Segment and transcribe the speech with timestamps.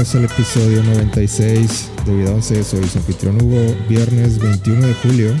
[0.00, 2.64] Bienvenidos al episodio 96 de Vida 11.
[2.64, 5.34] Soy su anfitrión Hugo, viernes 21 de julio.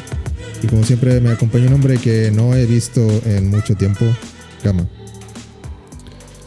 [0.62, 4.04] Y como siempre me acompaña un hombre que no he visto en mucho tiempo,
[4.62, 4.86] Gama.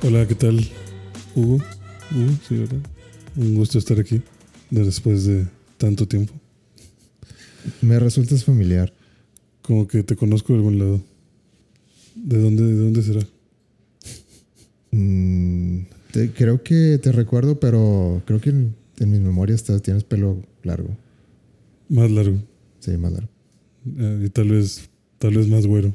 [0.03, 0.63] Hola, ¿qué tal?
[1.33, 1.57] Hugo.
[2.11, 2.81] Hugo, sí, ¿verdad?
[3.35, 4.21] Un gusto estar aquí
[4.69, 5.47] después de
[5.79, 6.35] tanto tiempo.
[7.81, 8.93] Me resultas familiar.
[9.63, 11.01] Como que te conozco de algún lado.
[12.13, 13.27] ¿De dónde, de dónde será?
[14.91, 20.41] Mm, te- creo que te recuerdo, pero creo que en, en mis memorias tienes pelo
[20.63, 20.95] largo.
[21.89, 22.37] Más largo.
[22.79, 23.29] Sí, más largo.
[23.97, 25.93] Eh, y tal vez, tal vez más güero.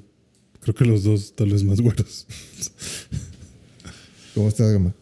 [0.60, 2.26] Creo que los dos tal vez más güeros.
[4.34, 4.94] ¿Cómo estás, Gama?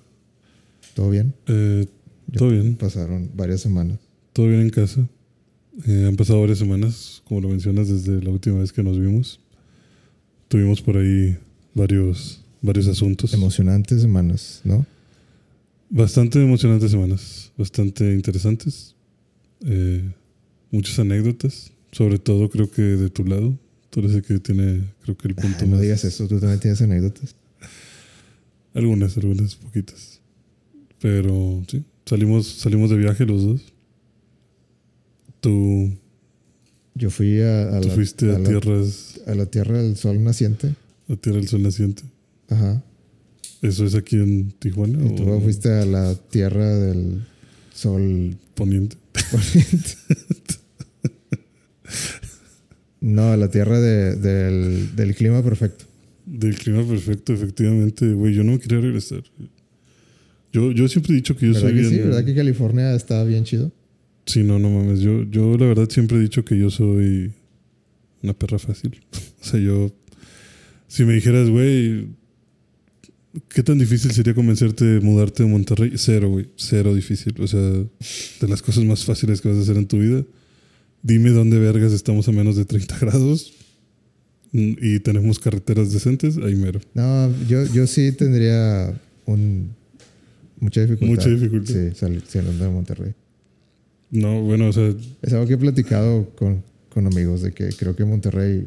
[0.95, 1.35] ¿Todo bien?
[1.47, 1.87] Eh,
[2.35, 2.77] todo bien.
[2.77, 3.99] Pasaron varias semanas.
[4.33, 5.07] Todo bien en casa.
[5.87, 9.41] Eh, han pasado varias semanas, como lo mencionas, desde la última vez que nos vimos.
[10.49, 11.37] Tuvimos por ahí
[11.75, 13.35] varios, varios asuntos.
[13.35, 14.87] Emocionantes semanas, ¿no?
[15.89, 18.95] Bastante emocionantes semanas, bastante interesantes.
[19.65, 20.03] Eh,
[20.71, 23.57] muchas anécdotas, sobre todo creo que de tu lado.
[23.91, 26.61] Tú eres el que tiene, creo que el punto no más- digas eso, tú también
[26.61, 27.35] tienes anécdotas.
[28.75, 30.21] Algunas, algunas poquitas.
[31.01, 33.61] Pero sí, salimos, salimos de viaje los dos.
[35.41, 35.93] Tú,
[36.95, 39.97] Yo fui a, a tú la, fuiste a, a la- tierras, a la Tierra del
[39.97, 40.75] Sol Naciente.
[41.09, 42.03] a Tierra del Sol Naciente.
[42.49, 42.83] Ajá.
[43.69, 47.23] ¿Eso es aquí en Tijuana Y tú o fuiste a la Tierra del
[47.75, 48.97] Sol Poniente?
[49.31, 49.95] Poniente.
[53.01, 55.85] no, a la Tierra de- del, del clima perfecto.
[56.25, 58.35] Del clima perfecto, efectivamente, güey.
[58.35, 59.23] Yo no me quería regresar.
[60.53, 61.91] Yo, yo siempre he dicho que yo ¿Verdad soy que sí?
[61.95, 63.73] bien- ¿Verdad que California está bien chido?
[64.27, 65.01] Sí, no, no mames.
[65.01, 67.33] Yo, yo la verdad siempre he dicho que yo soy
[68.23, 69.01] una perra fácil.
[69.41, 69.93] o sea, yo.
[70.89, 72.07] Si me dijeras, güey,
[73.49, 75.93] ¿qué tan difícil sería convencerte de mudarte de Monterrey?
[75.97, 76.49] Cero, güey.
[76.57, 77.35] Cero difícil.
[77.41, 80.25] O sea, de las cosas más fáciles que vas a hacer en tu vida.
[81.03, 83.53] Dime dónde vergas estamos a menos de 30 grados
[84.53, 86.37] y tenemos carreteras decentes.
[86.39, 86.81] Ahí mero.
[86.95, 89.71] No, yo, yo sí tendría un,
[90.61, 91.15] mucha dificultad.
[91.15, 91.75] Mucha dificultad.
[91.75, 93.13] Sí, salir saliendo de Monterrey.
[94.11, 97.95] No, bueno, o sea, Es algo que he platicado con, con amigos de que creo
[97.97, 98.67] que Monterrey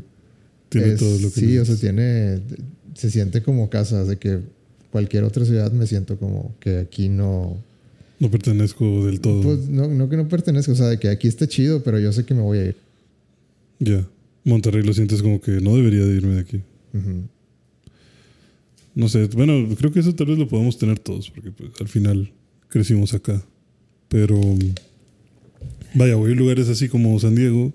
[0.69, 1.79] tiene es- todo lo que sí, o sea, necesitas.
[1.79, 2.41] tiene
[2.93, 4.39] se siente como casa, de que
[4.91, 7.57] cualquier otra ciudad me siento como que aquí no
[8.19, 9.41] No pertenezco del todo.
[9.41, 12.11] pues no, no que no pertenezco, o sea, de que aquí está chido, pero yo
[12.11, 12.75] sé que me voy a ir.
[13.79, 14.07] ya.
[14.45, 16.61] Monterrey lo sientes como que no debería de irme de aquí.
[18.95, 21.87] No sé, bueno, creo que eso tal vez lo podemos tener todos, porque pues al
[21.87, 22.31] final
[22.69, 23.43] crecimos acá.
[24.07, 24.39] Pero
[25.93, 27.73] vaya, voy a lugares así como San Diego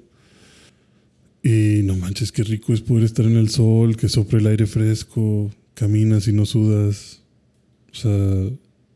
[1.42, 4.66] y no manches, qué rico es poder estar en el sol, que sopre el aire
[4.66, 7.20] fresco, caminas y no sudas.
[7.92, 8.50] O sea,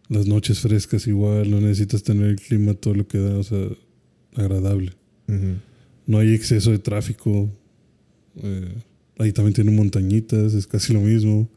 [0.09, 3.67] las noches frescas igual, no necesitas tener el clima todo lo que da, o sea,
[4.35, 4.93] agradable.
[6.07, 7.51] No hay exceso de tráfico.
[8.43, 8.73] eh,
[9.19, 11.49] ahí también tienen montañitas, es casi lo mismo.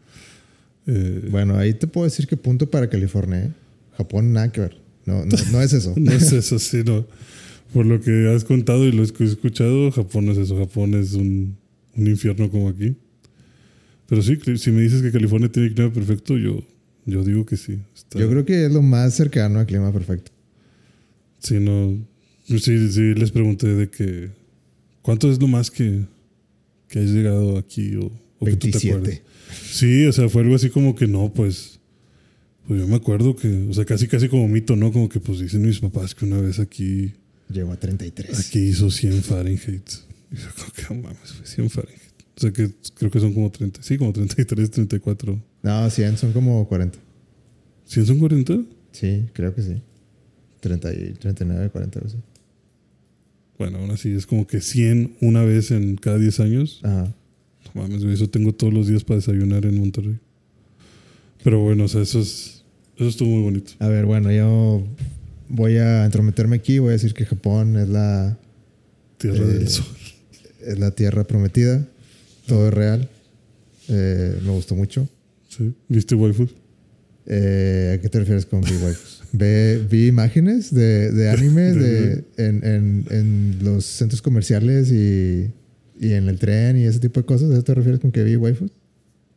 [0.88, 3.52] Eh, Bueno, ahí te puedo decir que punto para California, ¿eh?
[3.98, 4.78] Japón nada que ver.
[5.06, 5.94] No, no, no es eso.
[5.98, 7.06] No es eso, sí, no.
[7.74, 10.58] Por lo que has contado y lo que he escuchado, Japón no es eso.
[10.58, 11.56] Japón es un,
[11.96, 12.96] un infierno como aquí.
[14.12, 16.68] Pero sí, si me dices que California tiene clima perfecto, yo,
[17.06, 17.80] yo digo que sí.
[17.96, 20.34] Está- Yo creo que es lo más cercano al clima perfecto.
[21.40, 21.98] Sí, no.
[22.46, 24.30] Sí, sí, les pregunté de que.
[25.02, 26.04] ¿Cuánto es lo más que,
[26.90, 29.22] que has llegado aquí o, o que tú te 27.
[29.72, 31.80] Sí, o sea, fue algo así como que no, pues.
[32.68, 34.92] Pues yo me acuerdo que, o sea, casi casi como mito, ¿no?
[34.92, 37.14] Como que pues dicen mis papás que una vez aquí
[37.50, 38.38] Llegó a 33.
[38.46, 39.90] Aquí hizo 100 Fahrenheit.
[40.32, 42.11] Y yo creo que, mames, fue 100 Fahrenheit.
[42.38, 45.40] O sea que creo que son como 30, sí, como 33, 34.
[45.64, 46.98] No, 100 son como 40.
[47.88, 48.62] ¿100 son 40?
[48.92, 49.82] Sí, creo que sí.
[50.62, 52.18] 30 y 39, 40, algo así.
[53.58, 56.80] Bueno, aún así es como que 100 una vez en cada 10 años.
[56.84, 57.14] Ajá.
[57.76, 60.18] No mames, eso tengo todos los días para desayunar en Monterrey.
[61.44, 62.64] Pero bueno, o sea, eso es,
[62.96, 63.74] eso estuvo muy bonito.
[63.80, 64.84] A ver, bueno, yo
[65.50, 66.80] voy a entrometerme aquí.
[66.80, 68.38] Voy a decir que Japón es la,
[69.18, 69.86] Tierra Eh, del Sol.
[70.66, 71.88] es la tierra prometida.
[72.52, 73.10] Todo es real.
[73.88, 75.08] Eh, me gustó mucho.
[75.48, 75.74] ¿Sí?
[75.88, 76.48] ¿Viste waifu?
[77.26, 79.22] Eh, ¿A qué te refieres con vi waifus?
[79.32, 85.50] Ve- vi imágenes de, de anime de, en, en, en los centros comerciales y,
[85.98, 87.50] y en el tren y ese tipo de cosas.
[87.52, 88.72] ¿A eso te refieres con que vi waifus?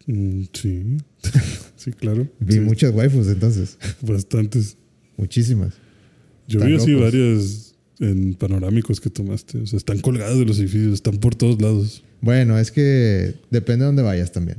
[0.06, 0.96] Mm, sí.
[1.76, 2.26] sí, claro.
[2.40, 3.78] Vi Sí, muchas waifus entonces.
[4.02, 4.76] Bastantes.
[5.16, 5.74] Muchísimas.
[6.48, 7.04] Yo vi así locos.
[7.12, 9.58] varias en panorámicos que tomaste.
[9.58, 12.02] O sea, están colgados de los edificios, están por todos lados.
[12.24, 14.58] Bueno, es que depende de dónde vayas también.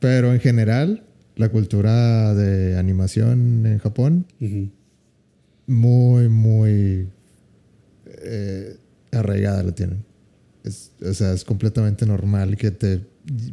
[0.00, 1.04] Pero en general,
[1.36, 4.26] la cultura de animación en Japón
[5.66, 7.08] muy, muy
[8.06, 8.76] eh,
[9.12, 10.04] arraigada la tienen.
[10.64, 13.00] Es, o sea, es completamente normal que te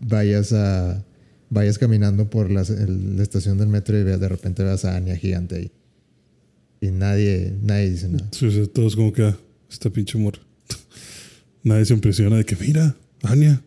[0.07, 1.03] vayas a
[1.49, 4.95] vayas caminando por la, el- la estación del metro y veas, de repente veas a
[4.95, 5.71] Anya gigante ahí.
[6.79, 8.27] Y nadie, nadie dice nada.
[8.31, 9.37] Sí, o sea, todos como que, ah,
[9.69, 10.39] esta pinche morra.
[11.63, 13.61] Nadie se impresiona de que, mira, Anya.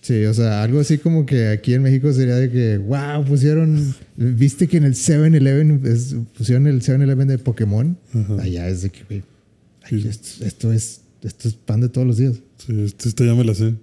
[0.00, 3.94] Sí, o sea, algo así como que aquí en México sería de que, wow, pusieron,
[4.16, 7.98] viste que en el 7-Eleven, es- pusieron el 7-Eleven de Pokémon.
[8.14, 8.40] Ajá.
[8.42, 9.22] Allá es de que, güey,
[9.88, 10.06] Sí.
[10.08, 12.34] esto, esto es, esto es pan de todos los días.
[12.64, 13.74] Sí, esta ya me la sé.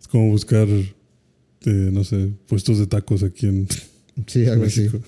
[0.00, 3.66] Es como buscar, eh, no sé, puestos de tacos aquí en
[4.26, 4.82] Sí, algo así.
[4.82, 5.00] México.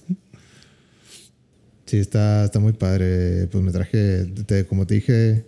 [1.87, 3.47] Sí, está, está muy padre.
[3.49, 5.45] Pues me traje, te- como te dije,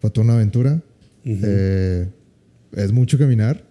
[0.00, 0.82] fue toda una aventura.
[1.24, 1.38] Ujú.
[1.42, 2.08] Eh,
[2.76, 3.64] es mucho caminar.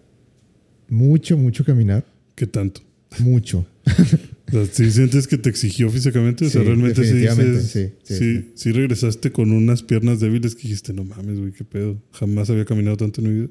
[0.89, 2.05] Mucho, mucho caminar.
[2.35, 2.81] ¿Qué tanto?
[3.19, 3.65] Mucho.
[4.71, 6.45] ¿sí sientes que te exigió físicamente?
[6.45, 7.63] O sea, Sí, realmente sí dices...
[7.71, 8.71] sí, sí, sí, sí.
[8.71, 11.99] regresaste con unas piernas débiles que dijiste, no mames, güey, qué pedo.
[12.11, 13.49] Jamás había caminado tanto en mi vida.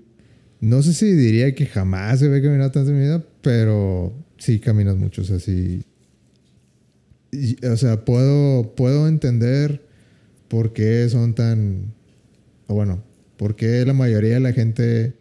[0.61, 4.97] No sé si diría que jamás había caminado tanto en mi vida, pero sí caminas
[4.97, 5.23] mucho.
[5.23, 5.83] O sea, sí.
[7.33, 9.83] y- o sea, puedo, puedo entender
[10.49, 11.93] por qué son tan.
[12.69, 13.03] O bueno,
[13.37, 15.15] por qué la mayoría de la gente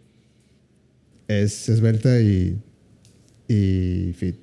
[1.40, 2.58] es esbelta y,
[3.48, 4.36] y fit.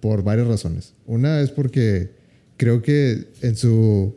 [0.00, 0.94] Por varias razones.
[1.06, 2.10] Una es porque
[2.56, 4.14] creo que en su.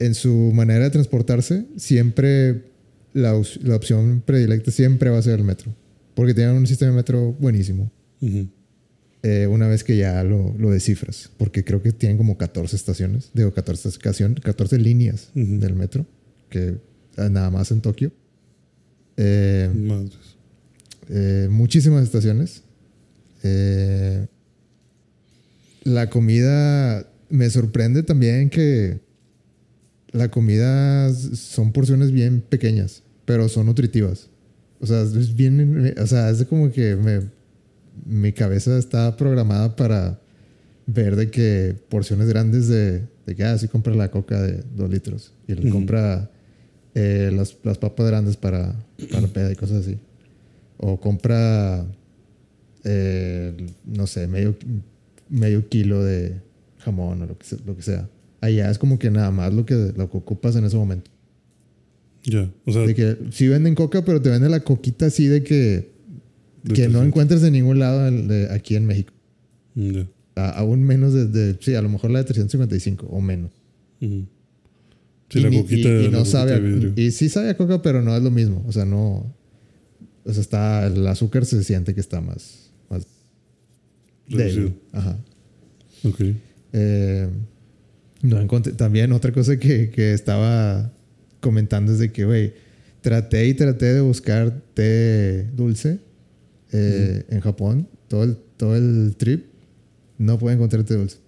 [0.00, 2.64] En su manera de transportarse, siempre
[3.12, 5.72] la, la opción predilecta siempre va a ser el metro.
[6.14, 7.90] Porque tienen un sistema de metro buenísimo.
[9.22, 11.30] Eh, una vez que ya lo, lo descifras.
[11.38, 13.30] Porque creo que tienen como 14 estaciones.
[13.32, 16.06] Digo, 14, estación- 14 líneas del metro.
[16.50, 16.76] Que
[17.16, 18.12] nada más en Tokio.
[19.16, 20.33] Eh, Madres.
[21.08, 22.62] Eh, muchísimas estaciones.
[23.42, 24.26] Eh,
[25.84, 29.00] la comida me sorprende también que
[30.12, 34.30] la comida son porciones bien pequeñas, pero son nutritivas.
[34.80, 37.20] O sea, es bien, o sea, es como que me,
[38.06, 40.20] mi cabeza está programada para
[40.86, 44.90] ver de que porciones grandes de, de que, ah, sí compra la coca de dos
[44.90, 45.70] litros y Ujú.
[45.70, 46.30] compra
[46.94, 48.74] eh, las, las papas grandes para,
[49.10, 49.98] para peda y cosas así.
[50.86, 51.86] O compra,
[52.84, 53.54] eh,
[53.86, 54.54] no sé, medio,
[55.30, 56.40] medio kilo de
[56.78, 58.08] jamón o lo que, se- lo que sea.
[58.40, 61.10] Allá es como que nada más lo que, lo que ocupas en ese momento.
[62.24, 65.42] Ya, o sea, De que sí venden coca, pero te venden la coquita así de
[65.42, 65.54] que,
[66.62, 67.06] De que no 300.
[67.06, 69.12] encuentras en ningún lado de- aquí en México.
[69.74, 70.06] mm, ya.
[70.36, 73.52] A- aún menos de, de- sí, a lo mejor la de 355 o menos.
[74.00, 74.26] Ujú.
[75.30, 77.56] Sí, y, la coquita, y- y la no coquita sabe a- y sí sabe a
[77.56, 78.62] coca, pero no es lo mismo.
[78.66, 79.32] O sea, no.
[80.24, 80.86] O sea, está.
[80.86, 82.70] El azúcar se siente que está más.
[82.90, 83.06] más
[84.28, 84.74] débil.
[84.92, 85.18] Ajá.
[86.04, 86.20] Ok.
[86.72, 87.28] Eh,
[88.22, 88.72] no encontré.
[88.72, 90.92] También otra cosa que, que estaba
[91.40, 92.54] comentando es de que, güey,
[93.02, 95.98] traté y traté de buscar té dulce
[96.72, 97.88] eh, en Japón.
[98.08, 99.44] Todo el, todo el trip.
[100.16, 101.18] No pude encontrar té dulce.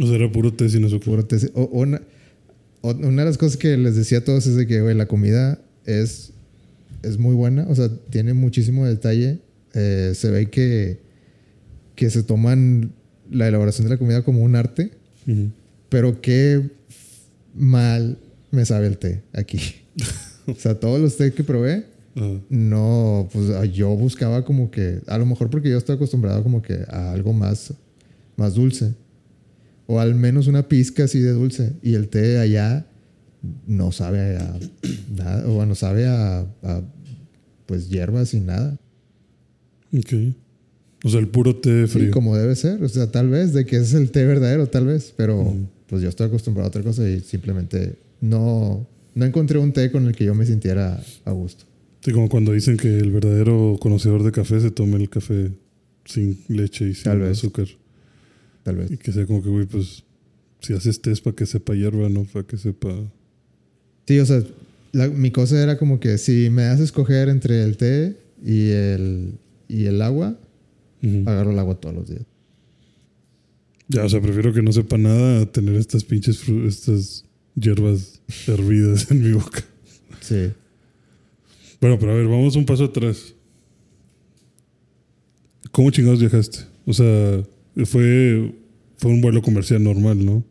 [0.00, 1.04] O sea, era puro té sin azúcar.
[1.04, 2.00] Puro té- o- o una,
[2.80, 5.06] o- una de las cosas que les decía a todos es de que, güey, la
[5.06, 6.32] comida es,
[7.06, 7.66] es muy buena.
[7.68, 9.38] O sea, tiene muchísimo detalle.
[9.74, 11.00] Eh, se ve que,
[11.94, 12.92] que se toman
[13.30, 14.92] la elaboración de la comida como un arte.
[15.88, 16.62] Pero qué
[17.54, 18.18] mal
[18.50, 19.58] me sabe el té aquí.
[20.46, 21.84] o sea, todos los té que probé,
[22.48, 26.62] no, pues ah, yo buscaba como que, a lo mejor porque yo estoy acostumbrado como
[26.62, 27.74] que a algo más,
[28.36, 28.94] más dulce.
[29.88, 31.72] O al menos una pizca así de dulce.
[31.82, 32.86] Y el té allá
[33.66, 34.58] no sabe a
[35.16, 36.82] nada, o bueno, sabe a, a,
[37.66, 38.78] pues hierbas y nada.
[39.96, 40.12] Ok.
[41.04, 42.10] O sea, el puro té Sí, frío.
[42.10, 42.82] como debe ser.
[42.82, 45.12] O sea, tal vez, de que ese es el té verdadero, tal vez.
[45.16, 45.54] Pero
[45.88, 50.06] pues yo estoy acostumbrado a otra cosa y simplemente no, no encontré un té con
[50.06, 51.64] el que yo me sintiera a gusto.
[52.00, 55.50] Sí, como cuando dicen que el verdadero conocedor de café se tome el café
[56.04, 57.38] sin leche y sin Tal vez.
[57.38, 57.66] azúcar.
[58.62, 58.90] Tal vez.
[58.90, 60.02] Y que sea como que, güey, pues,
[60.60, 62.92] si haces té es para que sepa hierba, no para que sepa...
[64.08, 64.42] Sí, o sea,
[64.96, 68.70] la- mi cosa era como que si me das a escoger entre el té y
[68.70, 69.34] el,
[69.68, 70.38] y el agua,
[71.02, 71.28] Ujú.
[71.28, 72.22] agarro el agua todos los días.
[73.88, 77.24] Ya, o sea, prefiero que no sepa nada a tener estas pinches, fru- estas
[77.54, 79.62] hierbas hervidas en mi boca.
[80.20, 80.50] Sí.
[81.80, 83.34] Bueno, pero a ver, vamos un paso atrás.
[85.72, 86.58] ¿Cómo chingados viajaste?
[86.86, 87.42] O sea,
[87.84, 88.54] fue,
[88.96, 90.42] fue un vuelo comercial normal, ¿no?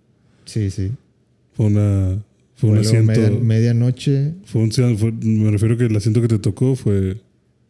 [0.46, 0.92] Sí, sí.
[1.54, 2.24] Fue una...
[2.56, 3.12] Fue un asiento...
[3.12, 4.34] media- medianoche.
[4.46, 7.18] Fue un, fue- me refiero que el asiento que te tocó fue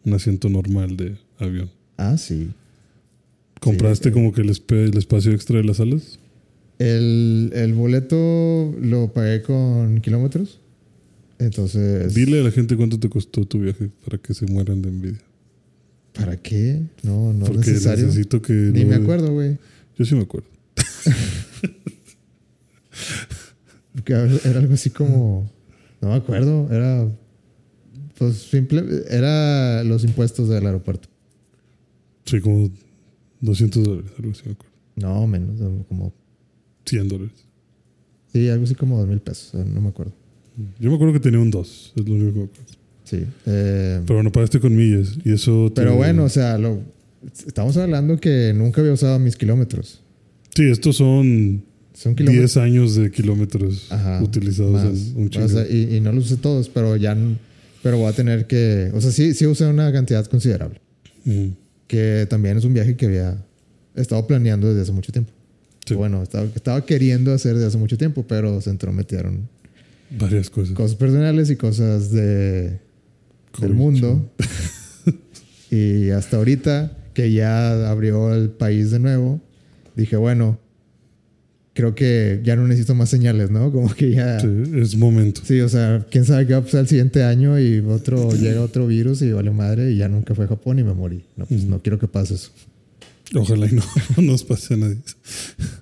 [0.03, 1.71] un asiento normal de avión.
[1.97, 2.49] Ah, sí.
[3.59, 6.19] ¿Compraste como que el, espacio extra de las alas?
[6.77, 10.59] El, el boleto lo pagué con kilómetros.
[11.39, 12.13] Entonces.
[12.13, 15.21] Dile a la gente cuánto te costó tu viaje para que se mueran de envidia.
[16.13, 16.81] ¿Para qué?
[17.03, 18.05] No, no es Porque necesario.
[18.05, 18.53] necesito que.
[18.53, 19.57] Ni me acuerdo, güey.
[19.97, 20.47] Yo sí me acuerdo.
[24.05, 25.51] Que Era algo así como.
[26.01, 26.69] No me acuerdo.
[26.71, 27.07] Era.
[28.17, 28.83] Pues simple.
[29.09, 31.09] Era los impuestos del aeropuerto.
[32.25, 32.69] Sí, como
[33.41, 34.73] 200 dólares, algo así me acuerdo.
[34.95, 35.59] No, menos.
[35.89, 36.13] Como.
[36.85, 37.45] 100 dólares.
[38.31, 39.53] Sí, algo así como dos mil pesos.
[39.65, 40.13] No me acuerdo.
[40.79, 42.71] Yo me acuerdo que tenía un 2, es lo único que me acuerdo.
[43.03, 43.25] Sí.
[43.45, 45.71] Eh, Pero bueno, pagaste con millas y eso.
[45.75, 46.79] pero bueno, o sea, lo,
[47.45, 50.01] estamos hablando que nunca había usado mis kilómetros.
[50.55, 51.63] Sí, estos son
[51.95, 52.53] Son kilómetros.
[52.53, 54.83] 10 años de kilómetros Ajá, utilizados más.
[54.85, 55.47] en un O chingo.
[55.47, 57.17] sea, y, y no los usé todos, pero ya.
[57.81, 58.91] Pero voy a tener que.
[58.93, 60.79] O sea, sí, sí usé una cantidad considerable.
[61.23, 61.47] Mm,
[61.87, 63.37] Que también es un viaje que había
[63.95, 65.31] estado planeando desde hace mucho tiempo.
[65.85, 65.93] Sí.
[65.93, 69.47] Bueno, estaba, estaba queriendo hacer desde hace mucho tiempo, pero se entrometieron
[70.19, 70.73] varias cosas.
[70.75, 72.79] cosas personales y cosas de,
[73.61, 74.29] del mundo.
[75.71, 79.39] y hasta ahorita, que ya abrió el país de nuevo,
[79.95, 80.59] dije, bueno,
[81.75, 83.69] creo que ya no necesito más señales, ¿no?
[83.69, 84.39] Como que ya...
[84.39, 85.41] Sí, es momento.
[85.43, 88.61] Sí, o sea, quién sabe qué va a pasar el siguiente año y otro llega
[88.61, 91.25] otro virus y vale madre y ya nunca fue a Japón y me morí.
[91.35, 92.51] No, pues no quiero que pase eso.
[93.35, 93.73] Ojalá y
[94.17, 94.97] no nos pase a nadie.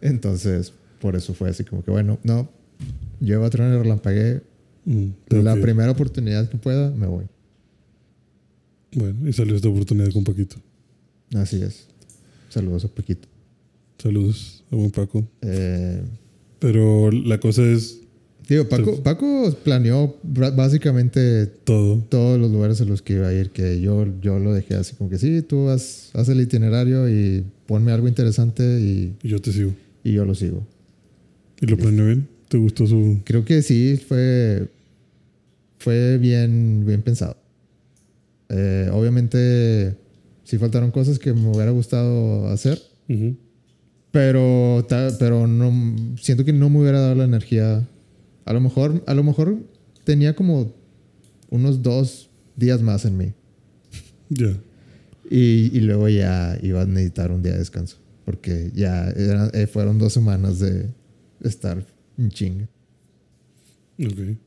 [0.01, 2.50] Entonces, por eso fue así como que, bueno, no,
[3.19, 4.41] yo voy a traer el relampagué.
[4.85, 5.09] Mm,
[5.43, 7.25] La primera oportunidad que pueda, me voy.
[8.95, 10.55] Bueno, y salió esta oportunidad con Paquito.
[11.35, 11.88] Así es.
[12.50, 13.27] Saludos a Paquito.
[14.00, 15.27] Saludos a buen Paco.
[15.41, 16.01] Eh,
[16.60, 18.00] Pero la cosa es
[18.48, 21.98] digo, Paco, Paco planeó básicamente todo.
[22.10, 24.96] todos los lugares a los que iba a ir, que yo, yo lo dejé así
[24.96, 29.39] como que sí, tú haz, haz el itinerario y ponme algo interesante y, Y yo
[29.39, 29.72] te sigo.
[30.03, 30.65] y yo lo sigo.
[31.62, 32.27] ¿Y lo planeó bien?
[32.50, 33.20] ¿Te gustó su...?
[33.24, 34.67] Creo que sí, fue,
[35.79, 37.38] fue bien, bien pensado.
[38.50, 39.96] Eh, obviamente,
[40.43, 42.79] sí faltaron cosas que me hubiera gustado hacer,
[43.10, 43.36] Ujú.
[44.13, 44.86] Pero,
[45.17, 47.89] pero no, siento que no me hubiera dado la energía.
[48.46, 49.58] A lo mejor, a lo mejor
[50.03, 50.72] tenía como
[51.50, 53.34] unos dos días más en mí.
[54.29, 54.55] Ya.
[55.32, 57.98] Y, y luego ya iba a necesitar un día de descanso.
[58.24, 60.89] Porque ya era- eh, fueron dos semanas de
[61.41, 61.84] estar
[62.20, 62.70] en chinga.
[64.00, 64.38] Ok.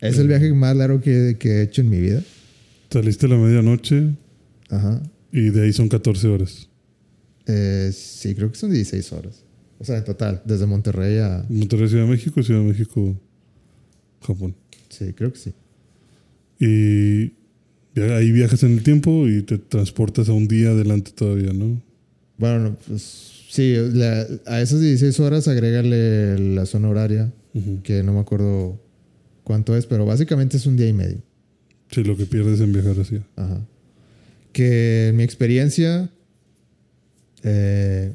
[0.00, 2.22] Es el viaje más largo que, que he hecho en mi vida.
[2.90, 4.14] Saliste a la medianoche
[4.70, 5.02] Ajá.
[5.30, 6.68] y de ahí son 14 horas.
[7.54, 9.44] Eh, sí, creo que son 16 horas.
[9.78, 11.44] O sea, en total, desde Monterrey a...
[11.48, 13.16] Monterrey, Ciudad de México, Ciudad de México,
[14.22, 14.54] Japón.
[14.88, 15.52] Sí, creo que sí.
[16.60, 17.32] Y
[18.00, 21.82] ahí viajas en el tiempo y te transportas a un día adelante todavía, ¿no?
[22.38, 27.32] Bueno, no, pues sí, la- a esas 16 horas agrégale la zona horaria,
[27.82, 28.80] que no me acuerdo
[29.44, 31.18] cuánto es, pero básicamente es un día y medio.
[31.90, 33.20] Sí, lo que pierdes en viajar así.
[33.36, 33.60] Ajá.
[34.52, 36.10] Que en mi experiencia
[37.42, 38.12] eh,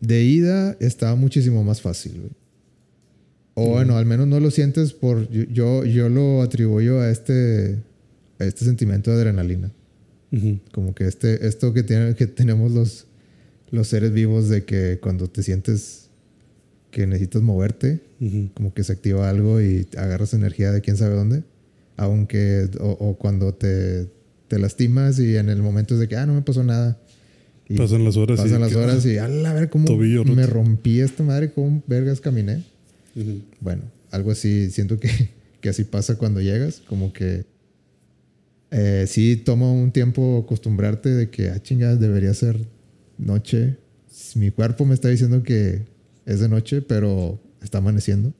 [0.00, 2.30] de ida estaba muchísimo más fácil, güey.
[3.54, 5.28] O bueno, al menos no lo sientes por...
[5.30, 7.82] Yo, yo, lo atribuyo a este,
[8.38, 9.72] a este sentimiento de adrenalina.
[10.72, 13.06] Como que este, esto que, tiene, que tenemos los,
[13.72, 16.08] los seres vivos de que cuando te sientes
[16.92, 18.00] que necesitas moverte,
[18.54, 21.42] como que se activa algo y agarras energía de quién sabe dónde.
[21.96, 24.06] Aunque, o, o cuando te,
[24.46, 26.96] te lastimas y en el momento es de que, ah, no me pasó nada.
[27.68, 30.24] Y Pasan las horas y pasan las que- horas y, a la ver cómo Tobillo
[30.24, 30.34] roto".
[30.34, 32.64] me rompí esta madre, cómo vergas caminé.
[33.60, 35.10] Bueno, algo así, siento que,
[35.60, 37.44] que así pasa cuando llegas, como que
[38.70, 42.56] eh, sí toma un tiempo acostumbrarte de que, ah, chingadas, debería ser
[43.18, 43.76] noche.
[44.34, 45.82] Mi cuerpo me está diciendo que
[46.26, 48.32] es de noche, pero está amaneciendo.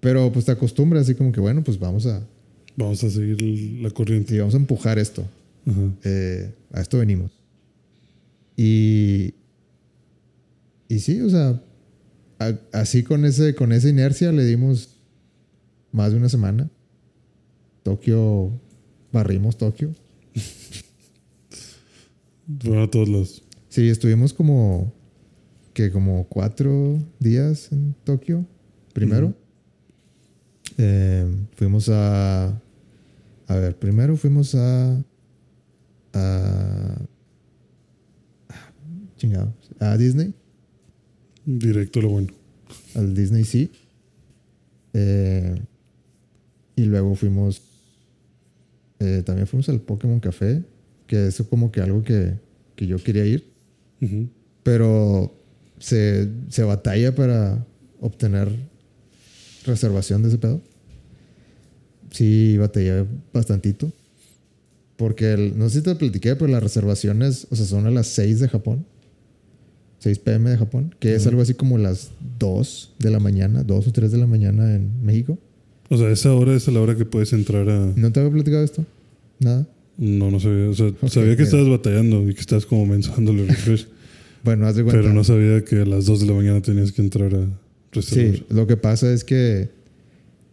[0.00, 2.26] Pero pues te acostumbras así como que, bueno, pues vamos a,
[2.76, 3.40] Vamos a seguir
[3.82, 4.32] la corriente.
[4.34, 5.24] sí, vamos a empujar esto.
[6.04, 7.32] Eh, a esto venimos.
[8.56, 9.34] Y,
[10.88, 11.62] y sí, o sea,
[12.38, 14.98] a- así con, ese, con esa inercia le dimos
[15.92, 16.70] más de una semana.
[17.82, 18.50] Tokio,
[19.12, 19.94] barrimos Tokio.
[22.60, 23.42] Fueron a todos lados.
[23.68, 24.92] Sí, estuvimos como,
[25.74, 28.46] que como cuatro días en Tokio,
[28.92, 29.34] primero.
[30.78, 32.48] Eh, fuimos a,
[33.46, 35.02] a ver, primero fuimos a,
[36.12, 36.96] a,
[39.16, 40.32] chingado, a Disney,
[41.44, 42.28] Directo lo bueno.
[42.94, 43.68] al Disney Sea.
[44.94, 45.54] Eh,
[46.74, 47.62] y luego fuimos,
[48.98, 50.62] eh, también fuimos al Pokémon Café,
[51.06, 52.34] que eso como que algo que,
[52.74, 53.52] que yo quería ir.
[54.62, 55.34] Pero
[55.78, 57.64] se, se batalla para
[58.00, 58.48] obtener
[59.64, 60.60] reservación de ese pedo.
[62.10, 63.90] Sí, batallé bastantito.
[64.96, 68.06] Porque el- no sé si te platiqué, pero las reservaciones, o sea, son a las
[68.08, 68.86] 6 de Japón.
[69.98, 73.86] 6 pm de Japón, que es algo así como las 2 de la mañana, 2
[73.88, 75.38] o 3 de la mañana en México.
[75.88, 77.92] O sea, esa hora es a la hora que puedes entrar a.
[77.96, 78.84] ¿No te había platicado esto?
[79.38, 79.66] Nada.
[79.98, 80.68] No, no sabía.
[80.68, 81.44] O sea, Ok, sabía que mira.
[81.44, 83.88] estabas batallando y que estabas como mensándole refresh.
[84.44, 85.00] Bueno, haz de cuenta.
[85.00, 87.48] pero no sabía que a las 2 de la mañana tenías que entrar a
[87.90, 88.36] reservar.
[88.36, 89.70] Sí, lo que pasa es que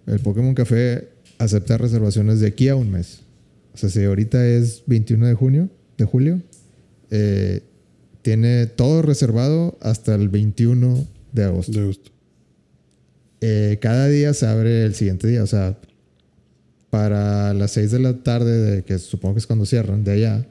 [0.07, 3.19] el Pokémon Café acepta reservaciones de aquí a un mes.
[3.75, 5.69] O sea, si ahorita es 21 de junio,
[5.99, 6.41] de julio,
[7.11, 7.61] eh,
[8.23, 11.71] tiene todo reservado hasta el 21 de agosto.
[11.71, 12.11] De gusto.
[13.41, 15.43] Eh, cada día se abre el siguiente día.
[15.43, 15.77] O sea,
[16.89, 20.47] para las 6 de la tarde, de, que supongo que es cuando cierran, de allá,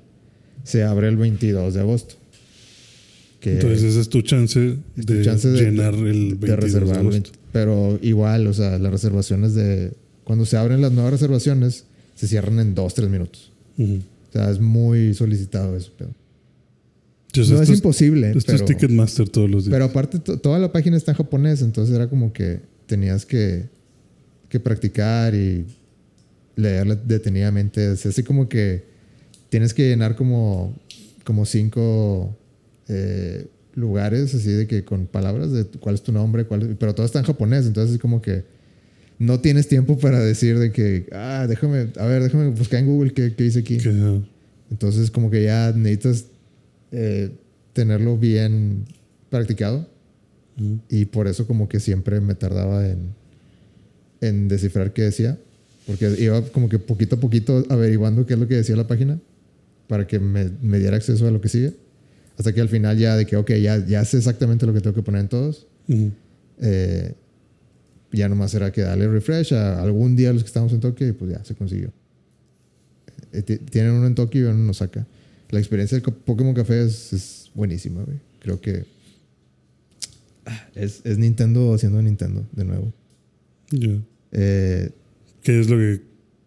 [0.64, 2.17] se abre el 22 de agosto.
[3.41, 6.93] Que Entonces, esa es tu chance es tu de chance de- llenar el 22 de
[6.93, 7.31] agosto.
[7.52, 9.93] Pero igual, o sea, las reservaciones de.
[10.25, 13.50] Cuando se abren las nuevas reservaciones, se cierran en 2-3 minutos.
[13.79, 13.97] Ujú.
[14.29, 15.91] O sea, es muy solicitado eso.
[15.99, 16.11] Pero.
[17.41, 18.35] O no es imposible.
[18.47, 19.73] Pero, Ticketmaster todos los días.
[19.73, 23.64] pero aparte, to- toda la página está en japonés, entonces era como que tenías que,
[24.51, 25.64] que practicar y
[26.57, 27.92] leerla detenidamente.
[27.92, 28.85] Es así como que
[29.49, 30.77] tienes que llenar como,
[31.25, 32.37] como cinco
[32.88, 36.95] eh, lugares, así de que con palabras de cuál es tu nombre, cuál es- pero
[36.95, 38.45] todo está en japonés, entonces es como que
[39.18, 43.12] no tienes tiempo para decir de que, ah, déjame, a ver, déjame buscar en Google
[43.14, 43.79] qué, qué dice aquí.
[44.71, 46.25] Entonces, como que ya necesitas
[46.92, 47.31] eh,
[47.72, 48.85] tenerlo bien
[49.31, 49.88] practicado.
[50.88, 52.98] Y por eso, como que siempre me tardaba en,
[54.20, 55.38] en descifrar qué decía.
[55.87, 59.18] Porque iba como que poquito a poquito averiguando qué es lo que decía la página.
[59.88, 61.72] Para que me, me diera acceso a lo que sigue.
[62.38, 64.94] Hasta que al final, ya de que, ok, ya, ya sé exactamente lo que tengo
[64.94, 65.66] que poner en todos.
[66.61, 67.14] Eh,
[68.12, 71.12] ya nomás era que darle refresh a algún día los que estábamos en Tokio y
[71.12, 71.90] pues ya se consiguió.
[73.33, 75.07] Eh, ti- tienen uno en Tokio y uno en Osaka.
[75.53, 78.19] La experiencia del Pokémon Café es, es buenísima, güey.
[78.41, 78.85] Creo que
[80.75, 82.93] es, es Nintendo haciendo Nintendo de nuevo.
[83.71, 84.03] Ya.
[84.33, 84.91] Eh,
[85.43, 86.01] ¿Qué es lo que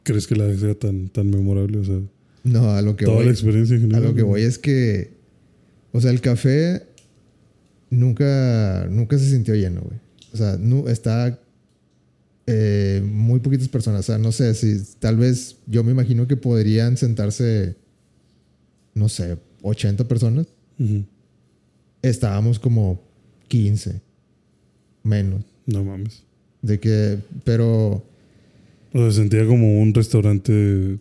[0.03, 1.77] crees que la sea tan, tan memorable?
[1.77, 1.99] O sea,
[2.43, 3.25] no, a lo que toda voy.
[3.25, 4.03] la experiencia en A general.
[4.03, 5.13] lo que voy es que,
[5.91, 6.83] o sea, el café
[7.89, 9.99] nunca, nunca se sintió lleno, güey.
[10.33, 11.39] O sea, no, está
[12.47, 14.01] eh, muy poquitas personas.
[14.01, 17.75] O sea, no sé si tal vez yo me imagino que podrían sentarse,
[18.95, 20.47] no sé, 80 personas.
[20.79, 21.03] Ujú.
[22.01, 22.99] Estábamos como
[23.47, 24.01] 15,
[25.03, 25.43] menos.
[25.67, 26.23] No mames.
[26.61, 28.03] De que, pero
[28.93, 30.97] O sea, sentía como un restaurante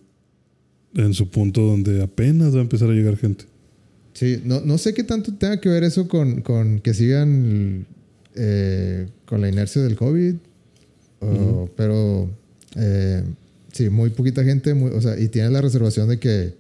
[0.95, 3.45] en su punto donde apenas va a empezar a llegar gente.
[4.13, 7.87] Sí, no, no sé qué tanto tenga que ver eso con, con que sigan
[8.37, 10.35] eh, con la inercia del COVID,
[11.21, 12.31] o- pero
[12.77, 13.23] eh,
[13.73, 16.55] sí, muy poquita gente, muy- o sea, y tienes la reservación de que,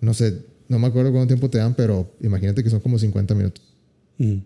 [0.00, 0.38] no sé,
[0.72, 3.62] no me acuerdo cuánto tiempo te dan, pero imagínate que son como 50 minutos.
[4.18, 4.40] Ujú.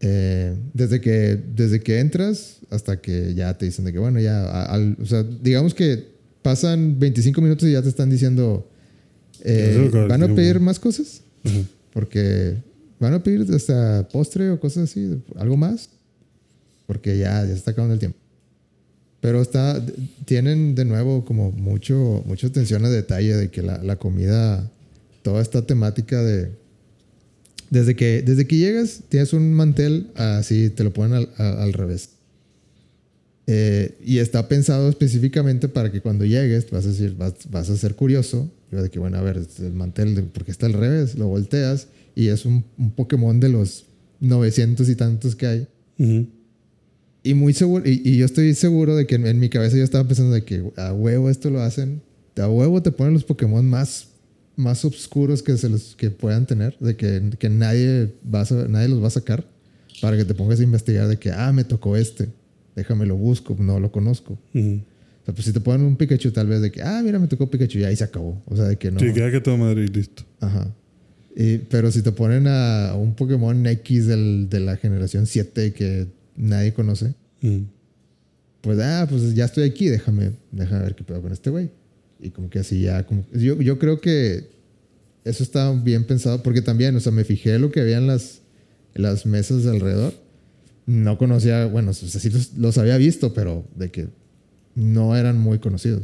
[0.00, 4.64] Eh, desde, que, desde que entras hasta que ya te dicen de que, bueno, ya,
[4.64, 6.04] al- o sea, digamos que
[6.42, 8.68] pasan 25 minutos y ya te están diciendo,
[9.42, 11.22] eh, ¿van a pedir más cosas?
[11.44, 11.60] Ajá.
[11.92, 12.56] Porque
[13.00, 15.88] van a pedir hasta postre o cosas así, algo más.
[16.86, 18.18] Porque ya, ya se está acabando el tiempo.
[19.20, 19.82] Pero está,
[20.26, 24.70] tienen de nuevo como mucho, mucha atención a detalle de que la, la comida,
[25.26, 26.52] toda esta temática de...
[27.68, 31.72] Desde que, desde que llegas, tienes un mantel así, te lo ponen al, a- al
[31.72, 32.10] revés.
[33.48, 37.76] Eh, y está pensado específicamente para que cuando llegues vas a decir, vas, vas a
[37.76, 38.48] ser curioso.
[38.70, 41.26] Y vas de que, bueno, a ver, el mantel, de, porque está al revés, lo
[41.26, 43.86] volteas y es un, un Pokémon de los
[44.20, 45.66] 900 y tantos que hay.
[47.24, 49.82] Y muy seguro, y, y yo estoy seguro de que en, en mi cabeza yo
[49.82, 52.00] estaba pensando de que a huevo esto lo hacen,
[52.36, 54.06] a huevo te ponen los Pokémon más,
[54.56, 58.88] más oscuros que, se los, que puedan tener, de que, que nadie, va a, nadie
[58.88, 59.46] los va a sacar,
[60.00, 62.28] para que te pongas a investigar de que, ah, me tocó este,
[62.74, 64.38] déjame lo busco, no lo conozco.
[64.54, 64.80] Ujú.
[65.22, 67.26] O sea, pues si te ponen un Pikachu tal vez de que, ah, mira, me
[67.26, 68.40] tocó Pikachu y ahí se acabó.
[68.46, 69.00] O sea, de que no.
[69.00, 70.22] Sí, queda que toda madre y listo.
[70.40, 70.72] Ajá.
[71.34, 76.06] Y- pero si te ponen a un Pokémon X del- de la generación 7 que
[76.36, 77.14] nadie conoce,
[78.60, 81.70] pues, ah, pues ya estoy aquí, déjame, déjame ver qué pedo con este güey.
[82.20, 84.48] Y como que así ya, como, yo, yo creo que
[85.24, 88.40] eso está bien pensado, porque también, o sea, me fijé lo que había en las,
[88.94, 90.14] en las mesas de alrededor.
[90.86, 94.06] No conocía, bueno, o sea, sí los, los había visto, pero de que
[94.74, 96.02] no eran muy conocidos.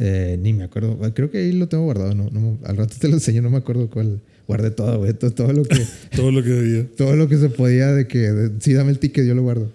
[0.00, 0.98] Eh, ni me acuerdo.
[1.14, 2.14] Creo que ahí lo tengo guardado.
[2.14, 3.42] No, no, al rato te lo enseño.
[3.42, 4.20] No me acuerdo cuál.
[4.46, 5.12] Guardé todo, güey.
[5.14, 5.76] Todo, todo lo que...
[6.16, 6.86] Todo lo que debía.
[6.96, 8.18] todo lo que se podía de que...
[8.32, 9.70] de- sí, dame el ticket, yo lo guardo.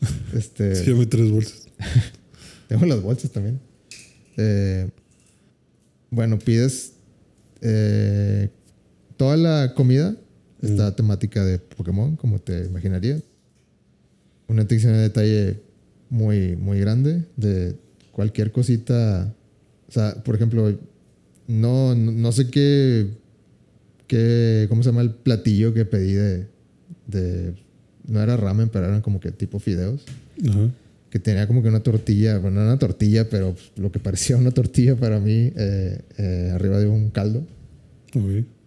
[0.34, 0.74] Este...
[0.76, 1.66] Sí, dame tres bolsas.
[2.68, 3.58] Tengo las bolsas también.
[4.36, 4.88] Eh,
[6.10, 6.94] bueno, pides
[7.60, 8.48] eh,
[9.16, 10.16] toda la comida
[10.62, 13.22] está temática de Pokémon, como te imaginarías.
[14.48, 15.60] Una atención de detalle
[16.10, 17.76] muy, muy grande de
[18.12, 19.32] cualquier cosita.
[19.88, 20.76] O sea, por ejemplo,
[21.46, 23.08] no, no, no sé qué,
[24.06, 26.46] qué, ¿cómo se llama el platillo que pedí de,
[27.06, 27.54] de,
[28.06, 30.04] no era ramen, pero eran como que tipo fideos
[30.48, 30.70] Ajá.
[31.10, 34.52] Que tenía como que una tortilla, bueno, no una tortilla, pero lo que parecía una
[34.52, 37.44] tortilla para mí, eh, eh, arriba de un caldo.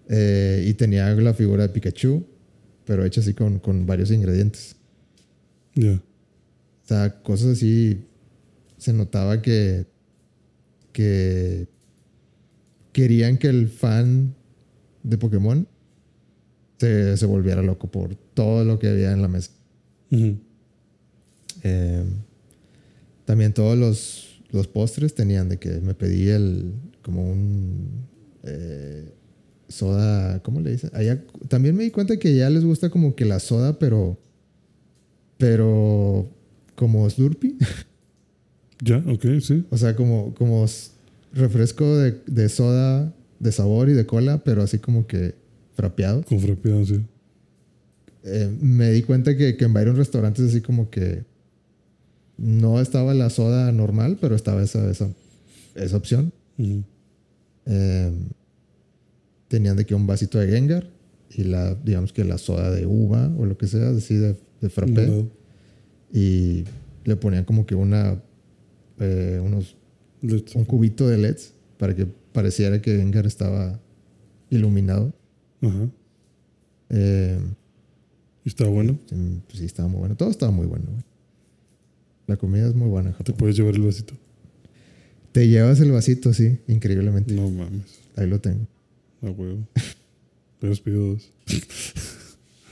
[0.10, 2.26] Eh, y tenía la figura de Pikachu,
[2.86, 4.76] pero hecha así con, con varios ingredientes.
[5.74, 5.94] Ya.
[5.94, 8.04] O sea, cosas así.
[8.78, 9.86] Se notaba que.
[10.92, 11.68] que.
[12.92, 14.36] querían que el fan
[15.02, 15.66] de Pokémon
[16.78, 19.52] se, se volviera loco por todo lo que había en la mesa.
[20.12, 20.38] Ujú.
[21.64, 22.04] Eh,
[23.34, 28.06] también todos los, los postres tenían de que me pedí el como un
[28.44, 29.12] eh,
[29.68, 30.92] soda, ¿cómo le dicen?
[30.94, 34.20] Allá, también me di cuenta que ya les gusta como que la soda, pero
[35.40, 36.30] pero
[36.76, 37.56] como Slurpee,
[38.84, 39.66] Ya, ok, sí.
[39.72, 40.64] o sea, como, como
[41.34, 45.34] refresco de, de soda de sabor y de cola, pero así como que
[45.74, 46.22] frapeado.
[46.22, 47.04] Con frapeado, sí.
[48.26, 51.33] Eh, me di cuenta que, que en varios restaurantes así como que
[52.38, 55.10] no estaba la soda normal, pero estaba esa, esa,
[55.76, 56.32] esa opción.
[57.66, 58.12] Eh,
[59.48, 60.90] tenían de que un vasito de Gengar
[61.30, 64.70] y la, digamos que la soda de uva o lo que sea, así de, de
[64.70, 65.26] frappé.
[66.12, 66.66] Y
[67.06, 68.22] le ponían como que una,
[69.00, 69.76] eh, unos,
[70.22, 73.80] un cubito de LEDs para que pareciera que Gengar estaba
[74.50, 75.14] iluminado.
[75.62, 75.90] Ajá.
[76.90, 77.40] Eh,
[78.46, 79.00] ¿Y está bueno?
[79.10, 79.16] sí,
[79.48, 80.16] pues sí, estaba muy bueno.
[80.16, 80.86] Todo estaba muy bueno.
[80.86, 81.04] güey.
[82.28, 84.14] La comida es muy buena en Te puedes llevar el vasito.
[85.32, 87.34] Te llevas el vasito, sí, increíblemente.
[87.34, 88.00] No mames.
[88.16, 88.68] Ahí lo tengo.
[89.22, 89.68] A huevo.
[90.60, 91.32] Pero pido dos.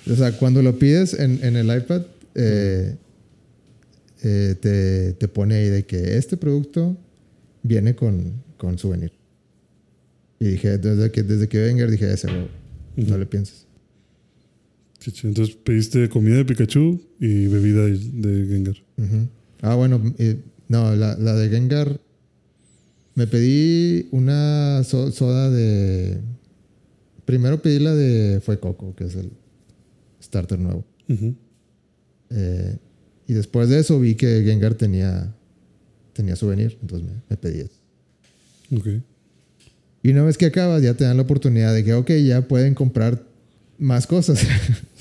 [0.10, 2.04] O sea, cuando lo pides en, en el iPad,
[2.36, 2.96] eh,
[4.24, 6.98] eh, te, te pone ahí de que este producto
[7.64, 9.12] viene con, con souvenir.
[10.40, 12.48] Y dije, desde que, desde que venga, dije, ese, güey,
[12.96, 13.18] no Ujú.
[13.18, 13.66] le pienses.
[15.24, 18.76] Entonces pediste comida de Pikachu y bebida de, Gengar.
[19.62, 22.00] Ah, bueno, eh, no, la, la de Gengar.
[23.16, 26.20] Me pedí una so- soda de.
[27.26, 29.32] Primero pedí la de Fue Coco, que es el
[30.22, 30.86] starter nuevo.
[32.30, 32.78] Eh,
[33.28, 35.34] y después de eso vi que Gengar tenía,
[36.14, 37.80] tenía souvenir, entonces me, me pedí eso.
[38.76, 38.88] Ok.
[40.04, 42.74] Y una vez que acabas, ya te dan la oportunidad de que, ok, ya pueden
[42.74, 43.22] comprar
[43.78, 44.42] más cosas.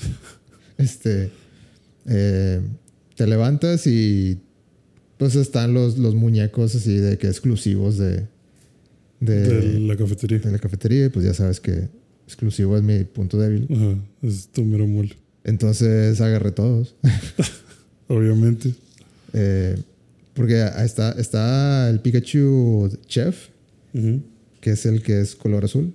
[0.77, 1.31] este,
[2.05, 2.61] eh,
[3.15, 4.39] te levantas y
[5.21, 8.25] pues están los, los muñecos así de que exclusivos de,
[9.19, 10.39] de, de la cafetería.
[10.39, 11.11] de la cafetería.
[11.11, 11.89] Pues ya sabes que
[12.25, 13.67] exclusivo es mi punto débil.
[13.69, 13.99] Ajá.
[14.23, 15.15] Es tu mero mole.
[15.43, 16.95] Entonces agarré todos.
[18.07, 18.73] Obviamente.
[19.33, 19.77] Eh,
[20.33, 23.49] porque está, está el Pikachu Chef,
[24.59, 25.93] que es el que es color azul.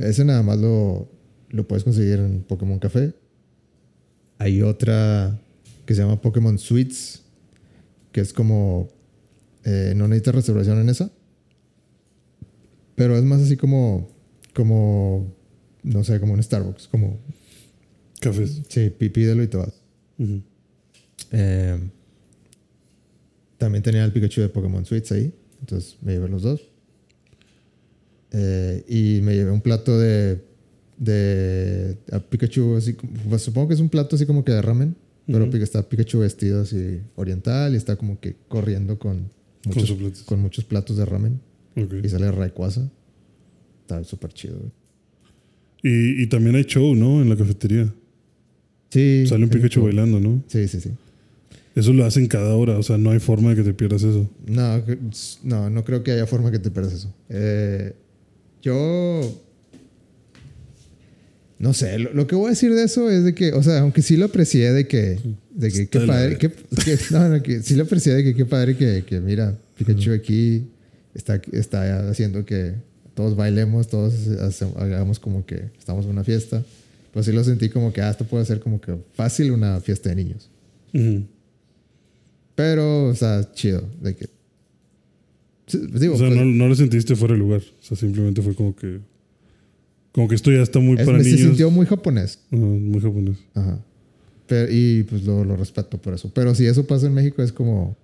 [0.00, 1.08] Ese nada más lo,
[1.50, 3.14] lo puedes conseguir en Pokémon Café.
[4.38, 5.40] Hay otra
[5.86, 7.23] que se llama Pokémon Sweets,
[8.14, 8.88] que es como...
[9.64, 11.10] eh, no necesitas reservación en esa.
[12.94, 14.08] Pero es más así como...
[14.54, 15.34] Como...
[15.82, 16.86] No sé, como en Starbucks.
[16.86, 17.18] Como...
[18.20, 18.62] Cafés.
[18.68, 19.82] Sí, pí- pídelo y te vas.
[21.32, 21.90] Eh,
[23.58, 25.34] también tenía el Pikachu de Pokémon Sweets ahí.
[25.58, 26.60] Entonces me llevé los dos.
[28.30, 30.40] Eh, y me llevé un plato de,
[30.98, 32.92] de a Pikachu, así,
[33.28, 34.94] pues, supongo que es un plato así como que de ramen.
[35.26, 35.52] Pero Ujú.
[35.52, 39.30] Pika- está Pikachu vestido así oriental y está como que corriendo con
[39.64, 40.18] muchos, su plato.
[40.26, 41.40] con muchos platos de ramen.
[41.76, 41.94] Ok.
[42.04, 42.88] Y sale Rayquaza.
[43.82, 44.58] Está súper chido.
[44.58, 44.70] güey.
[45.82, 47.20] Y, y también hay show, ¿no?
[47.22, 47.92] En la cafetería.
[48.90, 49.24] Sí.
[49.26, 49.84] Sale un Pikachu sí.
[49.86, 50.42] bailando, ¿no?
[50.46, 50.90] Sí, sí, sí.
[51.74, 52.78] Eso lo hacen cada hora.
[52.78, 54.30] O sea, no hay forma de que te pierdas eso.
[54.46, 54.82] No,
[55.42, 57.12] no, no creo que haya forma que te pierdas eso.
[57.28, 57.94] Eh,
[58.62, 59.20] yo.
[61.58, 63.78] No sé, lo, lo que voy a decir de eso es de que, o sea,
[63.80, 65.18] aunque sí lo aprecié de que,
[65.54, 68.44] de que qué padre, que, que- no, no, que sí lo aprecié de que qué
[68.44, 70.64] padre que, que mira, Pikachu aquí
[71.14, 72.72] está, está haciendo que
[73.14, 76.64] todos bailemos, todos hace- hagamos como que estamos en una fiesta.
[77.12, 80.08] Pues sí lo sentí como que, ah, esto puede ser como que fácil una fiesta
[80.08, 80.50] de niños.
[80.92, 81.22] Ujú.
[82.56, 83.88] Pero, o sea, chido.
[84.02, 84.26] De que
[85.66, 87.60] Sí, digo, o sea, pues, no, no lo sentiste fuera de lugar.
[87.62, 88.98] O sea, simplemente fue como que.
[90.14, 92.38] Como que esto ya está muy es- para me- se sintió muy japonés.
[92.50, 93.36] Muy japonés.
[93.54, 93.80] Ajá.
[94.46, 96.30] Pero, y pues lo, lo respeto por eso.
[96.32, 97.96] Pero si eso pasa en México es como...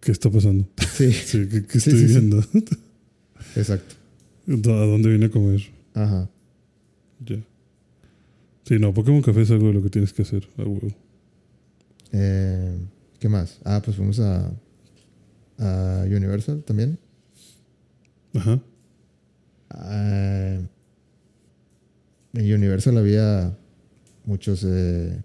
[0.00, 0.66] ¿Qué está pasando?
[0.94, 2.42] Sí, Sí, ¿qué, qué Sí, estoy sí, viendo?
[3.56, 3.94] exacto.
[4.48, 5.62] ¿A dónde vine a comer?
[5.94, 6.28] Ajá.
[7.24, 7.36] Ya.
[8.64, 10.88] Sí, no, Pokémon Café es algo de lo que tienes que hacer, a huevo.
[12.12, 12.76] Eh,
[13.20, 13.58] ¿Qué más?
[13.64, 14.50] Ah, pues fuimos a,
[15.58, 16.98] a Universal también.
[18.34, 18.60] Ajá.
[19.70, 20.58] Ah,
[22.34, 23.56] en Universal había
[24.24, 24.64] muchos...
[24.64, 25.22] eh,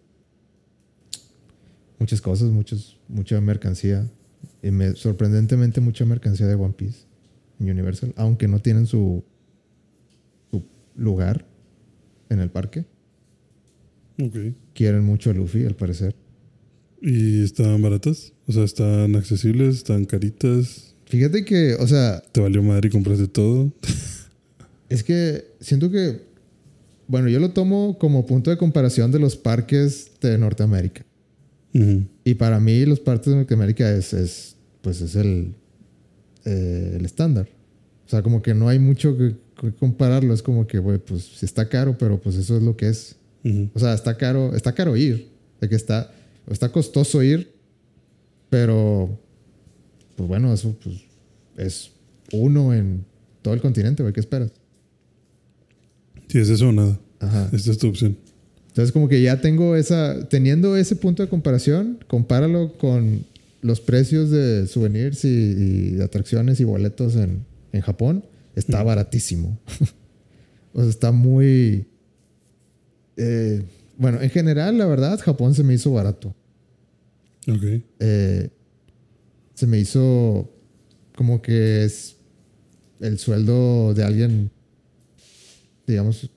[1.99, 4.09] muchas cosas, muchos, mucha mercancía.
[4.63, 6.99] Y me, sorprendentemente mucha mercancía de One Piece
[7.59, 8.13] en Universal.
[8.15, 9.23] Aunque no tienen su,
[10.49, 10.63] su
[10.95, 11.45] lugar
[12.29, 12.85] en el parque.
[14.21, 14.35] Ok.
[14.73, 16.15] Quieren mucho a Luffy, al parecer.
[17.01, 18.33] ¿Y estaban baratas?
[18.47, 19.75] O sea, ¿están accesibles?
[19.75, 20.95] ¿Están caritas?
[21.05, 23.71] Fíjate que, o sea, ¿Te valió madre y compraste todo?
[24.89, 26.19] Es que siento que,
[27.09, 31.03] bueno, yo lo tomo como punto de comparación de los parques de Norteamérica.
[32.23, 35.55] Y para mí los parques de Norteamérica es, es pues es el,
[36.45, 37.47] eh, el estándar.
[38.05, 40.35] O sea, como que no hay mucho que, que compararlo.
[40.35, 43.15] Es como que, güey, pues sí está caro, pero pues eso es lo que es.
[43.43, 43.69] Ujú.
[43.73, 45.29] O sea, está caro, está caro ir.
[45.59, 46.13] De que está,
[46.47, 47.51] está costoso ir,
[48.51, 49.19] pero,
[50.15, 50.95] pues bueno, eso pues,
[51.57, 51.91] es
[52.31, 53.03] uno en
[53.41, 54.13] todo el continente, güey.
[54.13, 54.51] ¿Qué esperas?
[56.29, 56.99] Si es eso o nada.
[57.19, 57.49] Ajá.
[57.51, 58.17] Esta es tu opción.
[58.67, 60.29] Entonces, como que ya tengo esa.
[60.29, 63.25] Teniendo ese punto de comparación, compáralo con
[63.61, 68.23] los precios de souvenirs y, atracciones y boletos en, en Japón.
[68.55, 69.59] Está baratísimo.
[70.73, 71.85] o sea, está muy.
[73.17, 73.63] eh,
[73.97, 76.33] bueno, en general, la verdad, Japón se me hizo barato.
[77.47, 77.81] Ok.
[77.99, 78.49] Eh,
[79.55, 80.49] se me hizo
[81.15, 82.15] como que es
[83.01, 84.51] el sueldo de alguien,
[85.89, 86.29] digamos,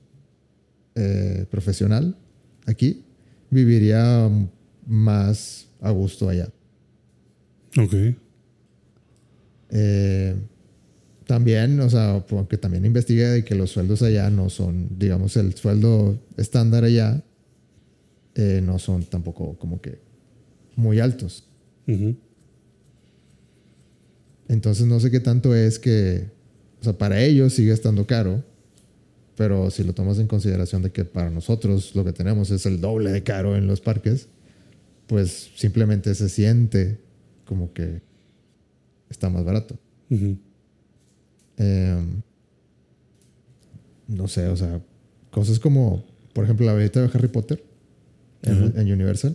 [0.95, 2.17] eh, profesional
[2.67, 3.05] aquí,
[3.51, 4.29] viviría
[4.87, 6.49] más a gusto allá.
[7.79, 7.95] Ok.
[9.71, 10.37] Eh,
[11.27, 15.55] también, o sea, porque también investigué de que los sueldos allá no son, digamos, el
[15.55, 17.23] sueldo estándar allá
[18.35, 19.99] eh, no son tampoco como que
[20.77, 21.45] muy altos.
[24.49, 26.29] Entonces no sé qué tanto es que,
[26.81, 28.45] o sea, para ellos sigue estando caro,
[29.43, 32.81] pero si lo tomas en consideración de que para nosotros lo que tenemos es el
[32.81, 34.29] doble de caro en los parques,
[35.09, 37.01] pues simplemente se siente
[37.45, 38.03] como que
[39.11, 39.77] está más barato.
[41.57, 42.23] Em,
[44.07, 44.81] no sé, o sea,
[45.33, 47.65] cosas como, por ejemplo, la varita de Harry Potter
[48.43, 49.35] en, Universal.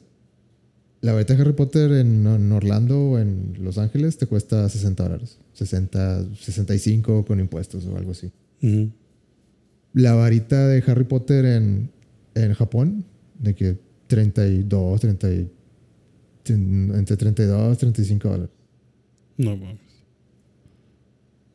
[1.01, 5.03] La varita de Harry Potter en, en Orlando o en Los Ángeles te cuesta 60
[5.03, 5.37] dólares.
[5.51, 8.31] 60, 65 con impuestos o algo así.
[8.61, 8.89] Ujú.
[9.93, 11.89] La varita de Harry Potter en,
[12.35, 13.05] en Japón,
[13.39, 15.49] de que 32, 30, y-
[16.49, 18.49] entre 32 y 35 dólares.
[19.37, 19.77] No mames.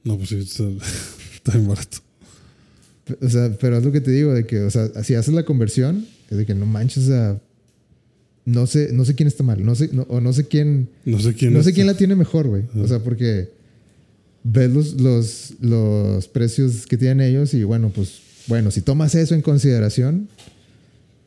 [0.05, 0.65] No, pues sí, está,
[1.35, 1.99] está bien barato.
[3.21, 5.45] O sea, pero es lo que te digo, de que, o sea, si haces la
[5.45, 7.41] conversión, es de que no manches, sea,
[8.45, 11.19] no sé, no sé quién está mal, no sé, no- o no sé quién, No
[11.21, 12.65] sé quién no sé quién la tiene mejor, güey.
[12.77, 13.51] O sea, porque
[14.45, 19.35] ves los, los, los precios que tienen ellos y bueno, pues, bueno, si tomas eso
[19.35, 20.29] en consideración,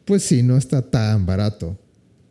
[0.05, 1.77] pues sí, no está tan barato.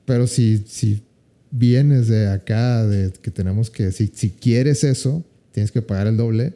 [0.04, 1.02] Pero si, si
[1.50, 6.16] vienes de acá, de que tenemos que, si, si quieres eso, tienes que pagar el
[6.16, 6.52] doble,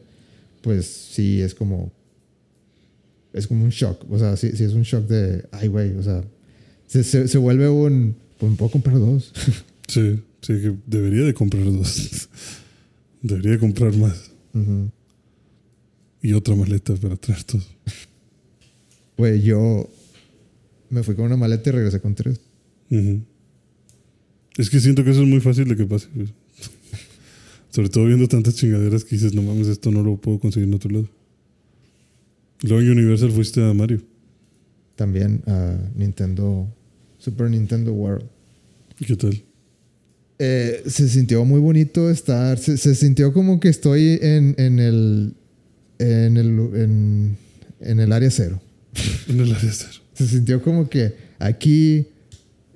[0.61, 1.91] pues sí, es como,
[3.33, 4.05] es como un shock.
[4.11, 6.23] O sea, sí, sí es un shock de, ay, güey, o sea,
[6.87, 9.33] se, se, se vuelve un, pues me puedo comprar dos.
[9.89, 12.29] Sí, sí, que debería de comprar dos.
[13.21, 14.31] debería de comprar más.
[16.21, 17.63] Y otra maleta para traer todo.
[19.17, 19.89] Güey, yo
[20.89, 22.39] me fui con una maleta y regresé con tres.
[24.57, 26.07] Es que siento que eso es muy fácil de que pase.
[27.69, 30.73] Sobre todo viendo tantas chingaderas que dices, no mames, esto no lo puedo conseguir en
[30.73, 31.09] otro lado.
[32.63, 34.01] Luego en Universal fuiste a Mario.
[34.95, 36.67] También a Nintendo,
[37.19, 38.25] Super Nintendo World.
[38.99, 39.41] ¿Y qué tal?
[40.41, 45.33] Eh, se sintió muy bonito estar, se, se sintió como que estoy en, en el,
[45.99, 47.37] en el, en,
[47.81, 48.61] en el área cero.
[49.27, 49.91] En el área cero.
[50.13, 52.07] Se sintió como que aquí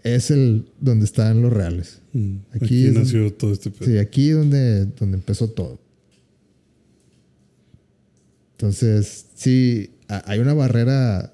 [0.04, 2.00] es el donde están los reales.
[2.12, 2.36] Mm.
[2.52, 3.86] Aquí Aquí, es nació todo este pedo.
[3.90, 5.80] Sí, aquí donde, donde empezó todo.
[8.58, 11.32] Entonces, sí, ha- hay una barrera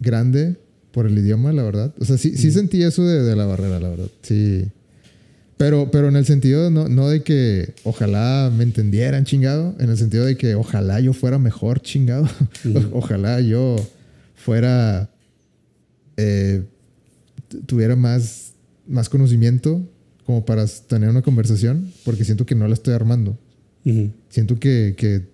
[0.00, 0.56] grande
[0.92, 1.94] por el idioma, la verdad.
[1.98, 4.08] O sea, sí, sí sentí eso de, de la barrera, la verdad.
[4.22, 4.64] Sí.
[5.58, 9.98] Pero, pero en el sentido no, no de que ojalá me entendieran chingado, en el
[9.98, 12.28] sentido de que ojalá yo fuera mejor chingado.
[12.92, 13.76] ojalá yo
[14.36, 15.10] fuera.
[16.16, 16.62] eh,
[17.66, 18.52] tuviera más,
[18.86, 19.82] más conocimiento
[20.24, 23.38] como para tener una conversación, porque siento que no la estoy armando.
[24.28, 25.26] Siento que, que,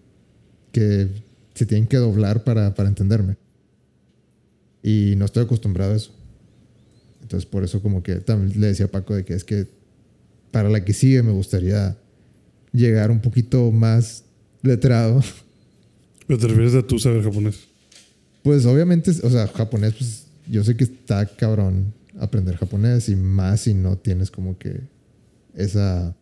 [0.71, 1.09] que
[1.55, 3.37] se tienen que doblar para, para entenderme.
[4.81, 6.13] Y no estoy acostumbrado a eso.
[7.21, 9.67] Entonces, por eso, como que también le decía a Paco de que es que
[10.55, 11.99] para la que sigue me gustaría
[12.71, 14.23] llegar un poquito más
[14.63, 15.21] letrado.
[16.29, 17.57] Pero te refieres a tú saber japonés.
[18.45, 23.63] Pues obviamente, o sea, japonés, pues yo sé que está cabrón aprender japonés y más
[23.63, 24.83] si no tienes como que
[25.57, 26.15] esa,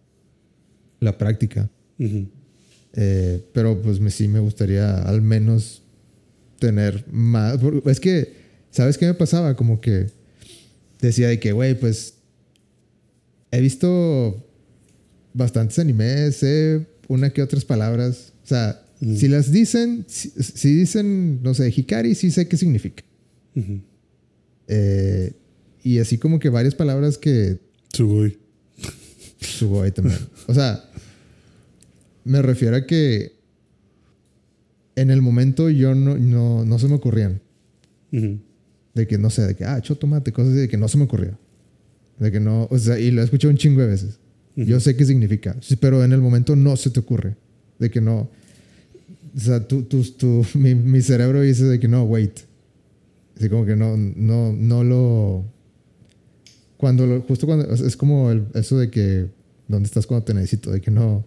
[0.98, 1.68] la práctica.
[2.94, 5.82] Eh, pero pues me, sí me gustaría al menos
[6.58, 7.58] tener más.
[7.84, 8.32] Es que,
[8.70, 9.56] ¿sabes qué me pasaba?
[9.56, 10.06] Como que
[11.02, 12.14] decía de que, güey, pues
[13.52, 14.44] he visto
[15.34, 18.32] bastantes animes, sé una que otras palabras.
[18.42, 19.16] O sea, Mm.
[19.16, 23.02] si las dicen, si, si dicen, no sé, Hikari, sí sé qué significa.
[24.68, 25.32] Eh,
[25.82, 27.58] y así como que varias palabras que
[27.92, 28.38] Sugoi.
[29.40, 30.20] Sugoi también.
[30.46, 30.88] O sea,
[32.24, 33.32] me refiero a que
[34.94, 37.40] en el momento yo no, no, no se me ocurrían.
[38.94, 40.96] De que no sé, de que, ah, echo tomate, cosas así, de que no se
[40.98, 41.36] me ocurrió.
[42.22, 44.18] De que no, o sea, y lo he escuchado un chingo de veces.
[44.54, 47.36] Yo sé qué significa, pero en el momento no se te ocurre.
[47.78, 48.28] De que no.
[49.34, 52.38] O sea, tú, tú, tú- mi, mi cerebro dice de que no, wait.
[53.36, 55.44] Así como que no, no, no lo.
[56.76, 57.72] Cuando lo, justo cuando.
[57.72, 59.26] Es como el- eso de que.
[59.68, 60.70] ¿Dónde estás cuando te necesito?
[60.70, 61.24] De que no.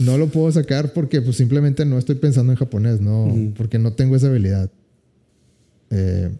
[0.00, 3.26] No lo puedo sacar porque pues simplemente no estoy pensando en japonés, no.
[3.26, 3.54] Ujú.
[3.56, 4.70] Porque no tengo esa habilidad.
[5.90, 6.30] Eh,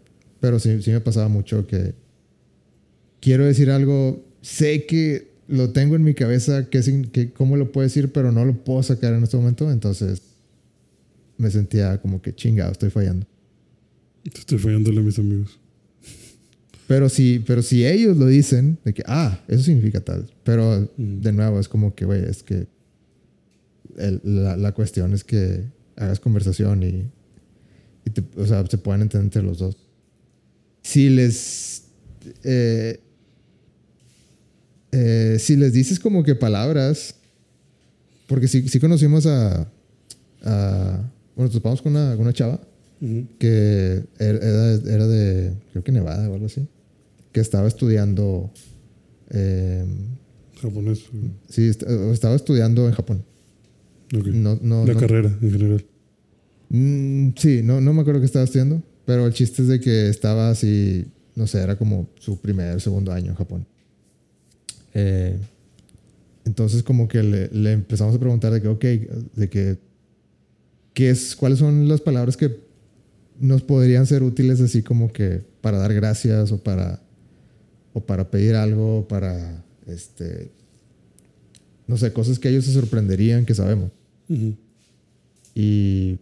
[0.40, 1.94] pero sí, sí me pasaba mucho que.
[3.26, 4.24] Quiero decir algo.
[4.40, 8.44] Sé que lo tengo en mi cabeza, que, que cómo lo puedo decir, pero no
[8.44, 9.68] lo puedo sacar en este momento.
[9.72, 10.22] Entonces
[11.36, 13.26] me sentía como que chingado, estoy fallando.
[14.32, 15.58] Estoy fallándole a mis amigos.
[16.86, 20.30] Pero si, pero si ellos lo dicen, de que, ah, eso significa tal.
[20.44, 21.20] Pero Mm.
[21.20, 22.68] de nuevo, es como que, güey, es que
[23.96, 25.64] el- la, la cuestión es que
[25.96, 27.10] hagas conversación y,
[28.04, 29.76] y te- o sea, se puedan entender entre los dos.
[30.82, 31.82] Si les,
[32.44, 33.00] eh,
[34.92, 37.14] eh, si les dices como que palabras,
[38.26, 39.68] porque sí, sí conocimos a,
[40.42, 42.60] a bueno, topamos con una, con una chava
[43.38, 46.66] que er- era, era de, creo que Nevada o algo así,
[47.32, 48.50] que estaba estudiando,
[49.30, 49.84] eh,
[50.62, 51.00] Japonés.
[51.48, 53.22] sí, est- estaba estudiando en Japón.
[54.12, 55.84] No, no, La no- carrera en general.
[56.70, 60.08] Mm, sí, no, no me acuerdo qué estaba estudiando, pero el chiste es de que
[60.08, 63.66] estaba así, no sé, era como su primer, segundo año en Japón.
[64.98, 65.38] Eh,
[66.46, 68.84] entonces como que le, le empezamos a preguntar de que, ok,
[69.34, 69.76] de que,
[70.94, 72.60] ¿qué es, ¿cuáles son las palabras que
[73.38, 77.02] nos podrían ser útiles así como que para dar gracias o para,
[77.92, 80.50] o para pedir algo, o para, este,
[81.86, 83.90] no sé, cosas que ellos se sorprenderían que sabemos?
[85.54, 86.18] Y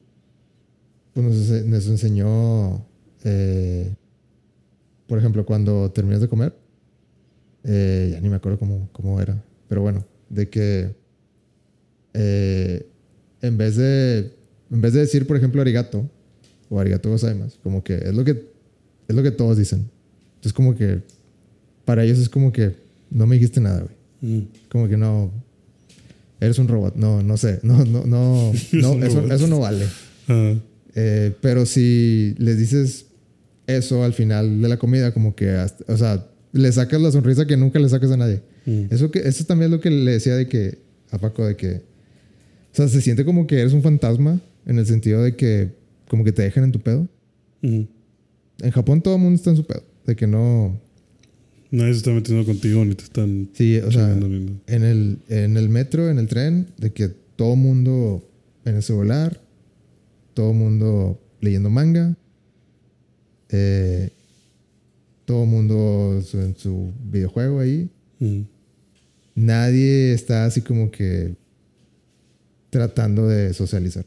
[1.12, 2.84] pues nos enseñó,
[3.22, 3.94] eh,
[5.06, 6.63] por ejemplo, cuando terminas de comer,
[7.64, 10.94] eh, ya ni me acuerdo cómo, cómo era, pero bueno, de que
[12.14, 12.86] eh,
[13.42, 14.32] en, vez de,
[14.70, 16.08] en vez de decir, por ejemplo, arigato
[16.68, 18.46] o arigato gozaimasu, como que es lo que,
[19.08, 19.88] es lo que todos dicen.
[20.36, 21.00] Entonces como que
[21.84, 22.74] para ellos es como que
[23.10, 23.82] no me dijiste nada,
[24.20, 24.38] güey.
[24.38, 24.48] Ujú.
[24.70, 25.30] Como que no.
[26.40, 26.94] Eres un robot.
[26.96, 27.60] No, no sé.
[27.62, 28.52] No, no, no.
[28.72, 29.86] eso, eso no vale.
[30.94, 33.06] Eh, pero si les dices
[33.66, 37.46] eso al final de la comida, como que, hasta- o sea, le sacas la sonrisa
[37.46, 38.40] que nunca le sacas a nadie.
[38.64, 38.86] mm.
[38.90, 40.78] Eso, que, eso también es lo que le decía de que,
[41.10, 44.86] a Paco, de que, o sea, se siente como que eres un fantasma en el
[44.86, 45.72] sentido de que,
[46.08, 47.08] como que te dejan en tu pedo.
[47.62, 47.88] Ujú.
[48.60, 49.82] En Japón todo el mundo está en su pedo.
[50.06, 50.80] De que no.
[51.70, 55.68] Nadie se está metiendo contigo ni te están Sí, o sea, en el, en el
[55.68, 58.22] metro, en el tren, de que todo mundo
[58.64, 59.40] en el celular,
[60.34, 62.16] todo mundo leyendo manga,
[63.48, 64.10] eh,
[65.24, 67.88] todo mundo su- en su videojuego ahí.
[68.20, 68.46] Ujú.
[69.34, 71.34] Nadie está así como que
[72.70, 74.04] tratando de socializar.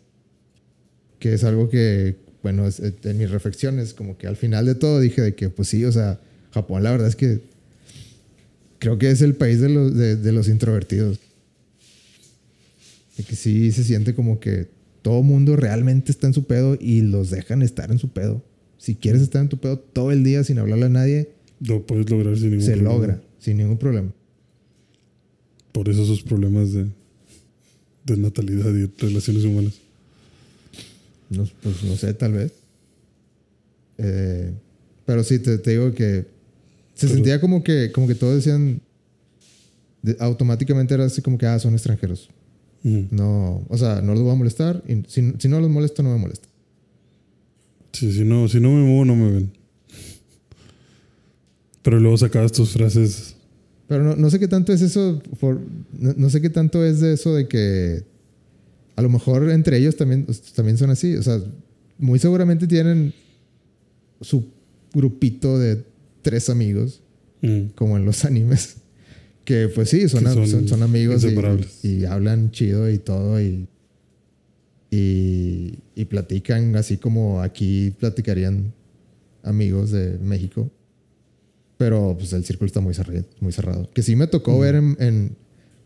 [1.20, 5.00] Que es algo que, bueno, es- en mis reflexiones, como que al final de todo
[5.00, 6.20] dije de que, pues sí, o sea,
[6.52, 7.42] Japón la verdad es que
[8.80, 11.20] creo que es el país de los, de, de los introvertidos.
[13.18, 14.68] De que sí se siente como que
[15.02, 18.44] todo mundo realmente está en su pedo y los dejan estar en su pedo.
[18.78, 22.10] Si quieres estar en tu pedo todo el día sin hablarle a nadie, Lo puedes
[22.10, 22.94] lograr sin ningún se problema.
[22.94, 24.12] logra sin ningún problema.
[25.72, 26.86] por eso sus problemas de,
[28.06, 29.74] de natalidad y relaciones humanas.
[31.30, 32.52] No, pues no sé, tal vez.
[33.98, 34.52] Eh,
[35.06, 36.26] pero sí, te, te digo que
[36.96, 38.82] se Pero- sentía como que, como que todos decían,
[40.02, 42.30] de- automáticamente era así como que, ah, son extranjeros.
[42.84, 46.12] No, o sea, no los voy a molestar y si, si no los molesto, no
[46.14, 46.47] me molesta.
[47.98, 49.52] Sí, si no, si no me muevo, no me ven.
[51.82, 53.36] Pero luego sacabas tus frases.
[53.88, 55.60] Pero no, no sé qué tanto es eso, por,
[55.98, 58.04] no, no sé qué tanto es de eso de que
[58.96, 61.16] a lo mejor entre ellos también, también son así.
[61.16, 61.42] O sea,
[61.98, 63.16] muy seguramente tienen
[64.22, 64.46] su
[64.94, 65.84] grupito de
[66.22, 67.02] tres amigos,
[67.42, 68.78] mm, como en los animes,
[69.44, 71.26] que pues sí, son, son son, son amigos
[71.82, 73.68] y, y hablan chido y todo y,
[74.92, 78.74] y, y platican así como aquí platicarían
[79.44, 80.70] amigos de México.
[81.78, 83.26] Pero pues el círculo está muy cerrado.
[83.40, 83.90] Muy cerrado.
[83.94, 85.38] Que sí me tocó ver en, en-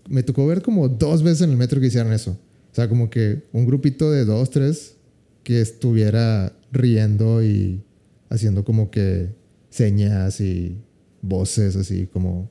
[0.10, 2.32] Me tocó ver como dos veces en el metro que hicieran eso.
[2.72, 4.95] O sea, como que un grupito de dos, tres
[5.43, 7.82] que estuviera riendo y
[8.30, 9.30] haciendo como que
[9.70, 10.78] señas y
[11.22, 12.49] voces así como,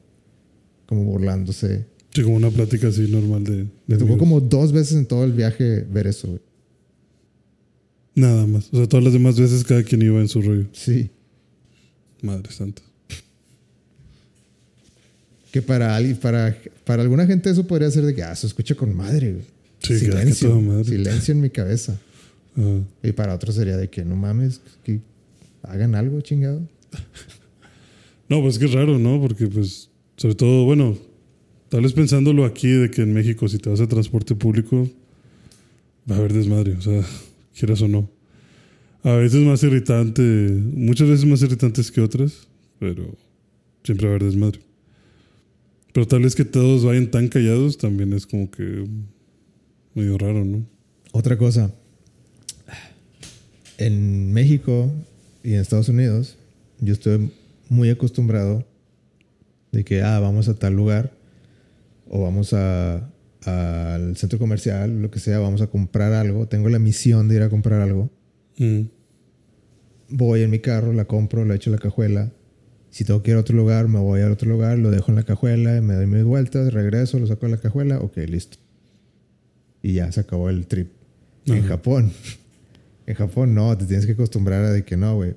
[0.87, 1.87] como burlándose.
[2.15, 3.57] Sí, como una plática así normal de.
[3.57, 4.19] de Me tocó amigos.
[4.19, 6.29] como dos veces en todo el viaje ver eso.
[6.29, 6.41] güey.
[8.15, 8.69] Nada más.
[8.73, 10.67] O sea, todas las demás veces cada quien iba en su rollo.
[10.73, 11.11] Sí.
[12.23, 12.83] Madre santa.
[15.53, 18.75] Que para, alguien- para, para alguna gente eso podría ser de que, ah, se escucha
[18.75, 19.33] con madre.
[19.33, 19.45] güey.
[19.81, 20.49] Sí, que- que silencio.
[20.51, 20.85] toda madre.
[20.85, 21.99] Silencio en mi cabeza.
[23.03, 25.01] Y para otros sería de que no mames, que
[25.63, 26.61] hagan algo chingado.
[28.29, 29.21] No, pues es que es raro, ¿no?
[29.21, 30.97] Porque, pues, sobre todo, bueno,
[31.71, 34.91] tal vez pensándolo aquí de que en México, si te vas a transporte público,
[36.11, 37.03] va a haber desmadre, o sea,
[37.59, 38.11] quieras o no.
[39.03, 42.49] A veces más irritante, muchas veces más irritantes que otras,
[42.79, 43.17] pero
[43.85, 44.61] siempre va a haber desmadre.
[45.93, 48.87] Pero tal vez que todos vayan tan callados también es como que
[49.95, 50.67] medio raro, ¿no?
[51.13, 51.73] Otra cosa.
[53.79, 54.93] En México
[55.43, 56.37] y en Estados Unidos,
[56.81, 57.31] yo estoy
[57.69, 58.67] muy acostumbrado
[59.73, 61.20] de que, ah, vamos a tal lugar
[62.11, 63.11] o vamos a
[63.47, 66.47] al centro comercial, lo que sea, vamos a comprar algo.
[66.47, 68.11] Tengo la misión de ir a comprar algo.
[68.59, 68.83] Mm,
[70.11, 72.33] Voy en mi carro, la compro, la echo en la cajuela.
[72.91, 75.17] Si tengo que ir a otro lugar, me voy a otro lugar, lo dejo en
[75.17, 78.59] la cajuela, me doy mis vueltas, regreso, lo saco de la cajuela, ok, listo.
[79.83, 80.91] Y ya se acabó el trip.
[81.47, 81.69] En Ajá.
[81.69, 82.13] Japón.
[83.07, 85.35] En Japón no, te tienes que acostumbrar a de que no, güey.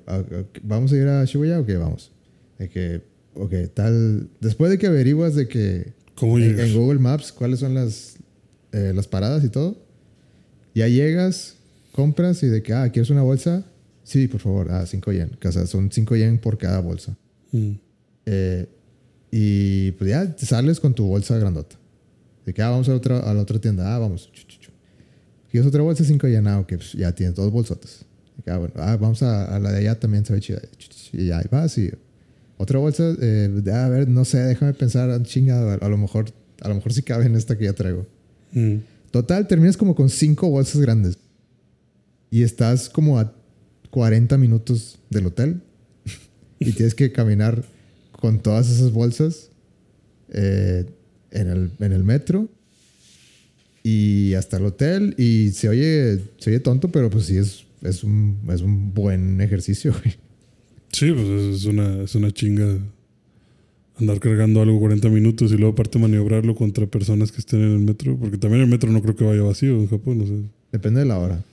[0.62, 1.76] ¿Vamos a ir a Shibuya o qué?
[1.76, 2.12] Vamos.
[2.56, 3.02] De que,
[3.34, 4.28] ok, tal.
[4.40, 8.16] Después de que averiguas de que ¿Cómo en, en Google Maps cuáles son las,
[8.72, 9.76] eh, las paradas y todo,
[10.74, 11.56] ya llegas,
[11.92, 13.64] compras y de que, ah, ¿quieres una bolsa?
[14.04, 15.36] Sí, por favor, ah, 5 yen.
[15.44, 17.16] O sea, son 5 yen por cada bolsa.
[17.52, 17.72] Mm,
[18.26, 18.66] Eh,
[19.30, 21.76] y pues ya sales con tu bolsa grandota.
[22.46, 23.94] De que, ah, vamos a la otra, a la otra tienda.
[23.94, 24.30] Ah, vamos.
[25.50, 26.04] ¿Quieres otra bolsa?
[26.04, 26.46] 5 yen.
[26.46, 28.04] Ah, ok, pues ya tienes dos bolsotas.
[28.36, 28.74] De que, ah, bueno.
[28.76, 30.60] Ah, vamos a, a la de allá también se ve chida.
[31.12, 31.90] Y ya ahí vas y...
[32.56, 36.26] Otra bolsa, eh, a ver, no sé, déjame pensar, ah, chingado, a, a lo mejor,
[36.60, 38.06] a lo mejor sí cabe en esta que ya traigo.
[38.52, 38.76] mm.
[39.10, 41.18] Total, terminas como con cinco bolsas grandes.
[42.32, 43.32] Y estás como a
[43.90, 45.60] 40 minutos del hotel.
[46.58, 47.64] y tienes que caminar
[48.10, 49.50] con todas esas bolsas
[50.30, 50.84] eh,
[51.30, 52.48] en, el, en el metro.
[53.84, 55.14] Y hasta el hotel.
[55.16, 59.40] Y se oye, se oye tonto, pero pues sí es, es, un, es un buen
[59.40, 59.92] ejercicio.
[59.92, 60.16] güey.
[60.94, 62.78] Sí, pues es una, es una chinga
[63.96, 67.78] andar cargando algo 40 minutos y luego aparte maniobrarlo contra personas que estén en el
[67.80, 70.34] metro, porque también el metro no creo que vaya vacío en Japón, no sé.
[70.72, 71.44] Depende de la hora.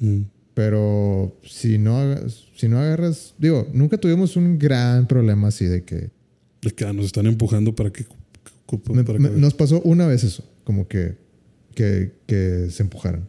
[0.00, 0.20] Mm.
[0.54, 2.14] Pero si no,
[2.56, 3.34] si no agarras...
[3.38, 6.10] Digo, nunca tuvimos un gran problema así de que...
[6.62, 8.04] De que ah, nos están empujando para que...
[8.04, 11.16] que- Me- para me- que- nos pasó una vez eso, como que,
[11.74, 13.26] que, que se empujaran.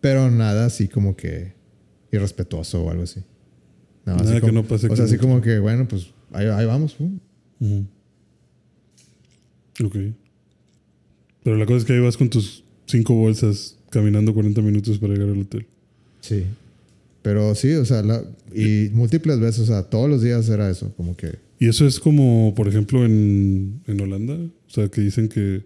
[0.00, 1.54] Pero nada así como que
[2.12, 3.20] irrespetuoso o algo así.
[4.06, 5.28] No, Nada que como- no pase O sea, así mucho.
[5.28, 6.94] como que, bueno, pues ahí, ahí vamos.
[6.94, 7.18] pum.
[7.60, 7.86] Ujú.
[9.86, 9.96] Ok.
[11.42, 15.14] Pero la cosa es que ahí vas con tus cinco bolsas caminando 40 minutos para
[15.14, 15.66] llegar al hotel.
[16.20, 16.44] Sí.
[17.22, 18.24] Pero sí, o sea, la-
[18.54, 21.38] y múltiples veces, o sea, todos los días era eso, como que...
[21.58, 24.34] Y eso es como, por ejemplo, en, en Holanda.
[24.34, 25.62] O sea, que dicen que,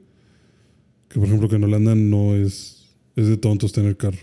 [1.08, 4.18] que, por ejemplo, que en Holanda no es, es de tontos tener carro.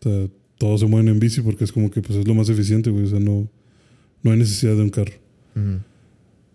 [0.00, 0.28] O sea,
[0.62, 3.02] todos se mueven en bici porque es como que pues, es lo más eficiente, güey.
[3.02, 3.48] O sea, no,
[4.22, 5.12] no hay necesidad de un carro.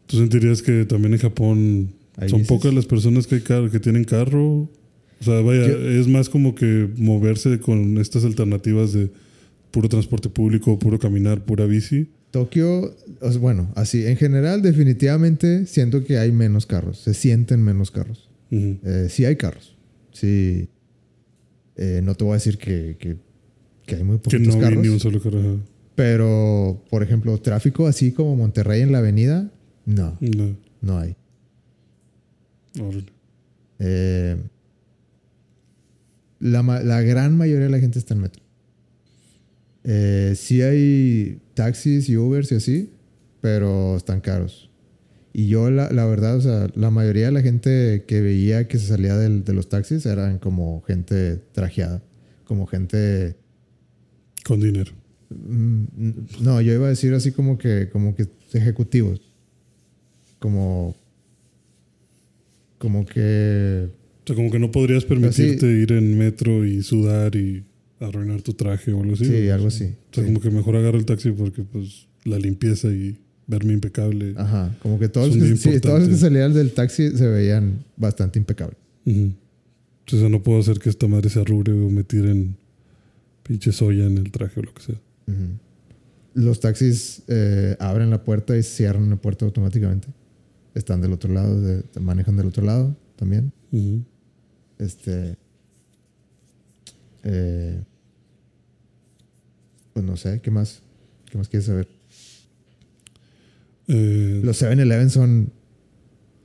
[0.05, 2.47] ¿Tú sentirías que también en Japón ¿Hay son bicis?
[2.47, 4.45] pocas las personas que, hay car- que tienen carro?
[5.19, 9.11] O sea, vaya, Yo- es más como que moverse con estas alternativas de
[9.71, 12.07] puro transporte público, puro caminar, pura bici.
[12.31, 12.95] Tokio,
[13.41, 18.29] bueno, así, en general, definitivamente siento que hay menos carros, se sienten menos carros.
[18.51, 19.75] Eh, sí hay carros,
[20.13, 20.69] sí.
[21.75, 23.17] Eh, no te voy a decir que, que,
[23.87, 25.59] que hay muy Que poquitos no vi carros, ni un solo carro.
[25.95, 29.49] pero, por ejemplo, tráfico así como Monterrey en la avenida,
[29.87, 30.55] no, No.
[30.81, 31.15] no hay.
[33.79, 34.37] Eh,
[36.39, 38.43] la gran mayoría de la gente está en metro.
[39.83, 42.91] Eh, sí hay taxis y Ubers y así,
[43.41, 44.69] pero están caros.
[45.33, 48.79] Y yo, la, la verdad, o sea, la mayoría de la gente que veía que
[48.79, 52.01] se salía del- de los taxis eran como gente trajeada,
[52.45, 53.35] como gente...
[54.47, 54.91] Con dinero.
[55.29, 55.83] mm,
[56.41, 59.21] No, yo iba a decir así como que, como que ejecutivos.
[60.39, 60.95] Como...
[62.77, 63.89] Como que...
[64.23, 67.63] O sea, como que no podrías permitirte ir en metro y sudar y
[67.99, 69.25] arruinar tu traje o algo así.
[69.25, 69.85] Sí, algo así.
[69.85, 70.25] O sea, sí.
[70.25, 73.17] como que mejor agarro el taxi porque pues la limpieza y
[73.47, 74.33] verme impecable.
[74.37, 77.83] Ajá, como que todos, los que, sí, todos los que salían del taxi se veían
[77.95, 78.77] bastante impecables.
[79.05, 79.33] Ujú.
[80.13, 82.55] O sea, no puedo hacer que esta madre se arrugue o me tiren
[83.47, 84.95] pinche soya en el traje o lo que sea.
[86.33, 90.07] Los taxis eh, abren la puerta y cierran la puerta automáticamente.
[90.75, 93.51] Están del otro lado, de- manejan del otro lado también.
[94.77, 95.35] Este.
[97.23, 97.81] eh,
[99.93, 100.81] pues no sé, ¿qué más?
[101.31, 101.87] ¿Qué más quieres saber?
[103.87, 105.51] Eh, Los 7-Eleven son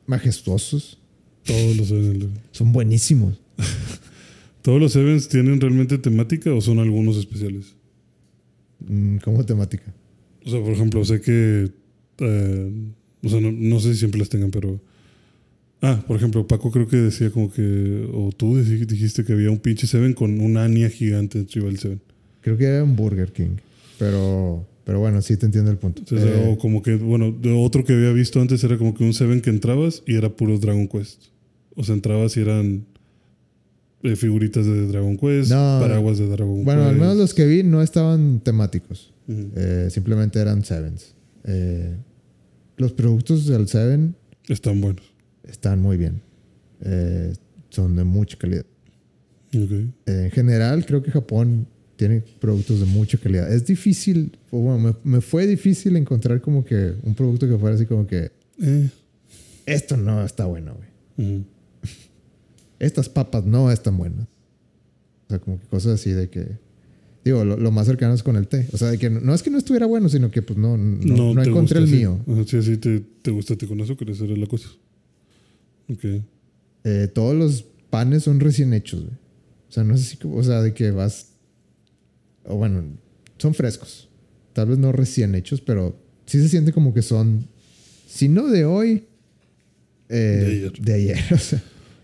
[0.07, 0.99] majestuosos,
[1.45, 3.39] todos los Seven- son buenísimos.
[4.63, 7.75] ¿Todos los Sevens tienen realmente temática o son algunos especiales?
[8.89, 9.93] Mm, como temática.
[10.45, 11.71] O sea, por ejemplo, sé que.
[12.19, 12.73] eh,
[13.25, 14.81] o sea, no, no sé si siempre las tengan, pero.
[15.81, 18.09] Ah, por ejemplo, Paco creo que decía como que.
[18.13, 22.01] O tú dijiste que había un pinche Seven con una Ania gigante arriba del Seven.
[22.41, 23.57] Creo que era un Burger King.
[23.99, 26.01] Pero, pero bueno, sí te entiendo el punto.
[26.03, 29.15] Entonces, Eh, O como que, bueno, otro que había visto antes era como que un
[29.15, 31.25] Seven que entrabas y era puro Dragon Quest.
[31.77, 32.85] O sea, entrabas y eran
[34.03, 35.79] eh, figuritas de Dragon Quest, No.
[35.81, 36.93] paraguas de Dragon bueno, Quest.
[36.93, 39.13] al menos los que vi no estaban temáticos.
[39.29, 41.15] Eh, simplemente eran Sevens.
[41.45, 41.97] Eh,
[42.77, 44.15] los productos del Seven
[44.49, 45.05] Están buenos.
[45.45, 46.21] están muy bien.
[46.85, 47.33] Eh,
[47.71, 48.65] son de mucha calidad.
[49.53, 53.53] En general, creo que Japón tiene productos de mucha calidad.
[53.53, 57.77] Es difícil, o bueno, me, me fue difícil encontrar como que un producto que fuera
[57.77, 58.31] así como que
[59.67, 61.45] esto no está bueno, güey.
[62.83, 64.27] Estas papas no están buenas.
[65.27, 66.59] O sea, como que cosas así de que.
[67.25, 68.69] Digo, lo, lo más cercano es con el té.
[68.73, 70.77] O sea, de que no, no es que no estuviera bueno, sino que pues no,
[70.77, 72.19] no, no te encontré el mío.
[72.29, 74.69] Ajá, sí, así te, te gusta ti con azúcar, esa era la cosa.
[75.89, 76.05] Ok.
[76.85, 79.15] Eh, todos los panes son recién hechos, güey.
[79.69, 81.29] O sea, no es así como, o sea, de que vas.
[82.45, 82.83] O bueno,
[83.39, 84.09] son frescos.
[84.53, 87.47] Tal vez no recién hechos, pero sí se siente como que son.
[88.09, 89.05] Si no de hoy.
[90.09, 90.73] eh, De ayer.
[90.81, 91.63] de ayer, o sea.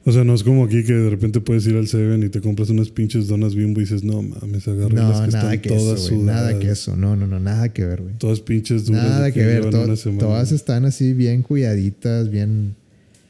[0.09, 2.41] O sea, no es como aquí que de repente puedes ir al Seven y te
[2.41, 5.61] compras unas pinches donas bimbo y dices, no mames, agarré No, las que nada están
[5.61, 6.23] que eso, todas güey.
[6.23, 6.61] Nada sudadas.
[6.65, 6.97] que eso.
[6.97, 8.15] No, no, no, nada que ver, güey.
[8.17, 9.05] Todas pinches duras.
[9.05, 9.69] Nada que ver.
[9.69, 10.21] to- semana.
[10.21, 12.75] todas están así bien cuidaditas, bien.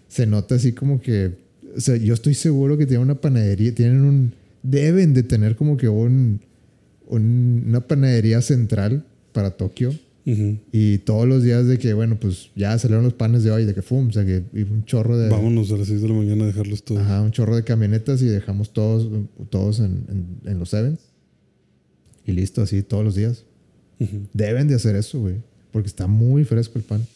[0.07, 1.33] Se nota así como que.
[1.77, 3.75] O sea, yo estoy seguro que tienen una panadería.
[3.75, 4.33] Tienen un.
[4.63, 6.41] Deben de tener como que un.
[7.09, 9.95] un- una panadería central para Tokio.
[10.73, 13.73] Y todos los días de que, bueno, pues ya salieron los panes de hoy, de
[13.75, 15.31] que fum, o sea, que un chorro de.
[15.31, 17.01] Vámonos a las 6 de la mañana a dejarlos todos.
[17.01, 19.09] Ajá, un chorro de camionetas y dejamos todos,
[19.49, 21.01] todos en, en- en los sevens.
[22.27, 23.45] Y listo, así todos los días.
[24.35, 25.37] Deben de hacer eso, güey.
[25.73, 27.07] Porque está muy fresco el pan.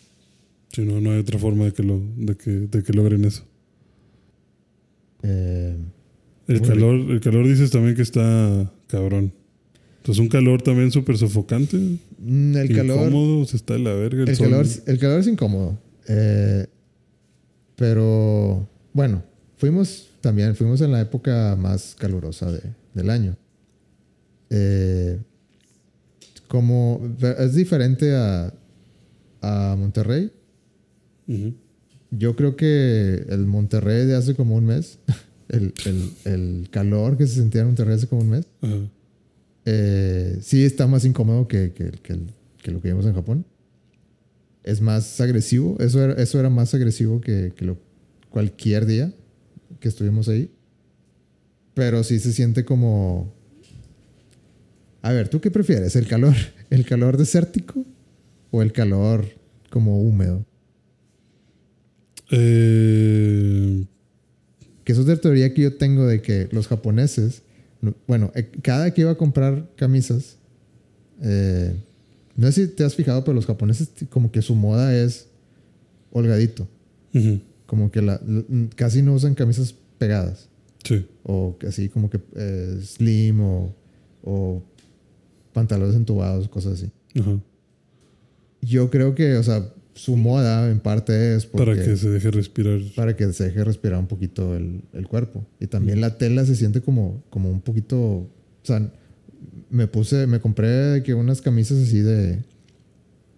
[0.73, 3.45] Sí, no, no hay otra forma de que, lo, de que, de que logren eso.
[5.23, 5.77] Eh,
[6.49, 9.33] El calor, el calor dices también que está cabrón.
[10.03, 11.77] Entonces un calor también súper sofocante.
[12.19, 12.99] mm, el calor.
[13.09, 14.23] Incómodo, se está de la verga.
[14.25, 14.51] El, El sol.
[14.51, 15.79] calor, el calor es incómodo.
[16.09, 16.67] Eh,
[17.77, 19.23] pero bueno,
[19.57, 22.63] fuimos también, fuimos en la época más calurosa de-
[22.95, 23.37] del año.
[24.51, 25.19] Eh,
[26.49, 27.01] como
[27.39, 28.53] es diferente a,
[29.41, 30.31] a Monterrey.
[32.11, 34.99] Yo creo que el Monterrey de hace como un mes,
[35.49, 38.75] el, el- el calor que se sentía en Monterrey hace como un mes, Ajá.
[39.65, 42.31] Eh, sí está más incómodo que, que- que el-
[42.63, 43.47] que lo que vimos en Japón.
[44.65, 45.77] Es más agresivo.
[45.81, 47.79] Eso era, eso era más agresivo que, que lo,
[48.31, 49.13] cualquier día
[49.81, 50.51] que estuvimos ahí.
[51.75, 53.33] Pero sí se siente como...
[55.03, 55.97] A ver, ¿tú qué prefieres?
[55.97, 56.35] ¿El calor,
[56.71, 57.85] el calor desértico
[58.53, 59.27] o el calor
[59.71, 60.45] como húmedo?
[62.31, 63.85] Eh,
[64.85, 67.43] Que eso es la teoría que yo tengo de que los japoneses,
[68.07, 70.37] bueno, eh, cada que iba a comprar camisas
[71.25, 71.77] Eh,
[72.37, 75.29] no sé si te has fijado, pero los japoneses como que su moda es
[76.11, 76.67] holgadito.
[77.67, 78.21] Como que la,
[78.75, 80.49] casi no usan camisas pegadas.
[80.83, 81.07] Sí.
[81.23, 83.75] O así como que eh, slim o,
[84.25, 84.63] o
[85.53, 86.91] pantalones entubados, cosas así.
[88.63, 92.31] Yo creo que, o sea, su moda en parte es porque, Para que se deje
[92.31, 92.81] respirar.
[92.97, 95.45] para que se deje respirar un poquito el, el cuerpo.
[95.61, 97.99] Y también la tela se siente como, como un poquito.
[97.99, 98.31] O
[98.63, 98.91] sea,
[99.71, 102.39] me puse, me compré que unas camisas así de.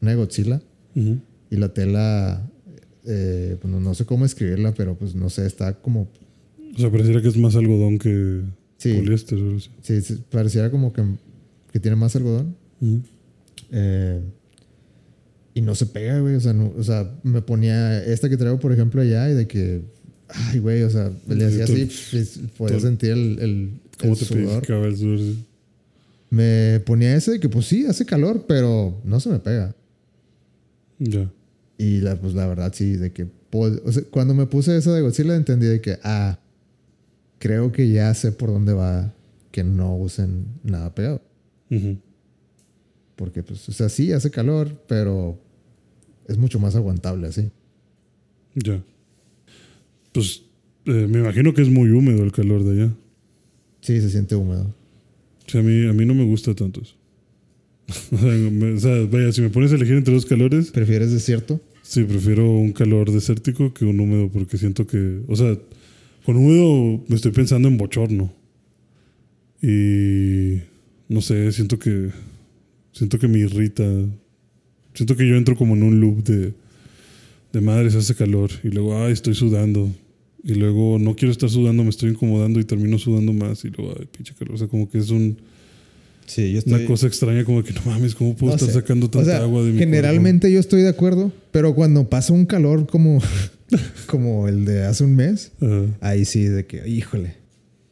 [0.01, 0.61] Una de Godzilla.
[1.51, 2.49] Y la tela.
[3.07, 6.09] eh, bueno, no sé cómo escribirla, pero pues no sé, está como.
[6.75, 8.43] O sea, pareciera que es más algodón que
[8.79, 8.95] Sí.
[8.95, 9.59] poliéster o.
[9.83, 11.03] Sí, sí, pareciera como que,
[11.73, 12.55] que tiene más algodón.
[13.73, 14.21] Eh,
[15.55, 16.35] y no se pega, güey.
[16.35, 19.47] O sea, no- o sea, me ponía esta que traigo, por ejemplo, allá y de
[19.47, 19.83] que.
[20.29, 24.25] Ay, güey, o sea, le hacía así, pues, podía sentir el, el, ¿Cómo el te
[24.25, 24.65] sudor.
[24.87, 25.19] el sudor?
[25.19, 25.45] sí?
[26.31, 29.75] Me ponía ese de que, pues sí, hace calor, pero no se me pega.
[30.99, 31.31] Ya.
[31.79, 33.27] Y la, pues la verdad, sí, de que.
[33.53, 36.39] o sea, cuando me puse esa de Godzilla, entendí de que, ah,
[37.39, 39.13] creo que ya sé por dónde va
[39.53, 41.21] que no usen nada pegado.
[41.71, 41.99] Ujú.
[43.15, 45.39] Porque, pues, o sea, sí, hace calor, pero
[46.29, 47.51] es mucho más aguantable así.
[48.55, 48.83] Ya.
[50.12, 50.43] Pues
[50.87, 52.93] eh, me imagino que es muy húmedo el calor de allá.
[53.81, 54.75] Sí, se siente húmedo.
[55.47, 56.95] O sea, a mí, a mí no me gusta tanto eso.
[58.12, 61.12] o, sea, me- o sea, vaya, si me pones a elegir entre dos calores, ¿Prefieres
[61.12, 61.61] desierto?
[61.83, 65.59] sí, prefiero un calor desértico que un húmedo porque siento que, o sea,
[66.25, 68.33] con húmedo me estoy pensando en bochorno.
[69.61, 70.61] Y
[71.09, 72.11] no sé, siento que
[72.93, 73.85] siento que me irrita.
[74.95, 76.55] Siento que yo entro como en un loop de
[77.55, 79.91] de madres hace calor y luego ay, estoy sudando.
[80.43, 83.95] Y luego no quiero estar sudando, me estoy incomodando y termino sudando más y luego
[83.99, 85.39] ay, pinche calor, o sea, como que es un
[86.27, 88.75] Sí, yo una cosa extraña como que no mames, ¿cómo puedo no estar sé.
[88.81, 92.33] sacando tanta o sea, agua de mi Generalmente yo estoy de acuerdo, pero cuando pasa
[92.33, 93.23] un calor como,
[94.07, 95.53] como el de hace un mes,
[96.01, 97.35] ahí sí, de que, híjole,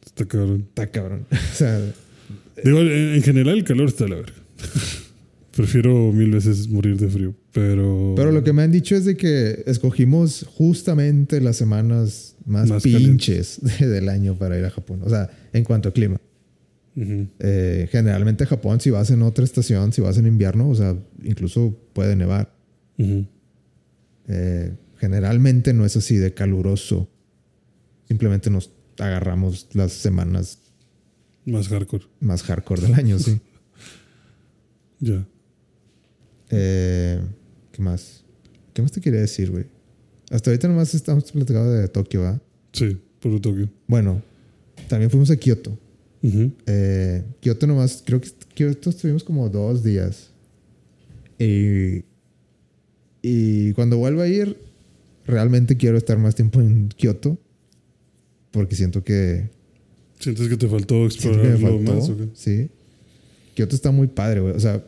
[0.03, 0.65] está cabrón.
[0.69, 1.25] está cabrón.
[1.31, 1.79] O sea,
[2.63, 4.33] Digo, en, en general el calor está a la verga.
[5.55, 8.13] Prefiero mil veces morir de frío, pero...
[8.15, 12.81] pero lo que me han dicho es de que escogimos justamente las semanas más, Más
[12.81, 15.01] pinches de- del año para ir a Japón.
[15.03, 16.19] O sea, en cuanto a clima.
[16.95, 21.77] Eh, generalmente Japón, si vas en otra estación, si vas en invierno, o sea, incluso
[21.93, 22.51] puede nevar.
[24.27, 27.09] Eh, generalmente no es así de caluroso.
[28.07, 30.59] Simplemente nos agarramos las semanas
[31.45, 32.05] Más hardcore.
[32.19, 33.39] más hardcore del año, sí.
[34.99, 35.27] Ya.
[36.55, 37.19] Eh,
[37.71, 38.23] ¿Qué más?
[38.73, 39.65] ¿Qué más te quería decir, güey?
[40.29, 42.41] Hasta ahorita nomás estamos platicando de Tokio, ¿va?
[42.71, 43.69] Sí, por Tokio.
[43.87, 44.21] Bueno,
[44.87, 45.77] también fuimos a Kioto.
[46.65, 50.31] Eh, Kioto nomás, creo que Kioto estuvimos como dos días.
[51.39, 52.03] Y,
[53.21, 54.57] y cuando vuelva a ir,
[55.25, 57.37] realmente quiero estar más tiempo en Kioto.
[58.51, 59.49] Porque siento que,
[60.19, 62.17] ¿Sientes que te faltó siento que me explorarlo faltó.
[62.17, 62.27] más?
[62.39, 62.69] Sí.
[63.55, 64.55] Kioto está muy padre, güey.
[64.55, 64.83] O sea,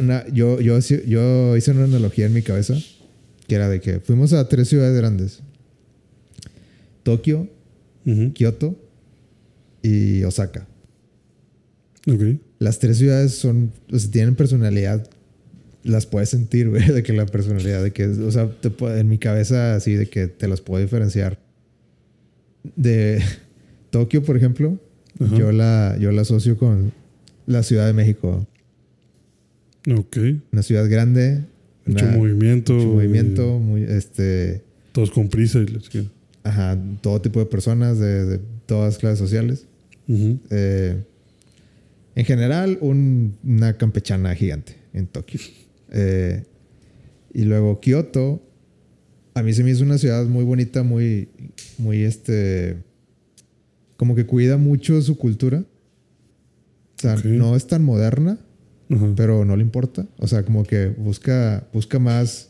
[0.00, 2.74] una- yo, yo, yo hice una analogía en mi cabeza
[3.46, 5.40] que era de que fuimos a tres ciudades grandes:
[7.02, 7.48] Tokio,
[8.06, 8.32] Ujú.
[8.32, 8.76] Kioto
[9.82, 10.66] y Osaka.
[12.06, 12.22] Ok.
[12.58, 15.08] Las tres ciudades son, o sea, tienen personalidad.
[15.82, 19.18] Las puedes sentir, güey, de que la personalidad, de que, o sea, te en mi
[19.18, 21.38] cabeza así, de que te las puedo diferenciar.
[22.76, 23.22] De
[23.90, 24.78] Tokio, por ejemplo,
[25.36, 26.92] yo la, yo la asocio con
[27.46, 28.46] la Ciudad de México.
[29.88, 30.16] Ok.
[30.52, 31.44] Una ciudad grande,
[31.86, 32.74] Mucho una- movimiento.
[32.74, 34.62] mucho movimiento, y muy, este,
[34.92, 36.04] Todos con prisa y chica.
[36.42, 39.66] ajá, todo tipo de personas de, de todas clases sociales.
[40.08, 40.96] Eh,
[42.16, 45.40] en general, un- una campechana gigante en Tokio.
[45.92, 46.44] Eh,
[47.34, 48.40] y luego Kioto,
[49.34, 51.28] a mí se me hizo una ciudad muy bonita, muy,
[51.78, 52.76] muy este,
[53.96, 55.64] como que cuida mucho su cultura.
[56.96, 58.38] O sea, no es tan moderna,
[59.16, 60.06] Pero no le importa.
[60.18, 62.48] O sea, como que busca, busca más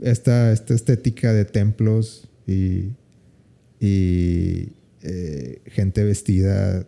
[0.00, 2.90] esta, esta estética de templos y,
[3.80, 4.68] y
[5.02, 6.86] eh, gente vestida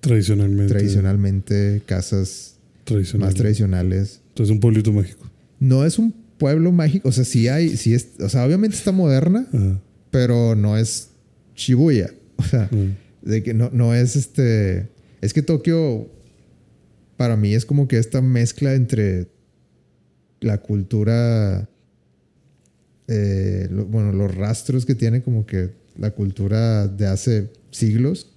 [0.00, 0.72] Tradicionalmente.
[0.74, 3.28] tradicionalmente, casas Tradicional.
[3.28, 4.20] más tradicionales.
[4.28, 5.28] Entonces, un pueblito mágico.
[5.58, 8.92] No es un pueblo mágico, o sea, sí hay, sí es, o sea, obviamente está
[8.92, 9.80] moderna, Ajá.
[10.10, 11.08] pero no es
[11.54, 12.10] Shibuya.
[12.38, 12.90] O sea, Mm.
[13.26, 14.88] de que no, no es este.
[15.22, 16.10] Es que Tokio,
[17.16, 19.28] para mí, es como que esta mezcla entre
[20.40, 21.68] la cultura.
[23.08, 28.32] eh, lo- bueno, los rastros que tiene, como que la cultura de hace siglos.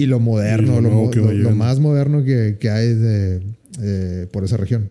[0.00, 3.42] y lo moderno, Y lo mo- más moderno que, que hay de,
[3.82, 4.90] eh, por esa región.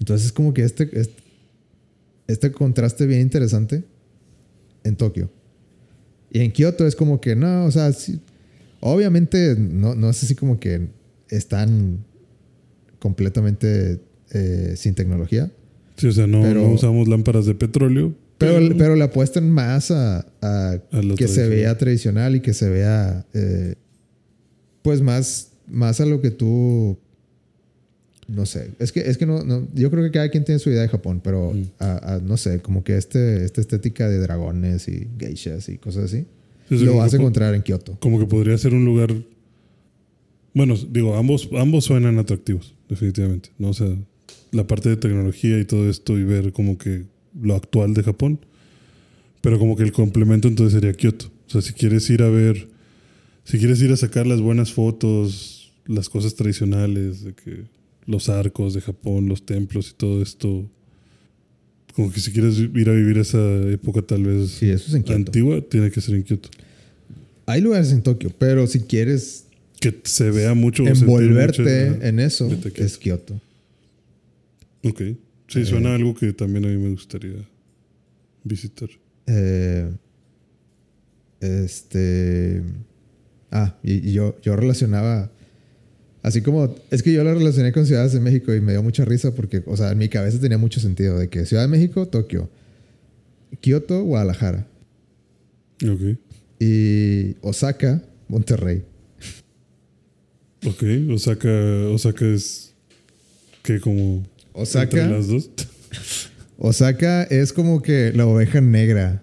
[0.00, 1.22] Entonces es como que este, este,
[2.26, 3.84] este contraste bien interesante
[4.82, 5.30] en Tokio.
[6.30, 8.18] Y en Kioto es como que no, o sea, sí,
[8.80, 10.88] obviamente no, no es así como que
[11.30, 12.04] están
[12.98, 14.00] completamente
[14.32, 15.50] eh, sin tecnología.
[15.96, 18.14] Sí, o sea, no, Pero- no usamos lámparas de petróleo.
[18.38, 22.52] Pero, pero le apuestan más a, a A lo que se vea tradicional y que
[22.52, 23.76] se vea, eh,
[24.82, 26.98] pues más, más a lo que tú,
[28.28, 30.68] no sé, es que, es que no, no- yo creo que cada quien tiene su
[30.68, 31.62] idea de Japón, pero Mm.
[31.78, 36.04] a- a, no sé, como que este, esta estética de dragones y geishas y cosas
[36.04, 36.26] así,
[36.68, 37.96] Sí, o sea, lo vas a encontrar en Kioto.
[38.00, 39.14] Como que podría ser un lugar.
[40.56, 43.50] Bueno, digo, ambos, ambos suenan atractivos, definitivamente.
[43.58, 43.68] ¿no?
[43.68, 43.94] O sea,
[44.52, 47.04] la parte de tecnología y todo esto y ver como que
[47.38, 48.40] lo actual de Japón.
[49.42, 51.26] Pero como que el complemento entonces sería Kioto.
[51.46, 52.68] O sea, si quieres ir a ver,
[53.44, 57.64] si quieres ir a sacar las buenas fotos, las cosas tradicionales, de que
[58.06, 60.70] los arcos de Japón, los templos y todo esto.
[61.94, 63.38] Como que si quieres ir a vivir esa
[63.68, 66.48] época tal vez Sí, eso es antigua, tiene que ser en Kioto.
[67.44, 69.45] Hay lugares en Tokio, pero si quieres
[69.80, 70.86] Que se vea mucho.
[70.86, 73.40] envolverte mucho- en eso, es Kioto.
[74.84, 75.00] Ok.
[75.48, 75.64] Sí, Eh.
[75.66, 77.34] suena a algo que también a mí me gustaría
[78.44, 78.88] visitar.
[79.26, 79.90] Eh,
[81.40, 82.62] este.
[83.50, 85.30] Ah, y, y yo, yo relacionaba.
[86.22, 86.74] Así como.
[86.90, 89.62] Es que yo la relacioné con ciudades de México y me dio mucha risa porque,
[89.66, 92.48] o sea, en mi cabeza tenía mucho sentido de que Ciudad de México, Tokio,
[93.60, 94.66] Kioto, Guadalajara
[95.84, 96.16] Ok.
[96.58, 98.82] y Osaka, Monterrey.
[100.66, 100.82] Ok.
[101.14, 101.48] Osaka,
[101.92, 102.72] Osaka es.
[103.62, 104.16] que como.
[104.16, 105.50] Entre Osaka, las dos.
[106.58, 109.22] Osaka es como que la oveja negra.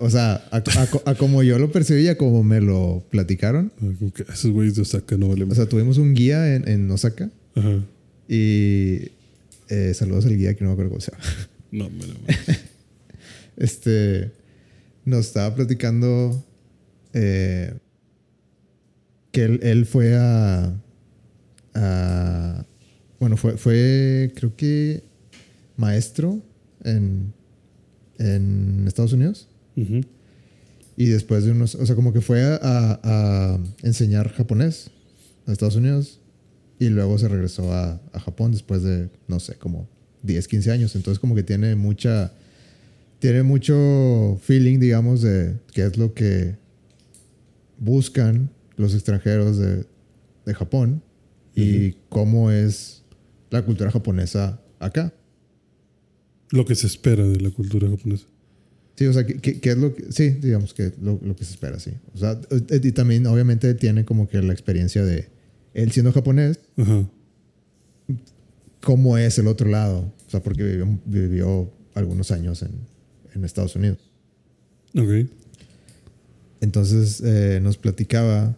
[0.00, 3.72] O sea, a, a- a como yo lo percibí y a como me lo platicaron.
[3.80, 5.50] Ah, que esos güeyes de Osaka no valen.
[5.50, 7.30] O sea, tuvimos un guía en, en Osaka.
[7.54, 7.82] Ajá.
[8.28, 9.10] Y
[9.70, 11.24] eh, saludos al guía que no me acuerdo cómo se llama.
[11.70, 12.14] No, mira,
[13.56, 14.30] Este
[15.04, 16.42] nos estaba platicando
[17.12, 17.74] eh,
[19.32, 20.74] que él, él fue a,
[21.74, 22.64] a-
[23.20, 25.02] bueno, fue, fue creo que
[25.76, 26.40] maestro
[26.84, 27.32] en,
[28.18, 29.48] en Estados Unidos.
[30.96, 33.00] Y después de unos, o sea, como que fue a, a-
[33.54, 34.90] a enseñar japonés
[35.46, 36.20] a Estados Unidos
[36.80, 39.88] y luego se regresó a, a Japón después de, no sé, como
[40.22, 40.94] 10, 15 años.
[40.96, 42.32] Entonces como que tiene mucha,
[43.20, 46.56] tiene mucho feeling, digamos, de qué es lo que
[47.78, 49.84] buscan los extranjeros de,
[50.46, 51.02] de Japón
[51.54, 53.02] y cómo es
[53.50, 55.12] la cultura japonesa acá.
[56.50, 58.24] Lo que se espera de la cultura japonesa.
[58.96, 60.10] Sí, o sea, ¿qué, qué- qué es lo que...
[60.12, 61.92] Sí, digamos que lo, lo que se espera, sí.
[62.14, 65.28] O sea, eh, y también obviamente tiene como que la experiencia de
[65.74, 67.06] él siendo japonés, Ajá.
[68.82, 70.12] cómo es el otro lado.
[70.26, 72.70] O sea, porque vivió, vivió algunos años en,
[73.34, 73.98] en Estados Unidos.
[74.96, 75.28] Ok.
[76.60, 78.56] Entonces eh, nos platicaba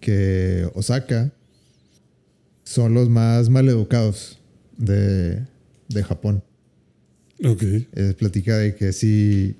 [0.00, 1.32] que Osaka
[2.64, 4.38] son los más maleducados
[4.76, 5.44] de,
[5.88, 6.42] de Japón.
[7.44, 7.62] Ok.
[7.62, 9.56] Eh, platica de que sí.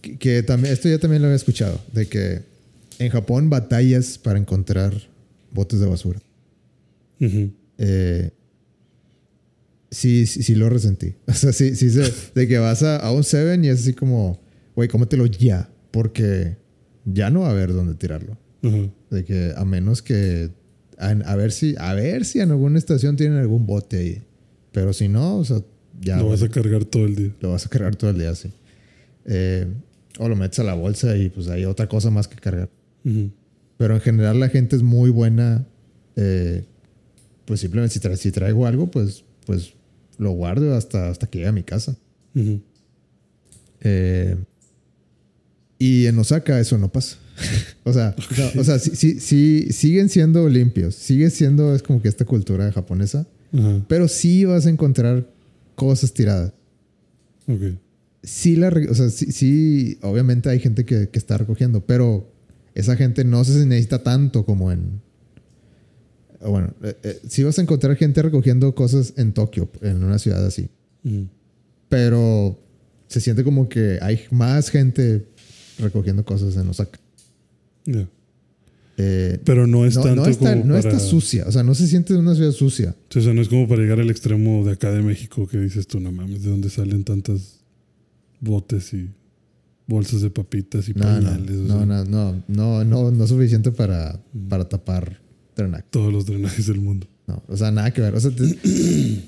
[0.00, 2.42] Que, que también, esto ya también lo había escuchado, de que
[2.98, 4.94] en Japón batallas para encontrar
[5.52, 6.20] botes de basura.
[7.78, 8.30] Eh,
[9.90, 11.14] sí, sí, sí lo resentí.
[11.26, 13.92] O sea, sí, sí, se- de que vas a, a un Seven y es así
[13.94, 14.40] como,
[14.76, 16.56] güey, cómetelo ya, porque
[17.04, 18.36] ya no va a haber dónde tirarlo.
[19.10, 20.50] De que a menos que
[20.98, 24.22] a, a ver si a ver si en alguna estación tienen algún bote ahí.
[24.72, 25.58] Pero si no, o sea,
[26.00, 27.30] ya Lo vas a cargar todo el día.
[27.40, 28.50] lo vas a cargar todo el día así.
[29.26, 29.66] Eh,
[30.18, 32.70] o lo metes a la bolsa y pues hay otra cosa más que cargar.
[33.04, 33.30] Ujú.
[33.76, 35.66] Pero en general la gente es muy buena.
[36.16, 36.64] eh,
[37.44, 39.74] pues simplemente si, tra- si traigo algo, pues, pues
[40.16, 41.94] lo guardo hasta, hasta que llegue a mi casa.
[42.34, 42.60] Ujú.
[43.80, 44.36] Eh,
[45.84, 47.18] y en Osaka eso no pasa.
[47.84, 48.14] o sea,
[48.56, 50.94] o sea sí, sí, sí, siguen siendo limpios.
[50.94, 53.26] Sigue siendo, es como que esta cultura japonesa.
[53.52, 53.84] Ajá.
[53.86, 55.28] Pero sí vas a encontrar
[55.74, 56.54] cosas tiradas.
[57.46, 57.78] Ok.
[58.22, 62.32] Sí, la, o sea, sí, sí, obviamente hay gente que, que está recogiendo, pero
[62.74, 65.02] esa gente no se necesita tanto como en...
[66.40, 70.46] Bueno, eh, eh, sí vas a encontrar gente recogiendo cosas en Tokio, en una ciudad
[70.46, 70.70] así.
[71.90, 72.58] Pero
[73.06, 75.26] se siente como que hay más gente
[75.78, 76.98] recogiendo cosas en Osaka.
[77.86, 78.08] Ya.
[78.96, 80.88] Eh, Pero no es no, tanto no está, como no para...
[80.88, 82.94] está sucia, o sea, no se siente una ciudad sucia.
[83.14, 85.86] O sea, no es como para llegar al extremo de acá de México que dices
[85.88, 87.60] tú, no mames, ¿de dónde salen tantas
[88.40, 89.10] botes y
[89.86, 93.72] bolsas de papitas y No, no, o no, sea, no, no, no, no, no suficiente
[93.72, 94.48] para, Mm.
[94.48, 95.20] para tapar
[95.56, 95.84] drenaje.
[95.90, 97.06] Todos los drenajes del mundo.
[97.26, 98.14] No, o sea, nada que ver.
[98.14, 98.58] O sea, te-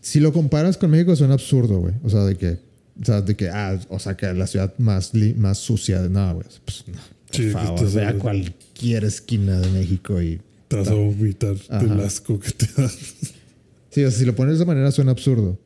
[0.00, 1.94] si lo comparas con México suena absurdo, güey.
[2.04, 2.58] O sea, de que,
[3.00, 6.00] o sea, de que, ah, o sea, que la ciudad más, más sucia.
[6.08, 6.46] No, güey.
[6.64, 10.40] Pues no, por Sí, favor, ve a cualquier esquina de México y...
[10.68, 12.88] Te vas a vomitar del asco que te da.
[12.88, 15.58] Sí, o sea, si lo pones de esa manera suena absurdo.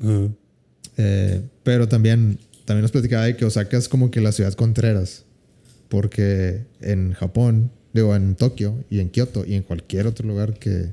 [0.00, 0.28] Ajá.
[0.96, 5.24] Eh, pero también, también nos platicaba de que Osaka es como que la ciudad Contreras.
[5.88, 10.92] Porque en Japón, digo, en Tokio y en Kioto y en cualquier otro lugar que,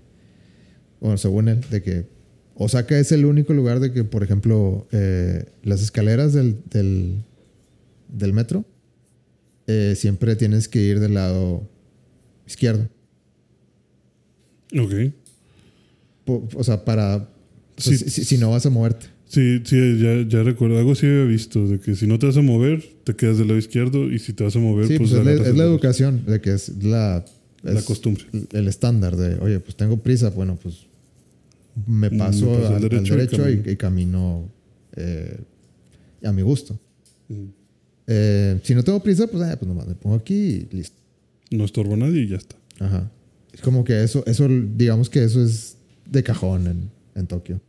[1.00, 2.06] bueno, según él, de que
[2.62, 7.24] Osaka es el único lugar de que, por ejemplo, eh, las escaleras del, del,
[8.10, 8.66] del metro
[9.68, 11.68] eh, siempre tienes que ir del lado
[12.46, 12.88] izquierdo.
[14.78, 14.94] Ok.
[16.26, 17.16] Po- O sea, para...
[17.18, 18.10] o sea, Sí.
[18.10, 19.08] si, si- no vas a moverte.
[19.26, 20.78] Sí, sí, ya, ya recuerdo.
[20.80, 23.48] Algo sí había visto, de que si no te vas a mover, te quedas del
[23.48, 25.64] lado izquierdo y si te vas a mover, Sí, pues, pues, es, la, es la
[25.64, 27.24] educación, de que es la...
[27.62, 28.24] La es costumbre.
[28.54, 30.88] El estándar de, oye, pues tengo prisa, bueno, pues
[31.88, 34.50] me paso, al al, al derecho derecho, y y, camino.
[34.96, 35.38] eh,
[36.24, 36.78] a mi gusto.
[37.30, 37.44] Mm.
[38.08, 40.34] Eh, si no tengo prisa, pues, eh, pues nomás me pongo aquí
[40.72, 40.98] y listo.
[41.52, 42.56] No estorbo a nadie y ya está.
[42.80, 43.10] Ajá.
[43.54, 45.78] Es como que eso, eso digamos que eso es
[46.10, 47.62] de cajón en, en Tokio.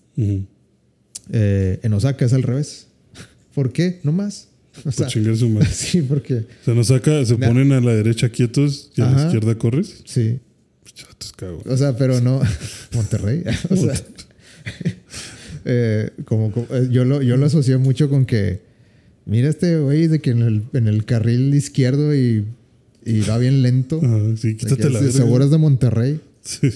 [1.33, 2.89] Eh, en Osaka es al revés.
[3.55, 4.01] ¿Por qué?
[4.03, 4.49] No más.
[4.81, 5.69] O Por sea, chingar su madre.
[5.73, 9.11] sí, porque Se nos saca, se Na- ponen a la derecha quietos y a la
[9.17, 9.25] Ajá.
[9.27, 10.03] izquierda corres.
[10.07, 10.39] sí.
[10.95, 11.62] Chatos, cago.
[11.66, 12.41] O sea, pero no.
[12.95, 13.43] Monterrey.
[13.70, 13.95] o sea,
[15.64, 18.61] eh, como, como- eh, yo, lo, yo lo asocié mucho con que.
[19.26, 22.45] Mira este güey de que en el, en el carril izquierdo y,
[23.05, 24.01] y va bien lento.
[24.03, 26.20] Ajá, sí, de quítate que la es- seguro es de Monterrey.
[26.43, 26.70] Sí.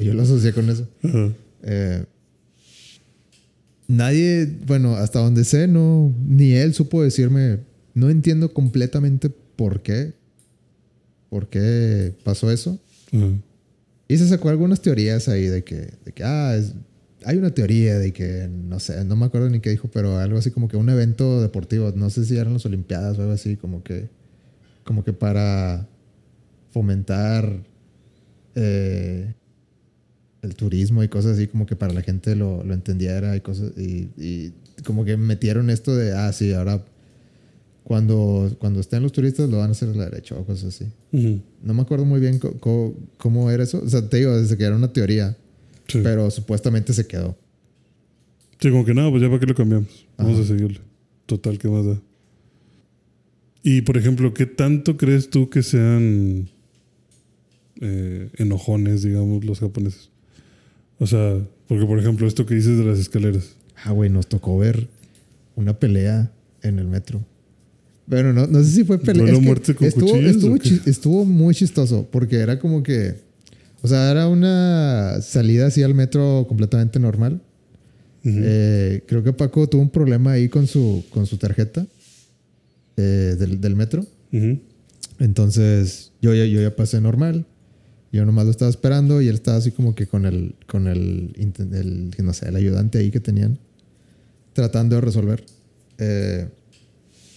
[0.00, 0.88] Yo lo asocié con eso.
[1.04, 1.32] Ajá.
[1.62, 2.04] Eh,
[3.86, 7.60] nadie, bueno, hasta donde sé, no, ni él supo decirme,
[7.94, 10.12] no entiendo completamente por qué,
[11.28, 12.80] por qué pasó eso.
[14.08, 16.74] Y se sacó algunas teorías ahí de que, de que ah, es-
[17.26, 20.36] hay una teoría de que, no sé, no me acuerdo ni qué dijo, pero algo
[20.38, 23.56] así como que un evento deportivo, no sé si eran las Olimpiadas o algo así,
[23.56, 24.08] como que,
[24.84, 25.88] como que para
[26.70, 27.62] fomentar
[28.54, 29.32] eh,
[30.42, 33.72] el turismo y cosas así, como que para la gente lo, lo entendiera y cosas,
[33.78, 34.52] y, y
[34.84, 36.84] como que metieron esto de, ah, sí, ahora
[37.84, 40.86] cuando, cuando estén los turistas lo van a hacer a la derecha o cosas así.
[41.62, 42.40] No me acuerdo muy bien
[43.18, 43.80] cómo era eso.
[43.84, 45.36] O sea, te digo, desde que era una teoría,
[45.86, 46.00] Sí.
[46.02, 47.36] pero supuestamente se quedó.
[48.58, 50.06] Sí, como que nada, pues ya para qué lo cambiamos.
[50.16, 50.80] Vamos a seguirle.
[51.26, 52.00] Total, ¿qué más da?
[53.62, 56.48] Y por ejemplo, ¿qué tanto crees tú que sean
[57.80, 60.10] eh, enojones, digamos, los japoneses?
[60.98, 63.56] O sea, porque por ejemplo, esto que dices de las escaleras.
[63.84, 64.88] Ah, güey, nos tocó ver
[65.56, 66.32] una pelea
[66.62, 67.20] en el metro.
[68.08, 69.22] Pero no, no sé si fue pelea.
[69.32, 73.14] ¿Duelo es que estuvo, estuvo, chi- estuvo muy chistoso porque era como que.
[73.82, 77.40] O sea, era una salida así al metro completamente normal.
[78.24, 78.38] Ujú.
[78.42, 81.86] Eh, creo que Paco tuvo un problema ahí con su, con su tarjeta
[82.96, 84.06] eh, del, del metro.
[84.32, 84.58] Ujú.
[85.18, 87.46] Entonces yo ya, yo ya pasé normal.
[88.12, 91.32] Yo nomás lo estaba esperando y él estaba así como que con el, con el,
[91.36, 93.58] el, no sé, el ayudante ahí que tenían,
[94.52, 95.44] tratando de resolver.
[95.98, 96.46] Eh,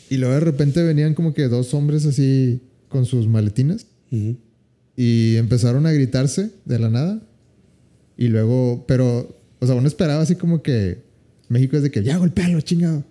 [0.10, 4.38] y luego de repente venían como que dos hombres así con sus maletines Ujú.
[4.96, 7.22] y empezaron a gritarse de la nada.
[8.18, 11.04] Y luego, pero, o sea, uno esperaba así como que
[11.50, 13.04] México es de que ya golpealo, chingado.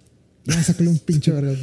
[0.44, 1.54] Ya sácale un pinche verga.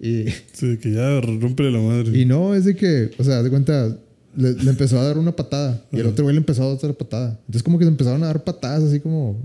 [0.00, 2.18] Y, Sí, que ya rompele la madre.
[2.18, 3.96] y no, es de que, o sea, de cuenta,
[4.36, 6.74] le, le empezó a dar una patada y el otro güey le empezó a dar
[6.76, 7.38] otra patada.
[7.46, 9.40] Entonces, como que se empezaron a dar patadas así como,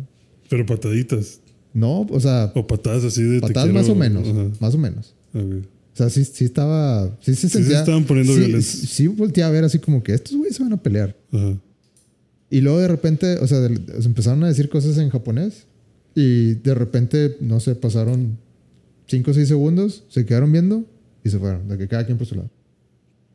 [0.49, 1.39] Pero pataditas.
[1.73, 3.39] no, o sea, O patadas así de.
[3.41, 4.49] patadas quiero- más o menos, Ajá.
[4.59, 5.13] más o menos.
[5.33, 7.79] O sea, sí, sí estaba, sí se se sentía.
[7.79, 8.65] estaban poniendo sí, violentos.
[8.65, 11.15] Sí, sí volteé a ver así como que estos güeyes se van a pelear.
[11.31, 11.57] Ajá.
[12.49, 15.65] Y luego de repente, o sea, de- se empezaron a decir cosas en japonés
[16.15, 18.37] y de repente, no sé, pasaron
[19.07, 20.85] 5 o 6 segundos, se quedaron viendo
[21.23, 22.49] y se fueron, de que cada quien por su lado.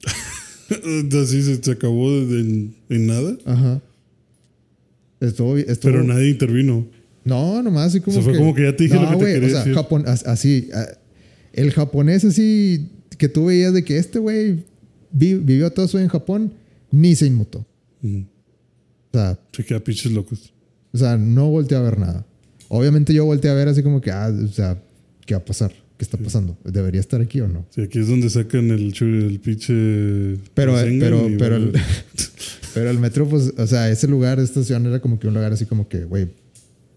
[1.22, 3.36] Así se, se acabó de- en, en nada.
[3.44, 3.80] Ajá.
[5.20, 6.86] Estuvo, estuvo Pero nadie intervino.
[7.24, 8.38] No, nomás así como O sea, fue que...
[8.38, 9.74] como que ya te dije no, lo que te güey, quería o sea, decir.
[9.74, 10.68] Japón, as- así...
[11.60, 14.64] el japonés así que tú veías de que este güey
[15.12, 16.52] vi- vivió todo eso en Japón,
[16.90, 17.66] ni se inmutó.
[18.04, 18.08] O
[19.12, 20.52] sea, Se queda pinches locos.
[20.92, 22.24] o sea, no volteé a ver nada.
[22.68, 24.80] Obviamente yo volteé a ver así como que, ah, o sea,
[25.26, 25.72] ¿qué va a pasar?
[25.96, 26.56] ¿Qué está pasando?
[26.64, 27.66] ¿Debería estar aquí o no?
[27.70, 29.74] Sí, aquí es donde sacan el, el pinche.
[30.54, 31.72] Pero, Rasengan pero, y pero, el,
[32.74, 35.52] pero el metro, pues, o sea, ese lugar, esta estación era como que un lugar
[35.52, 36.28] así como que, güey,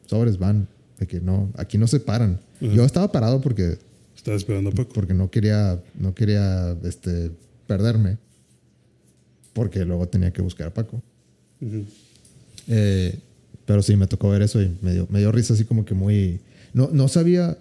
[0.06, 0.68] sobres van,
[1.00, 2.40] de que no, aquí no se paran.
[2.62, 2.74] Ajá.
[2.76, 3.80] Yo estaba parado porque
[4.22, 4.92] Estaba esperando a Paco.
[4.94, 7.32] porque no quería, no quería este,
[7.66, 8.20] perderme.
[9.54, 11.02] Porque luego tenía que buscar a Paco.
[12.68, 13.20] Eh,
[13.66, 15.96] pero sí, me tocó ver eso y me dio, me dio risa así como que
[15.96, 16.40] muy...
[16.74, 17.58] No, no sabía...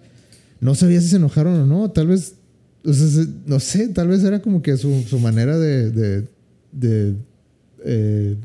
[0.59, 1.89] No sabía si se enojaron o no.
[1.89, 2.35] Tal vez...
[2.85, 5.89] o sea, se- no sé, tal vez era como que su, su manera de...
[5.89, 6.27] de,
[6.71, 7.15] de,
[7.83, 8.35] eh,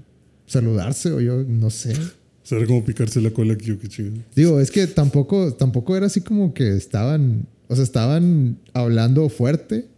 [0.47, 1.93] saludarse o yo no sé.
[1.93, 4.23] O sea, era como picarse la cola aquí, o qué chingado.
[4.35, 7.47] Digo, es que tampoco, tampoco era así como que estaban...
[7.69, 9.89] O sea, estaban hablando fuerte,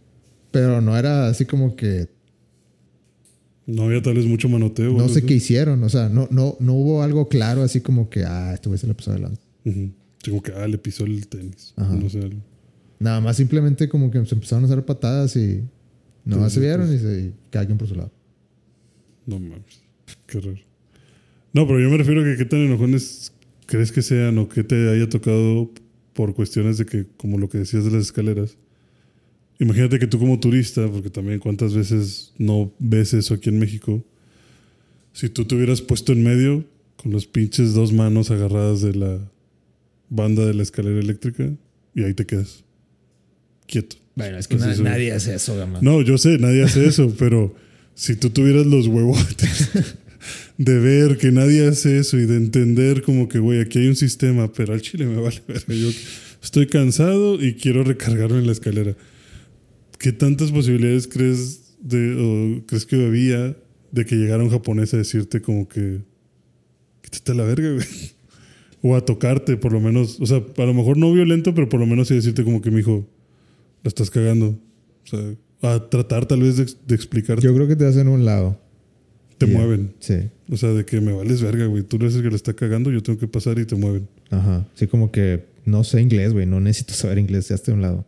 [0.51, 2.07] pero no era así como que...
[3.65, 4.93] No había tal vez mucho manoteo.
[4.97, 5.83] No sé qué hicieron.
[5.83, 8.23] O sea, no, no, no hubo algo claro así como que...
[8.25, 9.39] Ah, este güey se le pasó adelante.
[9.63, 9.93] Sí,
[10.27, 11.73] Como que, ah, le pisó el tenis.
[11.77, 11.93] Ajá.
[11.95, 12.17] No sé.
[12.19, 12.41] algo.
[12.97, 15.63] Nada más simplemente como que se empezaron a hacer patadas y
[16.25, 16.95] no Sí, se vieron sí.
[16.95, 18.11] y, se, y cada quien por su lado.
[19.27, 19.81] No mames.
[20.25, 20.57] Qué raro.
[21.53, 23.31] No, pero yo me refiero a que qué tan enojones
[23.67, 25.71] crees que sean o que te haya tocado
[26.19, 28.57] por cuestiones de que, como lo que decías de las escaleras.
[29.57, 34.03] Imagínate que tú como turista, porque también cuántas veces no ves eso aquí en México,
[35.13, 36.65] si tú te hubieras puesto en medio
[36.97, 39.31] con los pinches dos manos agarradas de la
[40.09, 41.49] banda de la escalera eléctrica
[41.95, 42.65] y ahí te quedas
[43.65, 43.95] quieto.
[44.15, 45.79] Bueno, es que na- nadie hace eso, Gama.
[45.81, 47.55] No, yo sé, nadie hace eso, pero
[47.95, 49.69] si tú tuvieras los huevotes
[50.59, 53.95] de ver que nadie hace eso y de entender como que, güey, aquí hay un
[53.95, 55.63] sistema, pero al chile me vale ver.
[55.69, 55.89] Yo
[56.43, 58.93] estoy cansado y quiero recargarme en la escalera.
[59.97, 63.55] ¿Qué tantas posibilidades crees de, o crees que había
[63.91, 66.01] de que llegara un japonés a decirte como que
[67.03, 67.87] quítate la verga, güey?
[68.81, 70.21] O a tocarte, por lo menos.
[70.21, 72.71] O sea, a lo mejor no violento, pero por lo menos sí decirte como que,
[72.71, 73.09] mijo,
[73.83, 74.57] la estás cagando.
[75.03, 77.45] O sea, a tratar tal vez de, de explicarte.
[77.45, 78.57] Yo creo que te hacen un lado.
[79.39, 79.93] Te mueven.
[79.99, 80.29] Sí.
[80.51, 81.81] O sea, de que me vales verga, güey.
[81.83, 84.07] Tú eres el que le está cagando, yo tengo que pasar y te mueven.
[84.29, 84.67] Ajá.
[84.75, 86.45] Sí, como que no sé inglés, güey.
[86.45, 87.47] No necesito saber inglés.
[87.49, 88.05] Ya estoy a un lado.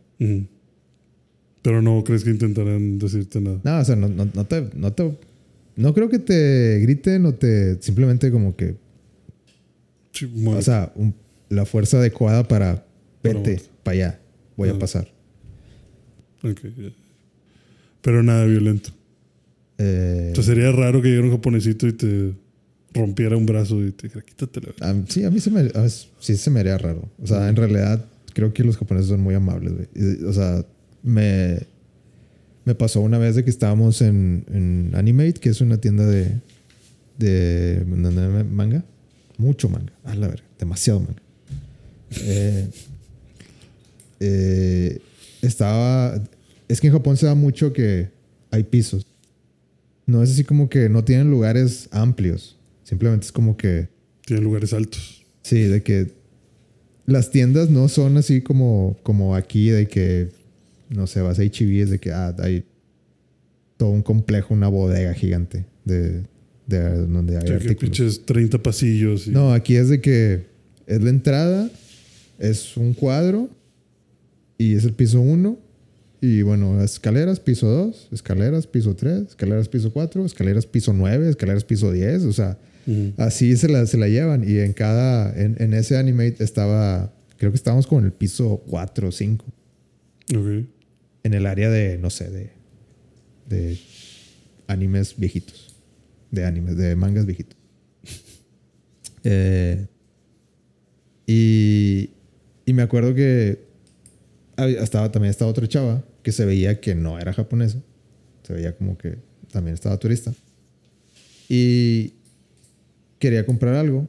[1.62, 3.60] Pero no crees que intentarán decirte nada.
[3.64, 5.16] No, o sea, no, no, no te, no te.
[5.74, 7.80] No creo que te griten o te.
[7.82, 8.76] Simplemente como que.
[10.12, 10.30] Sí.
[10.46, 11.14] O sea, un-
[11.48, 12.84] la fuerza adecuada para.
[13.22, 14.20] Vete para allá.
[14.56, 14.80] Voy a Ajá.
[14.80, 15.08] pasar.
[16.42, 16.60] Ok.
[18.02, 18.90] Pero nada violento.
[19.78, 22.32] Eh, sea, sería raro que llegara un japonesito y te
[22.94, 24.90] rompiera un brazo y te dijera, quítate la verga.
[24.90, 27.08] a- sí, a mí se me, a- sí se me haría raro.
[27.22, 28.04] O sea, en realidad
[28.34, 30.24] creo que los japoneses son muy amables, güey.
[30.24, 30.64] O sea,
[31.02, 31.58] me,
[32.64, 36.30] me pasó una vez de que estábamos en, en Animate, que es una tienda de,
[37.18, 38.84] de, de manga.
[39.38, 39.92] Mucho manga.
[40.04, 40.44] A la verga.
[40.58, 41.22] Demasiado manga.
[42.20, 42.68] Eh,
[44.20, 44.98] eh,
[45.40, 46.22] estaba...
[46.68, 48.08] Es que en Japón se da mucho que
[48.50, 49.06] hay pisos.
[50.06, 52.58] No es así como que no tienen lugares amplios.
[52.82, 53.88] Simplemente es como que...
[54.26, 55.24] Tiene lugares altos.
[55.42, 56.12] Sí, de que
[57.06, 60.28] las tiendas no son así como, como aquí, de que,
[60.88, 62.64] no sé, vas a HB, es de que ah, hay
[63.76, 66.22] todo un complejo, una bodega gigante de,
[66.66, 69.26] de donde hay O sea, que pinches 30 pasillos.
[69.26, 70.46] Y, No, aquí es de que
[70.86, 71.70] es la entrada,
[72.38, 73.48] es un cuadro
[74.58, 75.58] y es el piso 1.
[76.22, 81.64] Y bueno, escaleras, piso 2, escaleras, piso 3, escaleras, piso 4, escaleras, piso 9, escaleras,
[81.64, 82.22] piso 10.
[82.22, 82.56] O sea,
[82.86, 83.12] Ujú.
[83.16, 84.48] Así se la, se la llevan.
[84.48, 85.36] Y en cada.
[85.36, 87.12] En, en ese animate estaba.
[87.38, 89.44] Creo que estábamos como en el piso 4 o 5.
[90.36, 90.66] Ok.
[91.24, 92.50] En el área de, no sé, de.
[93.48, 93.78] De
[94.68, 95.74] animes viejitos.
[96.30, 97.56] De animes, de mangas viejitos.
[99.24, 99.86] Eh,
[101.26, 102.10] y.
[102.66, 103.60] Y me acuerdo que.
[104.56, 107.82] Estaba, también estaba otra chava que se veía que no era japonesa.
[108.42, 109.18] Se veía como que
[109.50, 110.32] también estaba turista.
[111.48, 112.14] Y
[113.18, 114.08] quería comprar algo.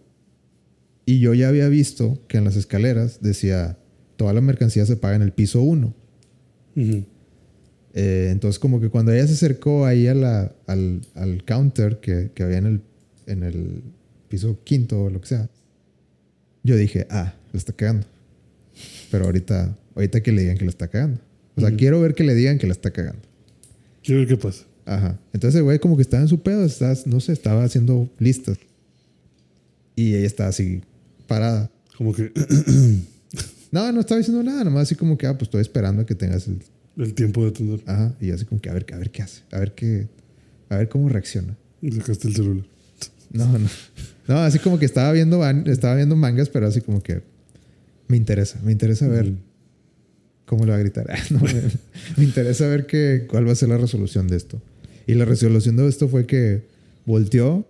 [1.06, 3.78] Y yo ya había visto que en las escaleras decía,
[4.16, 5.94] toda la mercancía se paga en el piso 1.
[6.76, 7.06] Ujú.
[7.96, 12.32] Eh, entonces como que cuando ella se acercó ahí a la, al, al counter que,
[12.34, 12.82] que había en el,
[13.28, 13.84] en el
[14.30, 15.50] piso quinto o lo que sea,
[16.64, 18.08] yo dije, ah, la está cagando.
[19.12, 21.20] Pero ahorita, ahorita que le digan que la está cagando.
[21.56, 21.78] O sea, Ujú.
[21.78, 23.22] quiero ver que le digan que la está cagando.
[24.04, 24.66] Quiero ver qué pasa.
[24.86, 25.20] Ajá.
[25.34, 28.58] Entonces el güey como que estaba en su pedo, estaba, no sé, estaba haciendo listas.
[29.96, 30.82] Y ella estaba así
[31.28, 31.70] parada.
[31.98, 32.32] Como que
[33.72, 36.16] No, no estaba diciendo nada, nomás así como que, ah, pues estoy esperando a que
[36.16, 36.60] tengas el...
[36.98, 37.82] el tiempo de atender.
[37.88, 38.14] Ajá.
[38.20, 40.08] Y así como que, a ver, a ver qué hace, a ver qué,
[40.70, 41.56] a ver cómo reacciona.
[41.82, 42.66] Y Sacaste el celular.
[43.32, 43.68] No, no.
[44.28, 47.22] No, así como que estaba viendo, estaba viendo mangas, pero así como que
[48.08, 49.34] me interesa, me interesa ver.
[50.46, 51.08] Cómo le va a gritar.
[51.30, 51.54] No, me,
[52.18, 54.62] me interesa ver qué, cuál va a ser la resolución de esto.
[55.08, 56.64] Y la resolución de esto fue que
[57.06, 57.68] volteó,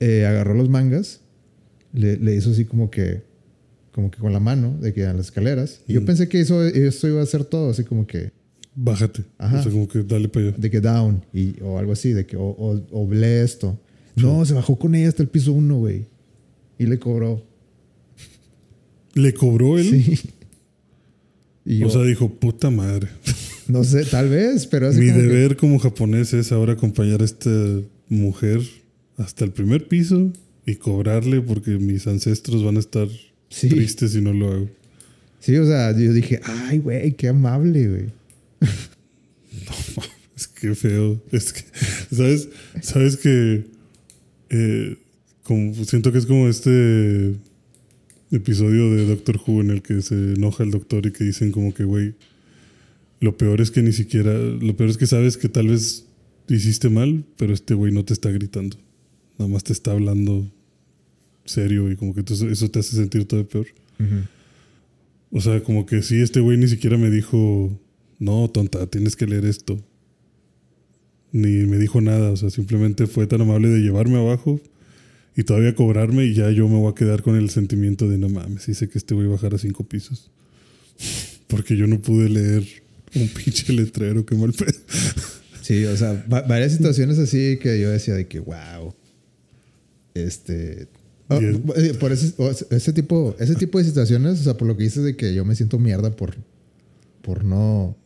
[0.00, 1.20] eh, agarró los mangas,
[1.92, 3.22] le, le hizo así como que,
[3.92, 5.80] como que con la mano, de que a las escaleras.
[5.86, 8.32] Y yo pensé que eso, eso iba a ser todo, así como que,
[8.76, 9.22] Bájate.
[9.38, 9.60] Ajá.
[9.60, 10.56] O sea, como que dale para allá.
[10.58, 13.78] de que down, y, o algo así, de que, o, o, o ble esto.
[14.16, 16.06] No, se bajó con ella hasta el piso uno, güey.
[16.78, 17.42] Y le cobró.
[19.14, 19.90] ¿Le cobró él?
[19.90, 20.18] Sí.
[21.64, 23.08] Y yo, O sea, dijo, puta madre.
[23.68, 27.24] no sé, tal vez, pero Mi como que- deber como japonés es ahora acompañar a
[27.24, 27.50] esta
[28.08, 28.60] mujer
[29.16, 30.30] hasta el primer piso
[30.66, 33.08] y cobrarle porque mis ancestros van a estar
[33.48, 33.68] Sí.
[33.68, 34.68] tristes si no lo hago.
[35.40, 38.04] Sí, o sea, yo dije, ay, güey, qué amable, güey.
[40.36, 41.22] Es que feo.
[41.30, 41.62] Es que,
[42.14, 42.48] ¿sabes?
[42.82, 43.64] ¿Sabes que
[44.50, 44.96] eh,
[45.44, 47.36] como, siento que es como este
[48.36, 51.72] episodio de Doctor Who en el que se enoja el doctor y que dicen como
[51.72, 52.14] que, güey,
[53.20, 56.06] lo peor es que ni siquiera, lo peor es que sabes que tal vez
[56.48, 58.76] hiciste mal, pero este güey no te está gritando.
[59.38, 60.50] Nada más te está hablando
[61.44, 63.66] serio y como que eso te hace sentir todo peor.
[65.30, 67.78] O sea, como que sí, este güey ni siquiera me dijo,
[68.18, 69.82] no, tonta, tienes que leer esto.
[71.32, 74.60] Ni me dijo nada, o sea, simplemente fue tan amable de llevarme abajo
[75.36, 78.28] y todavía cobrarme y ya yo me voy a quedar con el sentimiento de no
[78.28, 80.30] mames, dice que este güey bajar a cinco pisos.
[81.48, 82.64] Porque yo no pude leer
[83.14, 84.72] un pinche letrero, qué mal pedo.
[85.62, 88.94] Sí, o sea, va- varias situaciones así que yo decía de que, wow.
[90.14, 90.88] Este.
[91.28, 91.40] oh,
[91.76, 94.84] eh, por ese, o ese- tipo, ese tipo de situaciones, o sea, por lo que
[94.84, 96.34] dices de que yo me siento mierda por,
[97.22, 97.96] por no.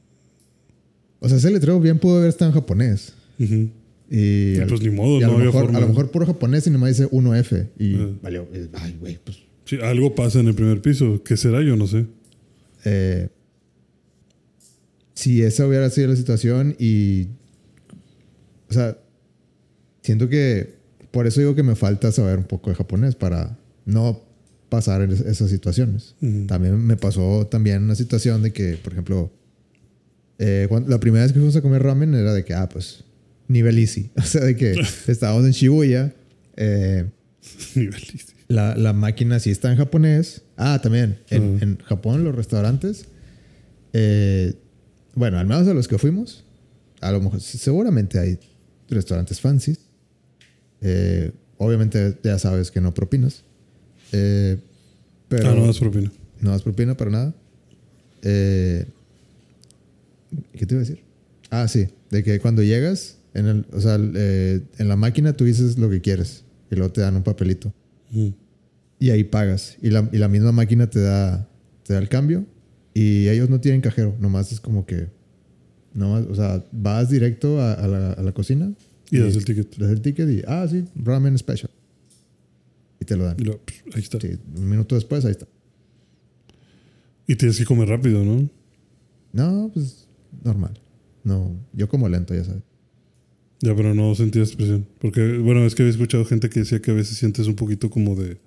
[1.21, 3.13] O sea, ese letrero bien pudo haber estado en japonés.
[3.39, 3.71] Ujú.
[4.11, 5.79] Y, Y al- pues ni modo, y a, no lo había mejor, forma.
[5.79, 7.67] a lo mejor puro japonés y nomás dice 1F.
[7.79, 8.09] Y Ah.
[8.23, 8.49] valió.
[8.53, 9.39] eh, Ay, güey, pues.
[9.67, 11.23] Sí, algo pasa en el primer piso.
[11.23, 11.63] ¿Qué será?
[11.63, 12.07] Yo no sé.
[12.85, 13.29] eh,
[15.15, 17.27] si esa hubiera sido la situación y.
[18.71, 18.97] O sea,
[20.03, 20.77] siento que.
[21.11, 24.23] Por eso digo que me falta saber un poco de japonés para no
[24.69, 26.15] pasar esas situaciones.
[26.21, 26.47] Ujú.
[26.47, 29.31] También me pasó también una situación de que, por ejemplo,
[30.39, 33.05] eh, cuando- la primera vez que fuimos a comer ramen era de que, ah, pues,
[33.49, 34.11] nivel easy.
[34.17, 34.75] O sea, de que
[35.09, 36.15] estábamos en Shibuya.
[36.57, 37.07] eh,
[37.75, 38.35] Nivel easy.
[38.49, 40.43] la, la máquina sí está en japonés.
[40.57, 41.19] Ah, también.
[41.31, 41.65] En, Ujú.
[41.65, 43.07] en Japón, los restaurantes.
[43.93, 44.55] eh,
[45.15, 46.45] bueno, al menos a los que fuimos.
[47.01, 48.39] A lo mejor, seguramente hay
[48.89, 49.77] restaurantes fancy.
[50.81, 53.43] Eh, obviamente ya sabes que no propinas.
[54.13, 54.59] Eh,
[55.29, 56.11] pero ah, no das propina.
[56.41, 57.35] no das propina para nada.
[58.23, 58.87] ¿Qué
[60.67, 61.01] te iba a decir?
[61.51, 61.89] Ah, sí.
[62.11, 65.91] De que cuando llegas, en, el, o sea, eh, en la máquina tú dices lo
[65.91, 66.45] que quieres.
[66.71, 67.73] Y luego te dan un papelito.
[68.11, 69.77] Y ahí pagas.
[69.81, 71.49] Y la, y la misma máquina te da,
[71.85, 72.45] te da el cambio.
[72.95, 74.17] Y ellos no tienen cajero.
[74.21, 75.09] Nomás es como que...
[75.95, 78.73] Nomás, o sea, vas directo a, a la, a la cocina.
[79.11, 79.77] Y das el ticket.
[79.79, 80.43] Das el ticket y...
[80.47, 80.85] Ah, sí.
[80.97, 81.71] Ramen special.
[83.01, 83.37] Y te lo dan.
[83.39, 84.21] Y luego, pff, ahí está.
[84.21, 85.47] Sí, un minuto después, ahí está.
[87.27, 88.49] Y tienes que comer rápido, ¿no?
[89.33, 90.07] No, pues...
[90.45, 90.79] Normal.
[91.25, 91.57] No.
[91.73, 92.63] Yo como lento, ya sabes.
[93.61, 94.87] Ya, pero no sentías presión.
[95.01, 97.91] Porque, bueno, es que había escuchado gente que decía que a veces sientes un poquito
[97.91, 98.39] como de.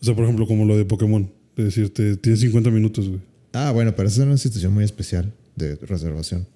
[0.00, 1.30] O sea, por ejemplo, como lo de Pokémon.
[1.56, 3.20] De decirte, tienes 50 minutos, güey.
[3.52, 6.46] Ah, bueno, pero esa es una situación muy especial de reservación.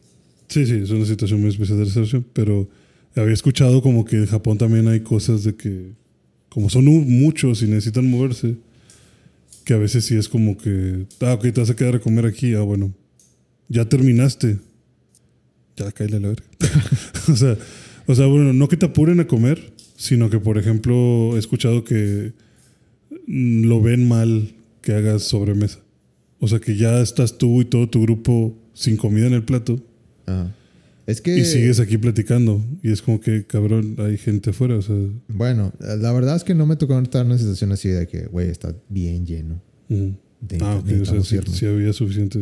[0.49, 2.27] Sí, sí, es una situación muy especial de reservación.
[2.33, 2.69] Pero
[3.15, 5.93] había escuchado como que en Japón también hay cosas de que.
[6.49, 8.57] Como son muchos y necesitan moverse.
[9.65, 11.07] Que a veces sí es como que.
[11.21, 12.55] Ah, ok, te vas a quedar a comer aquí.
[12.55, 12.93] Ah, bueno.
[13.69, 14.59] Ya terminaste.
[15.79, 16.45] Ya, a la verga.
[17.29, 17.57] o, sea,
[18.07, 21.85] o sea, bueno, no que te apuren a comer, sino que, por ejemplo, he escuchado
[21.85, 22.33] que
[23.27, 25.81] lo ven mal que hagas sobremesa.
[26.41, 29.83] O sea, que ya estás tú y todo tu grupo sin comida en el plato
[30.27, 30.55] Ajá.
[31.09, 31.39] Es que...
[31.39, 32.63] y sigues aquí platicando.
[32.83, 34.77] Y es como que, cabrón, hay gente afuera.
[34.77, 34.95] O sea,
[35.29, 38.27] Bueno, la verdad es que no me tocó estar en una situación así de que,
[38.27, 39.63] güey, está bien lleno.
[39.89, 42.41] De- ah, ok, o sea, sí, sí había suficiente.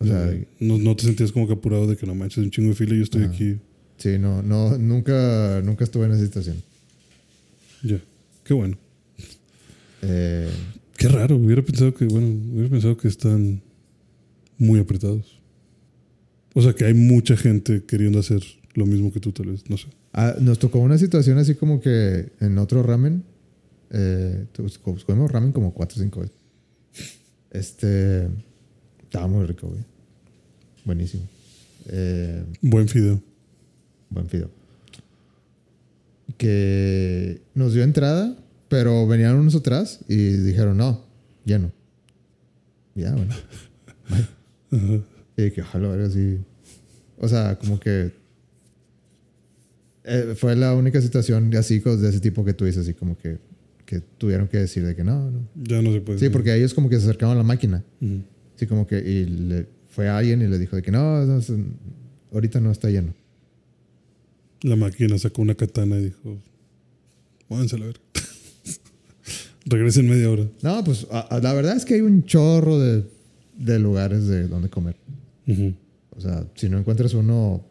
[0.00, 2.70] O sea, no, no te sentías como que apurado de que no manches un chingo
[2.70, 3.32] de fila y yo estoy Ajá.
[3.32, 3.58] aquí.
[3.98, 6.56] Sí, no, no, nunca, nunca estuve en esa situación.
[7.82, 8.00] Ya,
[8.44, 8.78] qué bueno.
[10.02, 10.50] Eh,
[10.96, 13.62] Qué raro, hubiera pensado que, bueno, hubiera pensado que están
[14.58, 15.38] muy apretados.
[16.54, 18.42] O sea, que hay mucha gente queriendo hacer
[18.74, 19.86] lo mismo que tú, tal vez, no sé.
[20.12, 23.22] ah, nos tocó una situación así como que en otro ramen,
[23.90, 26.36] eh, pues, comimos ramen como cuatro o cinco veces.
[27.50, 28.28] Este,
[29.10, 29.80] estaba muy rico, güey.
[30.84, 31.24] Buenísimo.
[31.88, 33.20] Eh, Buen fideo.
[34.08, 34.50] buen fideo.
[36.38, 38.36] Que nos dio entrada,
[38.68, 41.04] pero venían unos atrás y dijeron, no,
[41.44, 41.72] lleno.
[42.94, 43.34] Ya, bueno.
[45.36, 46.38] Y que ojalá verga así.
[47.18, 48.12] O sea, como que.
[50.04, 53.38] eh, fue la única situación así de ese tipo que tú dices, así como que.
[53.86, 55.48] que tuvieron que decir de que no, no.
[55.56, 56.18] Ya no se puede.
[56.18, 57.82] Sí, porque ellos como que se acercaron a la máquina.
[58.00, 58.22] Ujú.
[58.60, 61.00] Sí, como que y le, fue alguien y le dijo de que no,
[62.30, 63.14] ahorita no está lleno.
[64.60, 66.36] La máquina sacó una katana y dijo:
[67.48, 68.00] Váyanse a la ver.
[69.64, 70.46] Regresen media hora.
[70.62, 73.04] No, pues a- a- la verdad es que hay un chorro de,
[73.56, 74.96] de lugares de donde comer.
[76.10, 77.64] O sea, si no encuentras uno,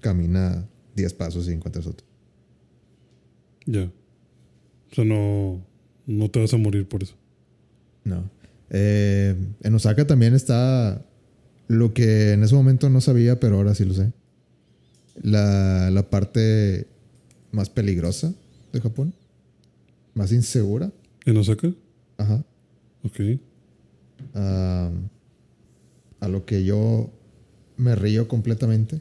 [0.00, 2.06] camina 10 pasos y encuentras otro.
[3.66, 3.84] Ya.
[4.90, 5.62] O sea, no,
[6.06, 7.14] no te vas a morir por eso.
[8.04, 8.30] No.
[8.70, 11.04] Eh, en Osaka también está
[11.68, 14.12] lo que en ese momento no sabía, pero ahora sí lo sé.
[15.22, 16.86] La, la parte
[17.52, 18.34] más peligrosa
[18.72, 19.14] de Japón.
[20.14, 20.90] Más insegura.
[21.24, 21.72] ¿En Osaka?
[22.18, 22.44] Ajá.
[23.02, 23.20] Ok.
[24.34, 24.90] A
[26.28, 27.10] lo que yo
[27.76, 29.00] me río completamente.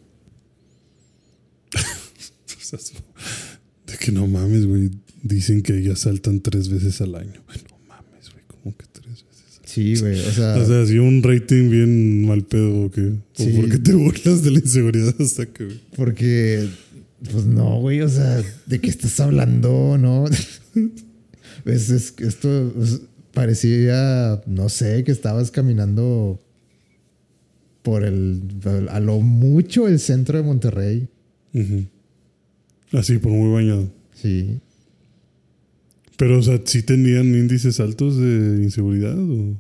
[3.88, 4.90] De que no mames, güey.
[5.22, 7.41] Dicen que ya saltan tres veces al año.
[7.45, 8.44] Güey, No mames, güey.
[8.48, 9.61] ¿Cómo que tres veces?
[9.73, 10.19] Sí, güey.
[10.19, 13.01] O sea, O sea, si un rating bien mal pedo o qué.
[13.07, 13.53] ¿O Sí.
[13.53, 15.79] por qué te burlas de la inseguridad hasta que, güey?
[15.95, 16.67] porque,
[17.31, 18.01] pues no, güey.
[18.01, 19.97] O sea, ¿de qué estás hablando?
[19.97, 20.25] No.
[21.65, 23.01] Es, es- esto pues,
[23.33, 26.41] parecía, no sé, que estabas caminando
[27.83, 28.41] por el,
[28.89, 31.07] a lo mucho el centro de Monterrey.
[32.91, 33.89] Así, por muy bañado.
[34.13, 34.59] Sí.
[36.17, 39.17] Pero, o sea, ¿sí tenían índices altos de inseguridad?
[39.17, 39.55] O,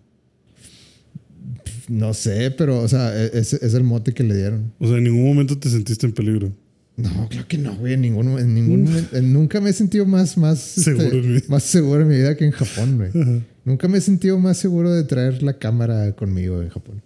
[1.89, 4.71] No sé, pero, o sea, e- es, es el mote que le dieron.
[4.79, 6.51] o sea, en ningún momento te sentiste en peligro.
[6.95, 7.93] No, claro que no, güey.
[7.93, 11.33] En ningún, en ningún momento- en- nunca me he sentido más, más, este, Seguro en
[11.33, 13.43] mi- más seguro en mi vida que en Japón, güey.
[13.65, 17.01] Nunca me he sentido más seguro de traer la cámara conmigo en Japón.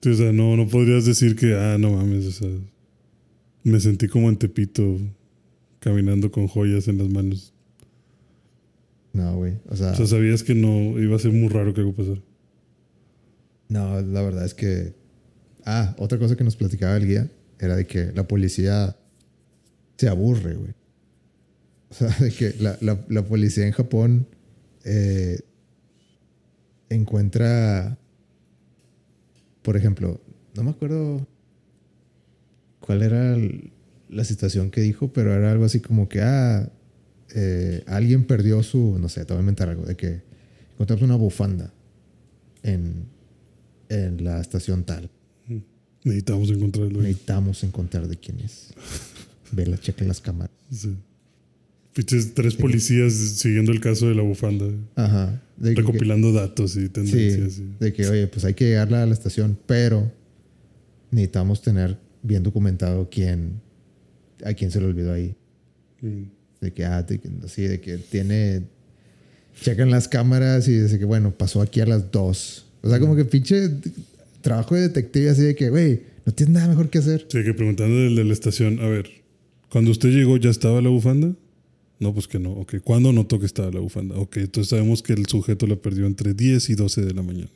[0.00, 2.48] Sí, o sea, no, no podrías decir que, ah, no mames, o sea,
[3.64, 4.98] me sentí como en Tepito
[5.80, 7.52] caminando con joyas en las manos.
[9.12, 9.54] No, güey.
[9.68, 12.20] O sea, O sea, sabías que no iba a ser muy raro que algo pasara.
[13.68, 14.94] No, la verdad es que.
[15.64, 18.96] Ah, otra cosa que nos platicaba el guía era de que la policía
[19.96, 20.72] se aburre, güey.
[21.90, 24.26] O sea, de que la, la- policía en Japón
[24.84, 25.40] eh,
[26.88, 27.98] encuentra.
[29.62, 30.20] Por ejemplo,
[30.54, 31.26] no me acuerdo
[32.80, 33.36] cuál era
[34.08, 36.70] la situación que dijo, pero era algo así como que, ah,
[37.34, 40.22] eh, alguien perdió su, no sé, te voy a inventar algo, de que
[40.72, 41.72] encontramos una bufanda
[42.62, 43.04] en,
[43.88, 45.10] en la estación tal.
[46.04, 47.00] Necesitamos encontrarlo.
[47.02, 48.68] Necesitamos encontrar de quién es.
[49.52, 50.54] Vela, checa las cámaras.
[50.70, 50.94] Sí.
[51.94, 55.42] Pinches tres policías siguiendo el caso de la bufanda, Ajá.
[55.56, 57.58] De que- recopilando datos y sí, tendencias.
[57.58, 60.12] y- de que, oye, pues hay que llegarla a la estación, pero
[61.10, 63.60] necesitamos tener bien documentado quién,
[64.44, 65.34] a quién se le olvidó ahí.
[66.00, 66.22] Mm.
[66.60, 68.62] De que, ah, de que- sí, de que tiene.
[69.60, 72.66] Checan las cámaras y dice que, bueno, pasó aquí a las dos.
[72.82, 73.70] O sea, como que pinche
[74.40, 77.26] trabajo de detective así de que, güey, no tienes nada mejor que hacer.
[77.28, 79.08] Sí, que preguntando del de la estación, a ver,
[79.70, 81.34] cuando usted llegó ya estaba la bufanda?
[82.00, 82.52] No, pues que no.
[82.52, 84.16] Ok, ¿cuándo notó que estaba la bufanda?
[84.16, 87.50] Ok, entonces sabemos que el sujeto la perdió entre 10 y 12 de la mañana.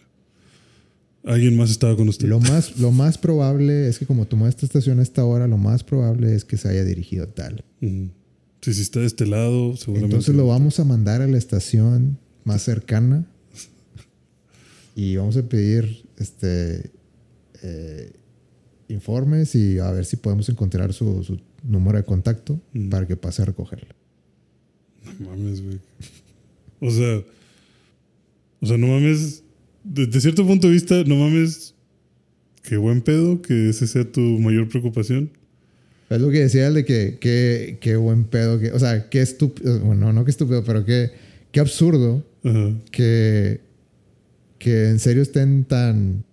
[1.25, 2.27] ¿Alguien más estaba con usted?
[2.29, 5.59] Lo más, lo más probable es que, como tomó esta estación a esta hora, lo
[5.59, 7.65] más probable es que se haya dirigido a tal.
[7.81, 8.11] Ujú.
[8.61, 10.17] Sí, si está de este lado, seguramente.
[10.17, 13.27] Entonces lo vamos a mandar a la estación más cercana
[14.95, 16.91] y vamos a pedir este
[17.63, 18.13] eh,
[18.89, 22.89] informes y a ver si podemos encontrar su, su número de contacto Mm.
[22.89, 23.95] para que pase a recogerla.
[25.21, 25.79] No mames, güey.
[26.81, 27.23] O sea,
[28.61, 29.43] o sea, no mames.
[29.85, 31.75] Desde cierto punto de vista, no mames.
[32.63, 35.31] Qué buen pedo que ese sea tu mayor preocupación.
[36.11, 39.23] Es lo que decía el de que qué qué buen pedo, que, o sea, qué
[39.23, 41.11] estúpido, bueno, no qué estúpido, pero qué,
[41.51, 42.75] qué absurdo Ajá.
[42.91, 43.61] que,
[44.63, 46.25] que en serio estén tan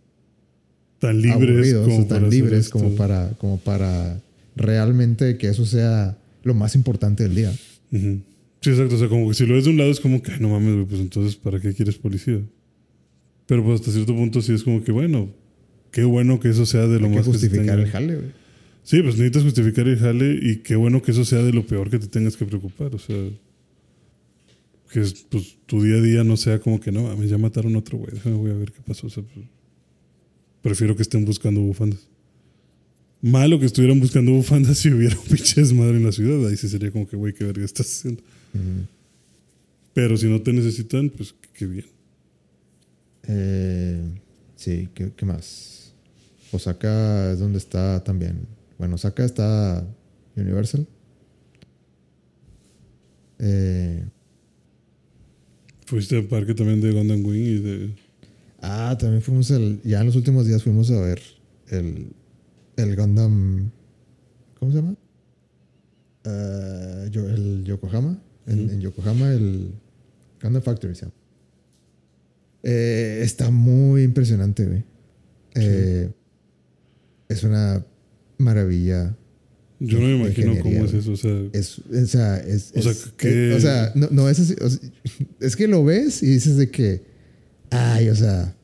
[0.99, 4.21] Tan libres como para libres como para, como para
[4.55, 7.53] realmente que eso sea lo más importante del día.
[7.91, 8.95] Sí, exacto.
[8.95, 10.49] O sea, como que si lo ves de un lado es como que, "Ay, no
[10.49, 12.41] mames, güey, pues entonces, ¿para qué quieres policía?
[13.47, 15.29] Pero pues hasta cierto punto sí es como que, bueno,
[15.91, 18.27] qué bueno que eso sea de lo Hay más que justificar el jale, güey.
[18.83, 21.89] Sí, pues necesitas justificar el jale y qué bueno que eso sea de lo peor
[21.89, 22.93] que te tengas que preocupar.
[22.93, 23.15] O sea,
[24.91, 27.75] que es, pues, tu día a día no sea como que no, mames, ya mataron
[27.75, 29.07] a otro güey, déjame voy a ver qué pasó.
[29.07, 29.45] O sea, pues,
[30.61, 32.07] prefiero que estén buscando bufandas.
[33.21, 36.47] Malo que estuvieran buscando bufandas si hubiera un pinche desmadre en la ciudad.
[36.47, 38.23] Ahí sí sería como que, güey, qué verga estás haciendo.
[39.93, 41.85] Pero si no te necesitan, pues qué bien.
[43.27, 44.01] Eh,
[44.55, 45.93] sí, ¿qué, qué más?
[46.51, 48.47] Osaka es donde está también.
[48.77, 49.85] Bueno, Osaka está
[50.35, 50.87] Universal.
[53.39, 54.05] Eh,
[55.89, 57.95] Fuiste al parque también de Gundam Wing y de.
[58.61, 59.81] Ah, también fuimos el.
[59.83, 61.19] Ya en los últimos días fuimos a ver
[61.69, 62.11] el.
[62.77, 63.71] El Gundam.
[64.59, 64.95] ¿Cómo se llama?
[66.25, 68.21] Eh, yo- el Yokohama.
[68.45, 69.71] En Yokohama, el.
[70.41, 71.13] Gundam Factory se llama.
[72.61, 74.83] Eh, está muy impresionante, güey.
[75.55, 76.11] Eh,
[77.29, 77.83] Es una
[78.37, 79.15] maravilla.
[79.79, 81.11] Yo no me imagino cómo es eso.
[81.13, 84.29] O sea, Es, o sea, es, O sea, es- que- es- o sea, no, no
[84.29, 84.55] es así.
[84.61, 84.79] o sea,
[85.39, 87.01] es que lo ves y dices de que,
[87.69, 88.55] ay, o sea,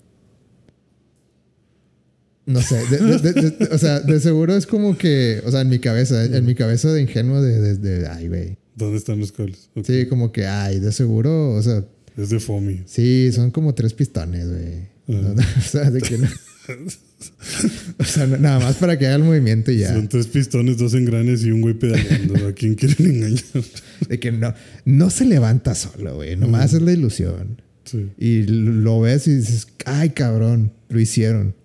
[2.46, 5.62] no sé, de- de- de- de- o sea, de seguro es como que, o sea,
[5.62, 8.58] en mi cabeza, en mi cabeza de ingenuo de, ay, güey.
[8.76, 9.70] ¿dónde están los cables?
[9.76, 9.86] Ok.
[9.86, 11.84] Sí, como que, ay, de seguro, o sea,
[12.18, 12.82] Es de Fomi.
[12.86, 14.96] sí, son como tres pistones, güey.
[15.58, 16.28] O sea, de que no.
[17.98, 19.94] O sea, nada más para que haga el movimiento y ya.
[19.94, 22.48] Son tres pistones, dos engranes y un güey pedaleando.
[22.48, 23.44] ¿A quién quieren engañar?
[24.10, 26.36] De que no, no se levanta solo, güey.
[26.36, 27.62] Nomás es la ilusión.
[27.86, 28.10] Sí.
[28.18, 31.56] Y lo ves y dices, ay, cabrón, lo hicieron.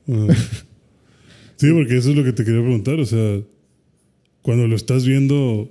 [1.56, 3.01] Sí, porque eso es lo que te quería preguntar.
[3.01, 3.40] O sea,
[4.43, 5.70] cuando lo estás viendo,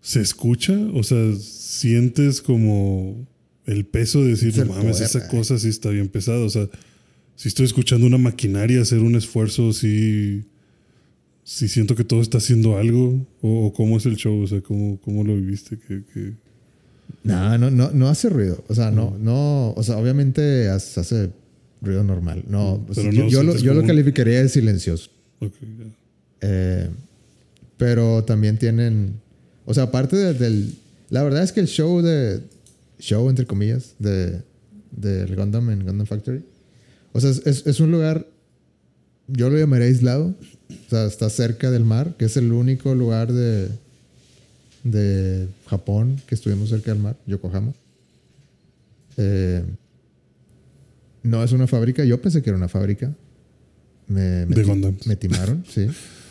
[0.00, 0.72] ¿se escucha?
[0.94, 3.26] O sea, ¿sientes como
[3.66, 5.28] el peso de decir, no mames, esa eh".
[5.30, 6.38] cosa sí está bien pesada?
[6.38, 6.68] O sea,
[7.38, 10.42] si estoy escuchando una maquinaria hacer un esfuerzo, sí,
[11.44, 13.24] sí siento que todo está haciendo algo.
[13.40, 14.42] ¿O, o cómo es el show?
[14.42, 15.78] O sea, ¿cómo, cómo lo viviste?
[15.78, 16.32] que que
[17.22, 18.64] No, no, no, no hace ruido.
[18.66, 21.30] O sea, no, no, o sea, obviamente hace,
[21.80, 22.42] ruido normal.
[22.48, 25.10] No, o sea, Pero yo, yo lo, yo lo calificaría de silencioso.
[25.38, 25.84] ok, ya.
[26.40, 26.88] Eh,
[27.76, 29.14] pero también tienen,
[29.64, 30.74] o sea, aparte de- del,
[31.10, 32.40] la verdad es que el show de,
[32.98, 34.42] show entre comillas, de,
[34.90, 36.42] del Gundam en Gundam Factory,
[37.12, 38.26] o sea, es, un lugar,
[39.26, 40.34] yo lo llamaré aislado,
[40.70, 43.68] o sea, está cerca del mar, que es el único lugar de,
[44.84, 47.72] de Japón que estuvimos cerca del mar, Yokohama.
[49.16, 49.64] Eh,
[51.22, 53.12] no es una fábrica, yo pensé que era una fábrica.
[54.06, 54.94] Me, me De.
[55.06, 55.86] Me timaron, sí.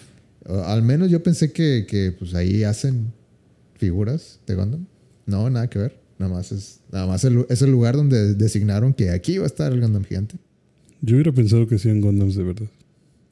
[0.66, 3.12] Al menos yo pensé que, que, pues ahí hacen
[3.76, 4.86] figuras de Gundam.
[5.26, 5.99] No, nada que ver.
[6.18, 9.48] Nada más es, nada más el- es el lugar donde designaron que aquí iba a
[9.48, 10.38] estar el Gundam gigante.
[11.02, 12.68] Yo hubiera pensado que hacían Gundams de verdad.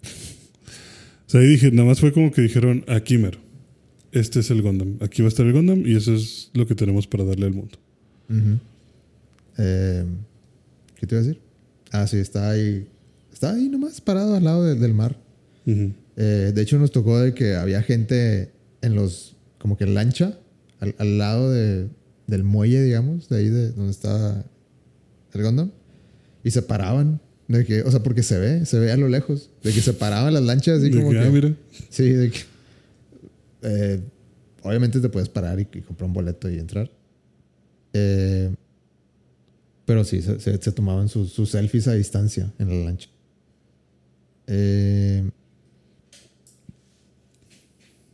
[0.03, 3.39] o sea, ahí dije, nada más fue como que dijeron, aquí mero.
[4.11, 4.97] Este es el Gundam.
[5.01, 7.53] Aquí va a estar el Gundam y eso es lo que tenemos para darle al
[7.53, 7.77] mundo.
[9.57, 10.05] Eh,
[10.99, 11.41] ¿Qué te iba a decir?
[11.91, 12.87] Ah, sí, está ahí.
[13.33, 15.17] Está ahí nomás parado al lado de- del mar.
[15.65, 18.51] Eh, de hecho, nos tocó de que había gente
[18.81, 20.37] en los, como que en lancha,
[20.79, 21.87] al, al lado de,
[22.27, 24.45] del muelle, digamos, de ahí de donde está
[25.33, 25.71] el Gundam,
[26.43, 27.19] y se paraban.
[27.47, 29.93] De que, o sea, porque se ve, se ve a lo lejos, de que se
[29.93, 31.55] paraban las lanchas así De como que, que, ah, mira.
[31.89, 32.39] Sí, de que,
[33.61, 33.99] eh,
[34.63, 36.89] obviamente te puedes parar y, y comprar un boleto y entrar.
[37.93, 38.53] Eh,
[39.85, 43.09] pero sí, se, se- se tomaban sus, sus selfies a distancia en la lancha.
[44.47, 45.29] Eh,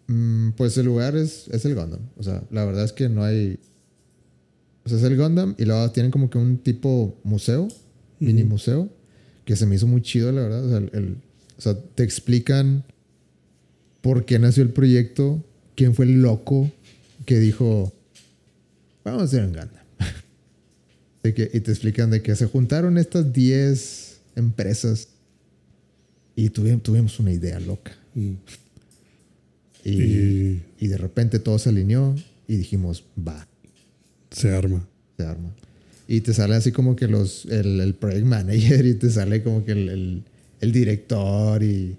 [0.07, 2.01] mm, pues el lugar es, es el Gundam.
[2.17, 3.59] O sea, la verdad es que no hay...
[4.83, 7.67] O sea, es el Gundam y luego tienen como que un tipo museo,
[8.19, 8.89] mini museo,
[9.51, 10.63] que se me hizo muy chido, la verdad.
[10.65, 11.17] O sea, el- el-
[11.57, 12.85] o sea, te explican
[13.99, 15.43] por qué nació el proyecto,
[15.75, 16.71] quién fue el loco
[17.25, 17.91] que dijo,
[19.03, 19.69] vamos a hacer un Gundam.
[21.23, 25.09] De que, y te explican de que se juntaron estas 10 empresas
[26.33, 27.91] y tuvimos, tuvimos una idea loca.
[28.15, 28.31] Mm.
[29.83, 32.15] Y, Y y de repente todo se alineó
[32.47, 33.45] y dijimos, va,
[34.31, 34.87] se arma.
[35.17, 35.51] se arma.
[36.07, 39.63] Y te sale así como que los, el, el project manager y te sale como
[39.63, 40.23] que el, el-
[40.59, 41.97] el director y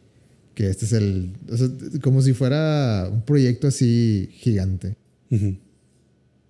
[0.54, 1.30] que este es el...
[1.50, 1.68] o sea,
[2.02, 4.94] como si fuera un proyecto así gigante.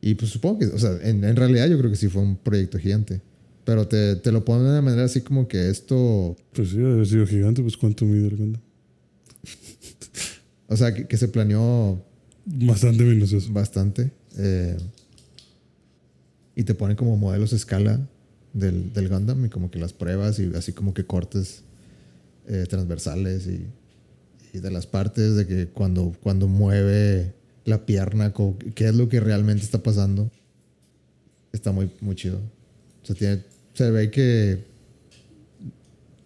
[0.00, 2.36] Y pues supongo que, o sea, en, en realidad yo creo que sí fue un
[2.36, 3.20] proyecto gigante.
[3.64, 6.94] Pero te, te lo ponen de una manera así como que esto, Pues sí, debe
[6.94, 7.62] haber sido gigante.
[7.62, 8.58] Pues cuánto mide el
[10.68, 12.02] o sea, que, que se planeó
[12.44, 13.52] Bastante minucioso.
[13.52, 14.10] bastante.
[14.36, 14.76] eh,
[16.54, 18.00] y te ponen como modelos a escala
[18.52, 21.62] del, del Gundam y como que las pruebas y así como que cortes
[22.46, 23.66] eh, transversales y,
[24.52, 27.32] y de las partes de que cuando, cuando mueve
[27.64, 28.32] la pierna,
[28.74, 30.30] qué es lo que realmente está pasando.
[31.52, 32.38] Está muy, muy chido.
[33.02, 34.64] O sea, tiene, se ve que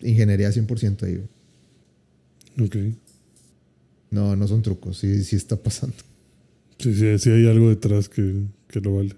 [0.03, 1.24] ingeniería 100% ahí.
[2.62, 2.77] Ok.
[4.11, 5.97] No, no son trucos, sí, sí está pasando.
[6.78, 9.16] Sí, sí, sí hay algo detrás que, que lo vale.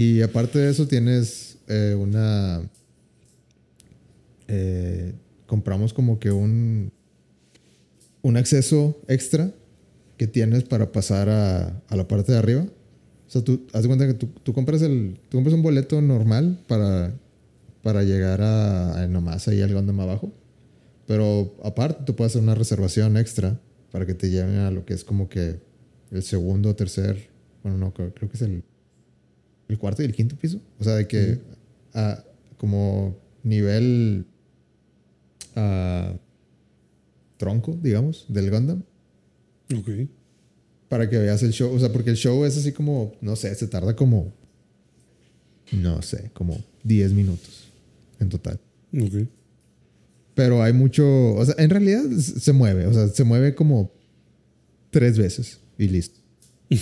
[0.00, 2.62] Y aparte de eso tienes eh, una...
[4.46, 5.12] eh,
[5.46, 6.92] compramos como que un,
[8.22, 9.50] un acceso extra
[10.16, 12.62] que tienes para pasar a, a la parte de arriba,
[13.26, 15.18] O sea, tú haz de cuenta que tú, tú compras el.
[15.28, 17.12] Tú compras un boleto normal para.
[17.82, 20.32] Para llegar a, a nomás ahí al Gundam abajo.
[21.06, 23.60] Pero aparte, tú puedes hacer una reservación extra
[23.92, 25.60] para que te lleven a lo que es como que
[26.10, 27.28] el segundo, tercer.
[27.62, 28.62] Bueno, no, creo, creo que es el.
[29.68, 30.60] El cuarto y el quinto piso.
[30.78, 31.40] O sea, de que.
[31.94, 32.22] ah,
[32.56, 34.24] como nivel.
[35.56, 36.14] ah,
[37.36, 38.82] tronco, digamos, del Gundam
[39.72, 39.88] Ok.
[40.88, 41.72] para que veas el show.
[41.72, 44.32] O sea, porque el show es así como, no sé, se tarda como,
[45.70, 47.68] no sé, como 10 minutos
[48.18, 48.58] en total.
[48.92, 49.28] Ok.
[50.34, 53.92] Pero hay mucho, o sea, en realidad se mueve, o sea, se mueve como
[54.90, 56.18] tres veces y listo.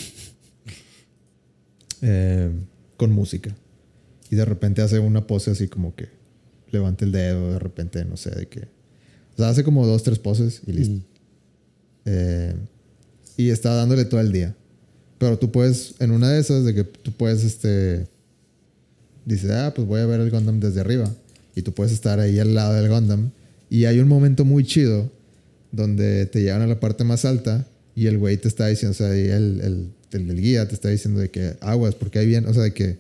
[2.03, 2.51] Eh,
[2.97, 3.55] con música.
[4.31, 6.09] Y de repente hace una pose así como que
[6.71, 8.69] levanta el dedo, de repente, no sé, de qué.
[9.35, 10.95] O sea, hace como dos, tres poses y listo.
[10.95, 11.03] Mm.
[12.07, 12.55] Eh,
[13.37, 14.55] y está dándole todo el día.
[15.19, 18.07] Pero tú puedes, en una de esas, de que tú puedes, este.
[19.25, 21.13] Dices, ah, pues voy a ver el Gundam desde arriba.
[21.55, 23.31] Y tú puedes estar ahí al lado del Gundam.
[23.69, 25.11] Y hay un momento muy chido
[25.73, 28.95] donde te llevan a la parte más alta y el güey te está diciendo, o
[28.95, 32.27] sea, ahí el, el, el del guía te está diciendo de que aguas, porque hay
[32.27, 32.99] bien, o sea, de que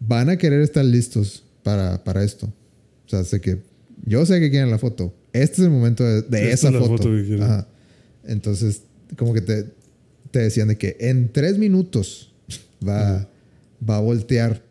[0.00, 2.46] van a querer estar listos para, para esto.
[3.06, 3.58] O sea, sé que
[4.04, 5.14] yo sé que quieren la foto.
[5.32, 6.96] Este es el momento de, de esa es la foto.
[6.96, 7.38] foto que.
[7.40, 7.68] Ajá.
[8.24, 8.82] Entonces,
[9.16, 9.66] como que te,
[10.30, 12.32] te decían de que en tres minutos
[12.86, 13.28] va,
[13.88, 14.62] va a voltear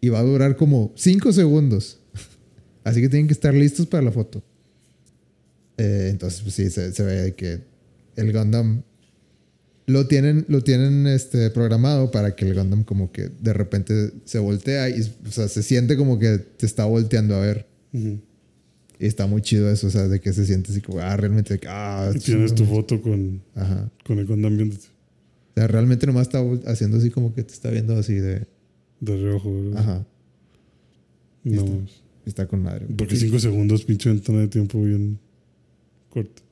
[0.00, 1.98] y va a durar como cinco segundos.
[2.84, 4.42] Así que tienen que estar listos para la foto.
[5.76, 7.60] Eh, entonces, pues sí, se, se ve que
[8.16, 8.82] el Gundam
[9.86, 14.38] lo tienen, lo tienen este, programado para que el Gundam como que de repente se
[14.38, 17.66] voltea y o sea, se siente como que te está volteando a ver.
[17.92, 21.60] Y está muy chido eso, o sea, de que se siente así como, ah, realmente,
[21.68, 23.90] ah, Y tienes tu foto con, Ajá.
[24.04, 27.70] con el Gundam viéndote O sea, realmente nomás está haciendo así como que te está
[27.70, 28.46] viendo así de,
[29.00, 29.52] de reojo.
[29.52, 29.78] ¿verdad?
[29.80, 30.06] ajá,
[31.44, 31.86] No,
[32.24, 32.86] está con madre.
[32.96, 33.26] Porque Sí.
[33.26, 35.18] cinco segundos, pinche ventana de tiempo bien
[36.08, 36.42] corta.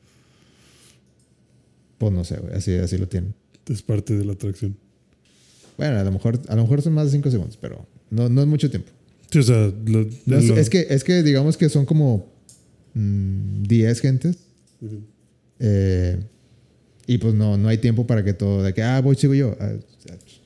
[2.02, 3.32] Pues no sé, güey, así, así lo tienen.
[3.68, 4.76] Es parte de la atracción.
[5.78, 8.40] Bueno, a lo mejor, a lo mejor son más de 5 segundos, pero no, no
[8.40, 8.90] es mucho tiempo.
[9.30, 12.26] Sí, o sea, lo- No, es, lo- es que, es que digamos que son como
[12.94, 14.36] mm, 10 gentes.
[14.80, 15.00] Ujú.
[15.60, 16.18] eh,
[17.06, 19.56] y pues no, no hay tiempo para que todo, de que, ah, voy, sigo yo.
[19.60, 19.74] Ah,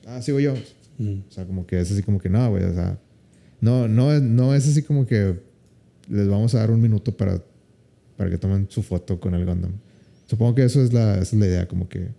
[0.05, 0.53] ah, sigo yo.
[0.99, 1.21] Mm.
[1.27, 2.65] O sea, como que es así como que no, güey.
[2.65, 2.99] O sea,
[3.61, 5.39] no, no, es- no es así como que
[6.07, 7.43] les vamos a dar un minuto para,
[8.15, 9.71] para que tomen su foto con el Gundam.
[10.27, 12.09] Supongo que eso es la, esa es la idea, como que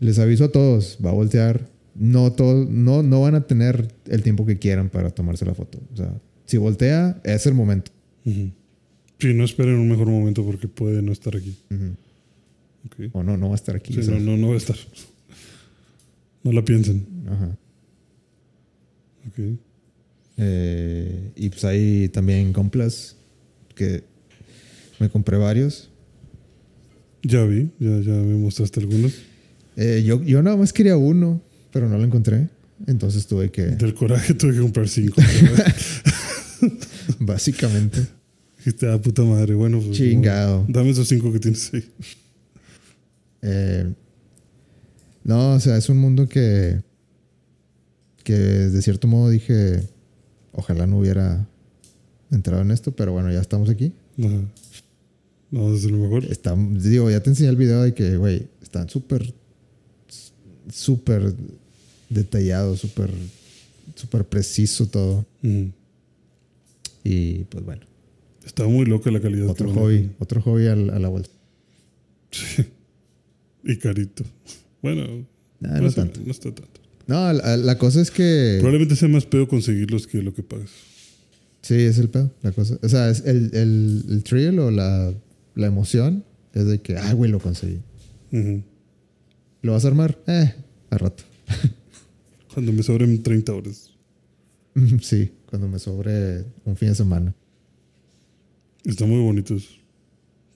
[0.00, 1.68] les aviso a todos, va a voltear.
[1.94, 5.78] No, todo, no, no van a tener el tiempo que quieran para tomarse la foto.
[5.92, 6.12] O sea,
[6.44, 7.92] si voltea, es el momento.
[8.24, 11.56] Sí, no esperen un mejor momento porque puede no estar aquí.
[13.12, 13.94] O no, no va a estar aquí.
[13.94, 14.76] Sí, no, no, no va a estar.
[16.42, 17.06] No la piensen.
[17.28, 17.56] Ajá.
[19.28, 19.58] Ok.
[20.36, 23.16] Eh, y pues hay también compras
[23.74, 24.02] que
[24.98, 25.90] me compré varios.
[27.24, 29.14] Ya vi, ya, ya me mostraste algunos.
[29.76, 31.42] Eh, yo, yo nada más quería uno,
[31.72, 32.48] pero no lo encontré.
[32.86, 35.20] Entonces tuve que, Del coraje tuve que comprar cinco.
[37.20, 38.06] básicamente,
[38.58, 39.54] Dijiste, ah, puta madre.
[39.54, 39.96] Bueno, pues.
[39.96, 40.64] chingado.
[40.68, 41.84] dame esos cinco que tienes ahí.
[43.42, 43.92] Eh,
[45.22, 46.80] no, o sea, es un mundo que,
[48.22, 49.82] que de cierto modo dije,
[50.52, 51.46] ojalá no hubiera
[52.30, 53.92] entrado en esto, pero bueno, ya estamos aquí.
[54.18, 54.40] Ajá.
[55.54, 56.24] No, desde lo mejor.
[56.24, 59.32] Está, digo, ya te enseñé el video de que, güey, están súper,
[60.72, 61.32] súper
[62.10, 63.10] detallados, súper,
[63.94, 65.24] súper preciso todo.
[65.42, 65.66] Mm.
[67.04, 67.82] Y pues bueno,
[68.44, 69.48] Está muy loca la calidad.
[69.48, 71.30] otro hobby, otro hobby al- a la vuelta.
[73.66, 74.24] Y carito.
[74.82, 75.26] Bueno,
[75.64, 76.20] Ah, no tanto.
[76.22, 76.80] no está tanto.
[77.06, 78.56] No, la, la cosa es que...
[78.60, 80.68] Probablemente sea más pedo conseguirlos que lo que pagas.
[81.62, 82.78] Sí, es el pedo, la cosa.
[82.82, 85.14] O sea, es el, el, el thrill o la,
[85.54, 87.80] la emoción es de que, ay, güey, lo conseguí.
[89.62, 90.18] ¿Lo vas a armar?
[90.26, 90.54] Eh,
[90.90, 91.24] a rato.
[92.52, 93.90] Cuando me sobren 30 horas.
[95.00, 97.34] sí, cuando me sobre un fin de semana.
[98.84, 99.80] Están muy bonitos.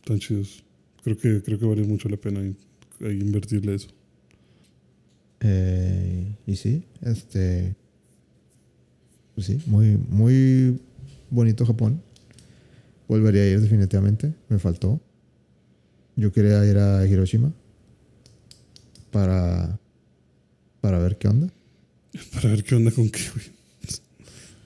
[0.03, 0.65] Están chidos.
[1.03, 2.41] Creo que, creo que vale mucho la pena
[3.01, 3.89] invertirle eso.
[5.41, 7.77] Eh, y sí, este.
[9.35, 10.81] Pues sí, muy, muy
[11.31, 12.03] bonito Japón.
[13.09, 14.35] Volvería a ir definitivamente.
[14.49, 15.01] Me faltó.
[16.15, 17.53] Yo quería ir a Hiroshima
[19.11, 19.79] para,
[20.81, 21.49] para ver qué onda.
[22.35, 23.47] Para ver qué onda con qué, güey.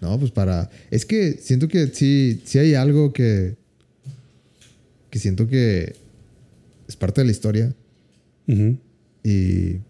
[0.01, 0.70] No, pues para.
[0.90, 3.56] Es que siento que sí, sí hay algo que.
[5.10, 5.94] que siento que
[6.89, 7.74] es parte de la historia.
[8.48, 8.78] Ujú.
[9.23, 9.81] Y.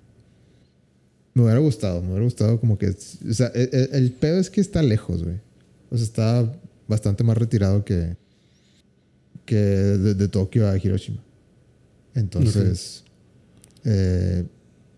[1.34, 2.88] Me hubiera gustado, me hubiera gustado como que...
[2.88, 5.36] O sea, e, el, el pedo es que está lejos, güey.
[5.88, 8.16] O sea, está bastante más retirado que,
[9.52, 11.22] que de, de Tokio a Hiroshima.
[12.14, 13.04] Entonces,
[13.84, 14.44] eh,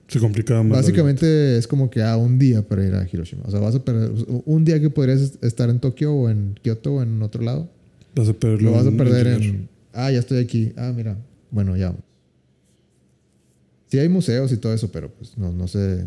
[0.07, 0.79] Se complicaba más.
[0.79, 3.43] básicamente es como que a un día para ir a Hiroshima.
[3.47, 4.13] O sea, vas a perder
[4.45, 7.69] un día que podrías estar en Tokio o en Kioto o en otro lado.
[8.15, 9.69] Vas a perderlo Lo vas a perder en en...
[9.93, 10.73] Ah, ya estoy aquí.
[10.77, 11.17] Ah, mira.
[11.51, 11.93] Bueno, ya.
[13.89, 16.05] Sí hay museos y todo eso, pero pues no, no sé.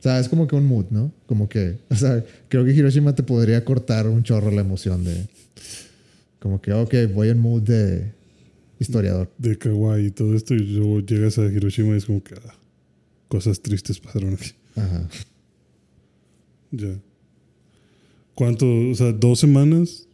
[0.00, 1.12] O sea, es como que un mood, ¿no?
[1.26, 5.28] Como que, o sea, creo que Hiroshima te podría cortar un chorro la emoción de...
[6.46, 8.12] Como que, ok, voy en mood de
[8.78, 9.32] historiador.
[9.36, 12.54] de Kawaii y todo esto, y luego llegas a Hiroshima y es como que ah,
[13.26, 14.52] cosas tristes pasaron aquí.
[14.76, 15.08] Ajá.
[16.70, 17.00] Ya.
[18.36, 18.66] ¿Cuánto?
[18.90, 20.06] O sea, dos semanas.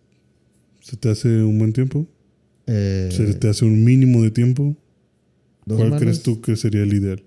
[0.80, 2.06] ¿Se te hace un buen tiempo?
[2.66, 4.74] Eh, ¿Se te hace un mínimo de tiempo?
[5.66, 7.22] ¿Cuál semanas- crees tú que sería el ideal?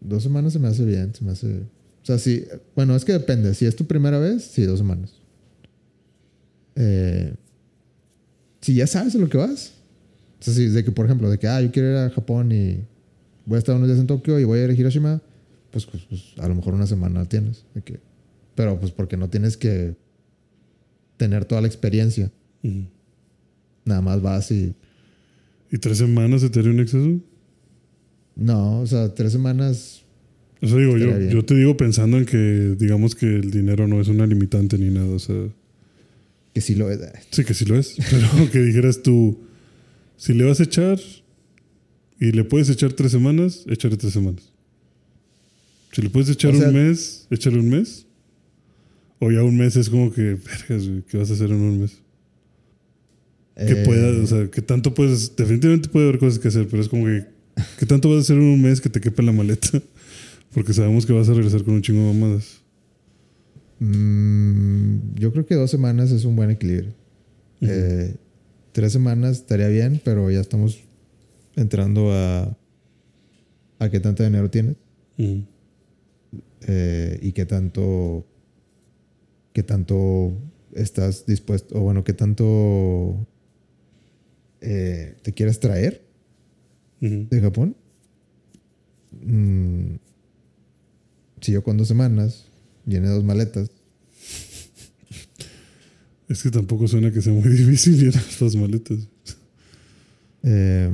[0.00, 1.48] Dos semanas se me hace bien, se me hace...
[1.60, 2.44] O sea, sí,
[2.76, 3.54] bueno, es que depende.
[3.54, 5.14] Si es tu primera vez, sí, dos semanas.
[6.76, 7.34] Eh,
[8.62, 9.74] si ya sabes a lo que vas.
[10.40, 12.50] O sea, si de que, por ejemplo, de que, ah, yo quiero ir a Japón
[12.52, 12.78] y
[13.44, 15.20] voy a estar unos días en Tokio y voy a ir a Hiroshima,
[15.70, 17.64] pues, pues, pues, a lo mejor una semana tienes.
[17.74, 18.00] de que-
[18.54, 19.94] pero pues porque no tienes que
[21.16, 22.30] tener toda la experiencia.
[22.62, 22.84] Ujú.
[23.84, 24.74] Nada más vas y...
[25.70, 27.18] ¿Y tres semanas se te haría un exceso?
[28.36, 30.02] No, o sea, tres semanas...
[30.60, 31.30] O sea, digo, yo, bien.
[31.30, 34.90] yo te digo pensando en que, digamos que el dinero no es una limitante ni
[34.90, 35.08] nada.
[35.08, 35.36] O sea,
[36.54, 37.00] Que sí lo es.
[37.30, 37.96] sí que sí lo es.
[38.10, 39.40] Pero que dijeras tú,
[40.16, 40.98] si le vas a echar
[42.20, 44.52] y le puedes echar tres semanas, échale tres semanas.
[45.92, 48.06] Si le puedes echar O sea- un mes, échale un mes.
[49.18, 51.92] O ya un mes es como que, vergas, ¿qué vas a hacer en un mes?
[53.56, 56.82] Que Eh, puedas, o sea, que tanto puedes, definitivamente puede haber cosas que hacer, pero
[56.82, 57.24] es como que,
[57.78, 59.80] ¿qué tanto vas a hacer en un mes que te quepa en la maleta?
[60.54, 62.61] Porque sabemos que vas a regresar con un chingo de mamadas.
[63.82, 66.92] Mm, yo creo que dos semanas es un buen equilibrio.
[67.62, 68.14] Eh,
[68.70, 70.84] tres semanas estaría bien, pero ya estamos
[71.56, 72.56] entrando a,
[73.80, 74.76] a qué tanto dinero tienes
[76.68, 78.24] eh, y qué tanto,
[79.52, 80.32] qué tanto
[80.74, 83.26] estás dispuesto, o bueno, qué tanto
[84.60, 86.04] eh, te quieres traer
[87.00, 87.74] de Japón.
[89.26, 89.96] Mm,
[91.40, 92.51] si yo con dos semanas
[92.86, 93.70] llené dos maletas,
[96.28, 98.98] Es que tampoco suena que sea muy difícil llenar las maletas.
[100.42, 100.90] Eh,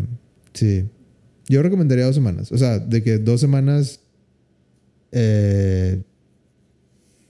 [0.53, 0.85] sí.
[1.49, 2.51] Yo recomendaría dos semanas.
[2.53, 4.01] O sea, de que dos semanas.
[5.13, 6.03] eh,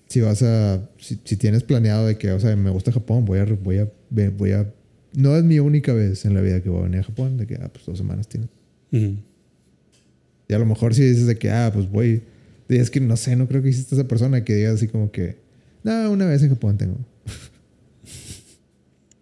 [0.08, 0.88] si vas a.
[0.98, 3.88] Si, si tienes planeado de que, o sea, me gusta Japón, voy a, voy a.
[4.10, 4.72] Voy a.
[5.14, 7.46] No es mi única vez en la vida que voy a venir a Japón, de
[7.46, 8.48] que, ah, pues dos semanas tienes.
[8.90, 12.22] Y a lo mejor si dices de que, ah, pues voy.
[12.68, 15.38] Es que no sé, no creo que exista esa persona que diga así como que.
[15.82, 16.98] No, una vez en Japón tengo.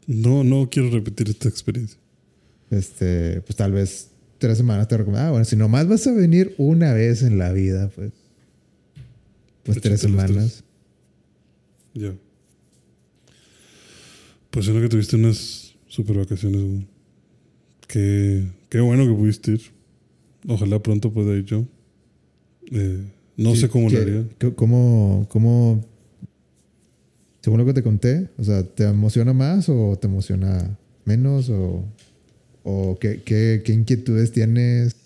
[0.06, 1.98] No, no quiero repetir esta experiencia.
[2.70, 5.27] Este, pues tal vez tres semanas te recomiendo.
[5.27, 8.12] Ah, bueno, si nomás vas a venir una vez en la vida, pues.
[9.64, 10.64] Pues tres Échate semanas.
[11.94, 12.14] Ya.
[14.51, 16.85] Pues suena que tuviste unas super vacaciones.
[17.89, 19.62] Qué, qué bueno que pudiste ir.
[20.47, 21.66] Ojalá pronto pueda ir yo.
[22.70, 23.05] Eh,
[23.36, 24.24] no sé cómo lo ¿qué- haría.
[24.56, 25.84] ¿Cómo, cómo,
[27.42, 31.48] según lo que te conté, o sea, ¿te emociona más o te emociona menos?
[31.50, 31.84] ¿O,
[32.64, 34.96] o qué, qué, qué inquietudes tienes?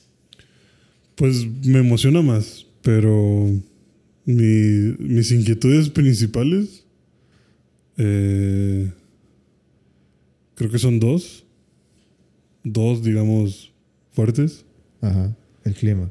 [1.16, 3.51] Pues me emociona más, pero
[4.24, 6.85] mi- mis inquietudes principales
[7.98, 8.90] eh,
[10.55, 11.44] creo que son dos.
[12.62, 13.73] Dos, digamos,
[14.12, 14.65] fuertes.
[15.01, 15.35] Ajá,
[15.65, 16.11] el clima.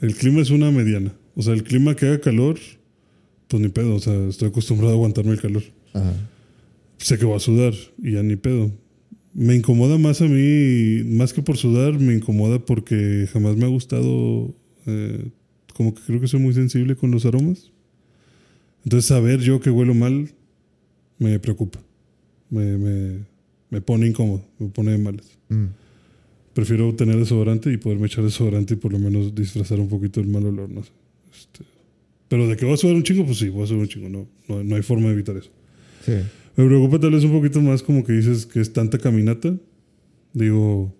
[0.00, 1.12] El clima es una mediana.
[1.38, 2.58] O sea, el clima que haga calor,
[3.46, 3.94] pues ni pedo.
[3.94, 5.62] O sea, estoy acostumbrado a aguantarme el calor.
[5.94, 6.12] Ajá.
[6.96, 8.72] Sé que voy a sudar y ya ni pedo.
[9.34, 13.68] Me incomoda más a mí, más que por sudar, me incomoda porque jamás me ha
[13.68, 14.52] gustado,
[14.86, 15.30] eh,
[15.74, 17.70] como que creo que soy muy sensible con los aromas.
[18.82, 20.32] Entonces saber yo que huelo mal
[21.20, 21.78] me preocupa.
[22.50, 23.18] Me, me,
[23.70, 25.38] me pone incómodo, me pone de malas.
[25.50, 25.66] Mm.
[26.52, 30.26] Prefiero tener desodorante y poderme echar desodorante y por lo menos disfrazar un poquito el
[30.26, 30.90] mal olor, no sé.
[32.28, 34.08] Pero de que voy a sudar un chingo, pues sí, voy a sudar un chingo.
[34.08, 35.50] No, no, no hay forma de evitar eso.
[36.04, 36.12] Sí.
[36.56, 39.54] Me preocupa tal vez un poquito más como que dices que es tanta caminata.
[40.32, 40.94] Digo,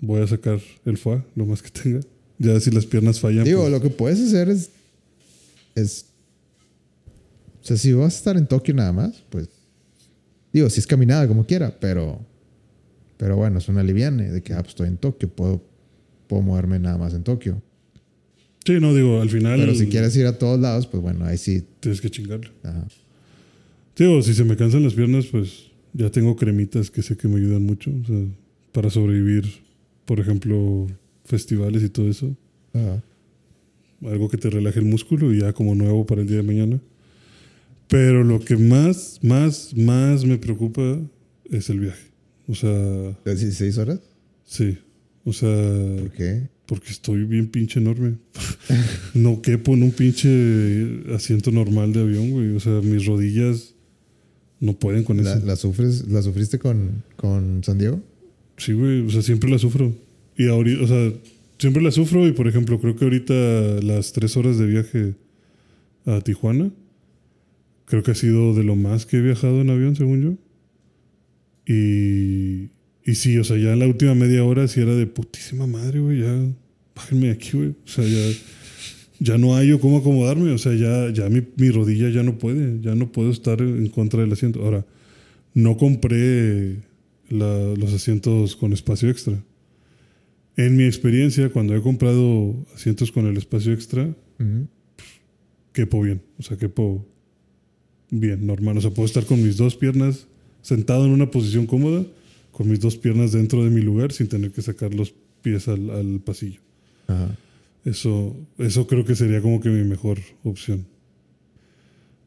[0.00, 2.00] voy a sacar el foie lo más que tenga.
[2.38, 3.44] Ya si las piernas fallan.
[3.44, 4.70] Digo, pues, lo que puedes hacer es,
[5.74, 6.06] es.
[7.60, 9.48] O sea, si vas a estar en Tokio nada más, pues.
[10.52, 12.20] Digo, si es caminada como quiera, pero.
[13.16, 15.60] Pero bueno, es una liviane de que, ah, pues estoy en Tokio, puedo,
[16.28, 17.60] puedo moverme nada más en Tokio.
[18.68, 19.58] Sí, no, digo, al final.
[19.58, 21.64] Pero si quieres ir a todos lados, pues bueno, ahí sí.
[21.80, 22.50] Tienes que chingarle.
[22.62, 22.86] Ajá.
[23.96, 27.36] Digo, si se me cansan las piernas, pues ya tengo cremitas que sé que me
[27.36, 27.90] ayudan mucho.
[27.90, 28.26] O sea,
[28.72, 29.46] para sobrevivir,
[30.04, 30.86] por ejemplo,
[31.24, 32.36] festivales y todo eso.
[32.74, 33.02] Ajá.
[34.02, 36.78] Algo que te relaje el músculo y ya como nuevo para el día de mañana.
[37.88, 41.00] Pero lo que más, más, más me preocupa
[41.50, 42.10] es el viaje.
[42.46, 42.68] O sea,
[43.24, 44.00] ¿De 16 horas?
[44.44, 44.76] sí.
[45.24, 45.48] O sea,
[46.00, 46.48] ¿Por qué?
[46.68, 48.16] Porque estoy bien pinche enorme.
[49.14, 52.54] no quepo en un pinche asiento normal de avión, güey.
[52.54, 53.74] O sea, mis rodillas
[54.60, 55.46] no pueden con ¿La, eso.
[55.46, 58.02] la sufres, ¿La sufriste con, con San Diego?
[58.58, 59.00] Sí, güey.
[59.00, 59.94] O sea, siempre la sufro.
[60.36, 61.12] Y ahorita, o sea,
[61.58, 63.32] siempre la sufro y, por ejemplo, creo que ahorita
[63.82, 65.14] las tres horas de viaje
[66.04, 66.70] a Tijuana,
[67.86, 70.34] creo que ha sido de lo más que he viajado en avión, según yo.
[71.66, 72.68] Y,
[73.10, 76.00] y sí, o sea, ya en la última media hora sí era de putísima madre,
[76.00, 76.34] güey, ya
[76.94, 77.68] bájenme aquí, güey.
[77.70, 78.36] O sea, ya,
[79.20, 82.38] ya no hay yo cómo acomodarme, o sea, ya, ya mi, mi rodilla ya no
[82.38, 84.62] puede, ya no puedo estar en contra del asiento.
[84.62, 84.84] Ahora,
[85.54, 86.76] no compré
[87.30, 89.42] la- los asientos con espacio extra.
[90.56, 94.04] En mi experiencia, cuando he comprado asientos con el espacio extra,
[94.40, 94.66] Ujú.
[95.72, 96.20] quepo bien.
[96.38, 97.06] O sea, quepo
[98.10, 98.76] bien, normal.
[98.78, 100.26] O sea, puedo estar con mis dos piernas
[100.62, 102.04] sentado en una posición cómoda,
[102.58, 105.88] con mis dos piernas dentro de mi lugar sin tener que sacar los pies al,
[105.90, 106.60] al pasillo.
[107.06, 107.36] Ajá.
[107.84, 110.84] Eso, eso creo que sería como que mi mejor opción.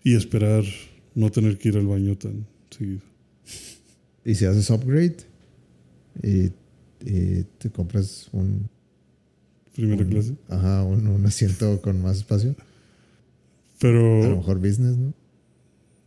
[0.06, 0.64] Y esperar
[1.16, 3.02] no tener que ir al baño tan seguido.
[4.24, 5.18] Y si haces upgrade
[6.24, 6.46] y,
[7.06, 8.70] y te compras un,
[9.76, 10.36] Primera un- clase.
[10.48, 12.52] Ajá, un, un asiento con más espacio.
[12.52, 15.14] A lo Pero, mejor business, ¿no?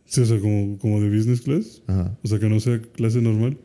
[0.05, 1.81] sí, o sea, como, como de business class.
[1.87, 2.17] Ajá.
[2.23, 3.57] O sea, que no sea clase normal.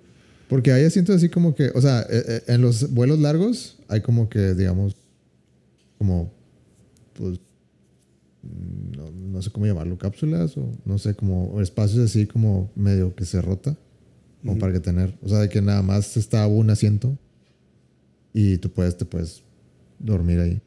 [0.50, 4.00] Porque hay asientos así como que, o sea, eh, eh, en los vuelos largos hay
[4.00, 4.96] como que, digamos,
[5.96, 6.32] como,
[7.14, 7.38] pues,
[8.96, 13.24] no, no sé cómo llamarlo, cápsulas o no sé, como espacios así como medio que
[13.24, 13.76] se rota,
[14.42, 17.16] como para que tener, o sea, de que nada más está un asiento
[18.34, 19.44] y tú puedes, te puedes
[20.00, 20.60] dormir ahí.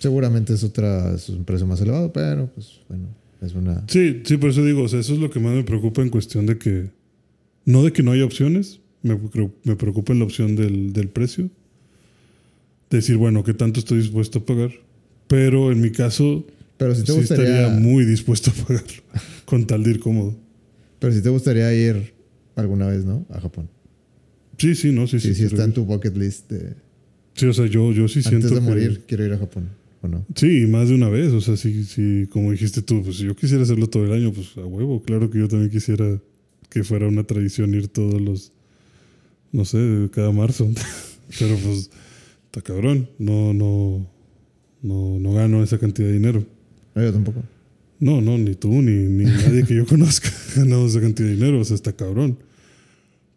[0.00, 3.06] Seguramente es otra, es un precio más elevado, pero pues bueno,
[3.40, 3.84] es una...
[3.88, 6.08] Sí, sí, por eso digo, o sea, eso es lo que más me preocupa en
[6.10, 6.90] cuestión de que,
[7.64, 9.16] no de que no haya opciones, me,
[9.76, 11.50] preocupa en la opción del, del precio.
[12.90, 14.70] Decir, bueno, ¿qué tanto estoy dispuesto a pagar?
[15.26, 16.46] Pero en mi caso,
[16.78, 18.84] Pero si te sí gustaría, estaría muy dispuesto a pagar
[19.44, 20.36] con tal de ir cómodo.
[20.98, 22.14] pero si te gustaría ir
[22.56, 23.26] alguna vez, ¿no?
[23.30, 23.68] A Japón.
[24.56, 25.34] Sí, sí, no, sí, Sí, sí.
[25.34, 26.74] sí, está en tu bucket list de
[27.34, 29.68] Sí, o sea, yo, yo sí siento antes de que- morir quiero ir a Japón,
[30.02, 30.26] ¿o no?
[30.34, 31.32] Sí, más de una vez.
[31.32, 34.32] O sea, si, si, como dijiste tú, pues si yo quisiera hacerlo todo el año,
[34.32, 35.02] pues a huevo.
[35.02, 36.20] Claro que yo también quisiera
[36.68, 38.52] que fuera una tradición ir todos los,
[39.52, 40.68] no sé, cada marzo.
[41.38, 41.90] Pero pues,
[42.46, 43.08] está cabrón.
[43.18, 44.06] No, no,
[44.82, 46.44] no, no gano esa cantidad de dinero.
[46.94, 47.42] No, yo tampoco.
[48.00, 51.34] No, no, ni tú, ni, ni nadie que yo conozca ha ganado esa cantidad de
[51.34, 51.60] dinero.
[51.60, 52.38] O sea, está cabrón.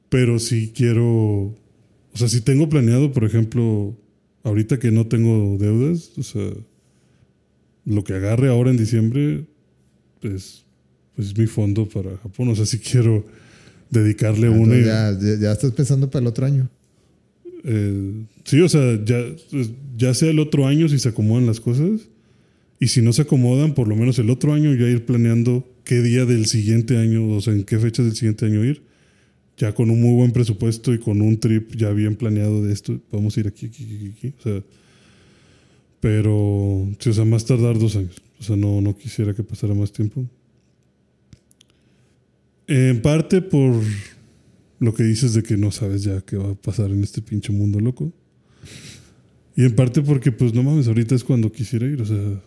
[0.09, 3.97] Pero si quiero, o sea, si tengo planeado, por ejemplo,
[4.43, 6.51] ahorita que no tengo deudas, o sea,
[7.85, 9.45] lo que agarre ahora en diciembre,
[10.19, 10.65] pues,
[11.15, 12.49] pues es mi fondo para Japón.
[12.49, 13.25] O sea, si quiero
[13.89, 14.77] dedicarle Ah, una...
[14.79, 16.69] ya, ya, ya estás pensando para el otro año.
[17.63, 21.59] Eh, sí, o sea, ya, pues, ya sea el otro año si se acomodan las
[21.59, 22.01] cosas.
[22.79, 26.01] Y si no se acomodan, por lo menos el otro año ya ir planeando qué
[26.01, 28.81] día del siguiente año, o sea, en qué fechas del siguiente año ir.
[29.61, 32.99] Ya con un muy buen presupuesto y con un trip ya bien planeado de esto,
[33.11, 34.33] vamos a ir aquí, aquí, aquí, aquí.
[34.39, 34.63] O sea,
[35.99, 38.19] pero, sí, o sea, más tardar dos años.
[38.39, 40.25] O sea, no, no quisiera que pasara más tiempo.
[42.65, 43.83] En parte por
[44.79, 47.53] lo que dices de que no sabes ya qué va a pasar en este pinche
[47.53, 48.11] mundo loco.
[49.55, 52.01] Y en parte porque, pues no mames, ahorita es cuando quisiera ir.
[52.01, 52.41] O sea,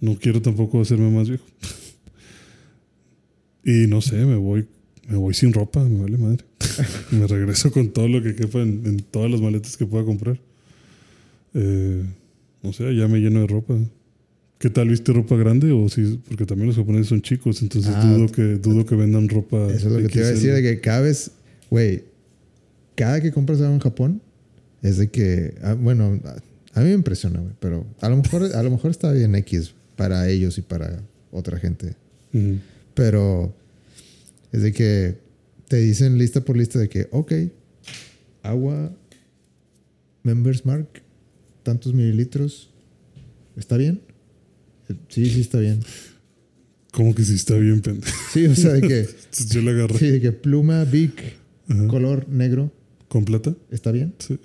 [0.00, 1.46] no quiero tampoco hacerme más viejo.
[3.64, 4.68] y no sé, me voy,
[5.08, 6.44] me voy sin ropa, me vale madre.
[7.10, 10.38] me regreso con todo lo que quepa en, en todas las maletas que pueda comprar.
[11.54, 12.02] Eh,
[12.62, 13.78] no sé, ya me lleno de ropa.
[14.58, 15.72] ¿Qué tal viste ropa grande?
[15.72, 19.28] O si, porque también los japoneses son chicos, entonces Ah, dudo que dudo que vendan
[19.28, 19.66] ropa.
[19.66, 21.32] Eso es lo que te iba a decir, de que cada vez,
[21.70, 22.04] güey,
[22.94, 24.22] cada que compras algo en Japón,
[24.82, 26.18] es de que, ah, bueno,
[26.74, 29.74] a, mí me impresiona, güey, pero a lo mejor, a lo mejor está bien X
[29.96, 31.94] para ellos y para otra gente.
[32.32, 32.58] Ujú.
[32.94, 33.54] Pero
[34.54, 35.18] es de que
[35.66, 37.32] te dicen lista por lista de que, ok,
[38.44, 38.96] agua,
[40.22, 40.86] Members Mark,
[41.64, 42.70] tantos mililitros,
[43.56, 44.00] ¿está bien?
[45.08, 45.80] Sí, sí está bien.
[46.92, 48.16] Como que sí está bien, pendejo.
[48.32, 49.08] Sí, o sea, de que,
[49.50, 49.98] yo la agarré.
[49.98, 51.86] sí, de que pluma, Ajá.
[51.88, 52.72] color negro,
[53.08, 53.56] ¿Con plata?
[53.72, 54.14] ¿está bien?
[54.20, 54.38] Sí.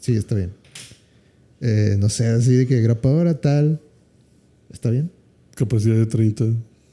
[0.00, 0.52] Sí, está bien.
[1.60, 3.78] Eh, no sé, así de que grapadora tal.
[4.72, 5.10] ¿Está bien?
[5.54, 6.46] Capacidad de 30.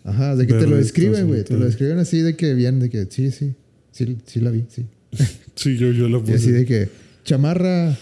[0.07, 1.43] Ajá, de que te lo describen, güey.
[1.43, 3.55] Te lo describen así de que bien, de que sí, sí.
[3.91, 4.85] Sí, sí la vi, sí.
[5.55, 6.51] Sí, yo, yo la Y así puse.
[6.51, 6.89] de que
[7.23, 7.97] chamarra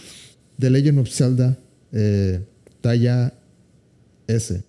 [0.57, 1.57] de Legend of Zelda,
[1.91, 2.41] eh,
[2.82, 3.34] talla
[4.27, 4.61] S.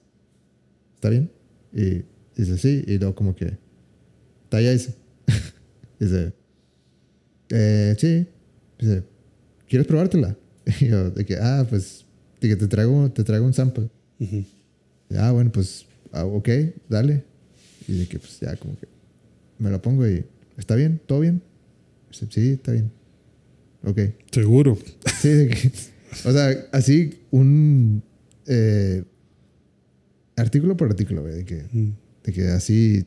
[0.95, 1.31] ¿Está bien?
[1.73, 2.03] Y
[2.37, 3.59] dice sí, y luego como que
[4.49, 4.95] talla S.
[6.01, 6.33] dice,
[7.51, 8.27] eh, sí.
[8.79, 9.03] Dice,
[9.69, 10.37] ¿quieres probártela?
[10.81, 12.05] Y yo, de que, ah, pues,
[12.41, 13.89] de que te traigo, te traigo un sample.
[14.21, 14.45] Ujú.
[15.17, 16.49] Ah, bueno, pues, ah, ok,
[16.89, 17.25] dale.
[17.89, 18.87] Y de que, pues, ya como que
[19.59, 20.25] me lo pongo y,
[20.59, 21.01] ¿está bien?
[21.07, 21.43] ¿Todo bien?
[22.11, 22.91] Dice, sí, está bien.
[23.85, 24.01] Ok.
[24.33, 24.77] Seguro.
[25.21, 25.71] Sí, de que,
[26.25, 28.03] o sea, así un
[28.47, 29.05] eh,
[30.37, 31.91] artículo por artículo, güey, de que, Mm.
[32.25, 33.07] de que así,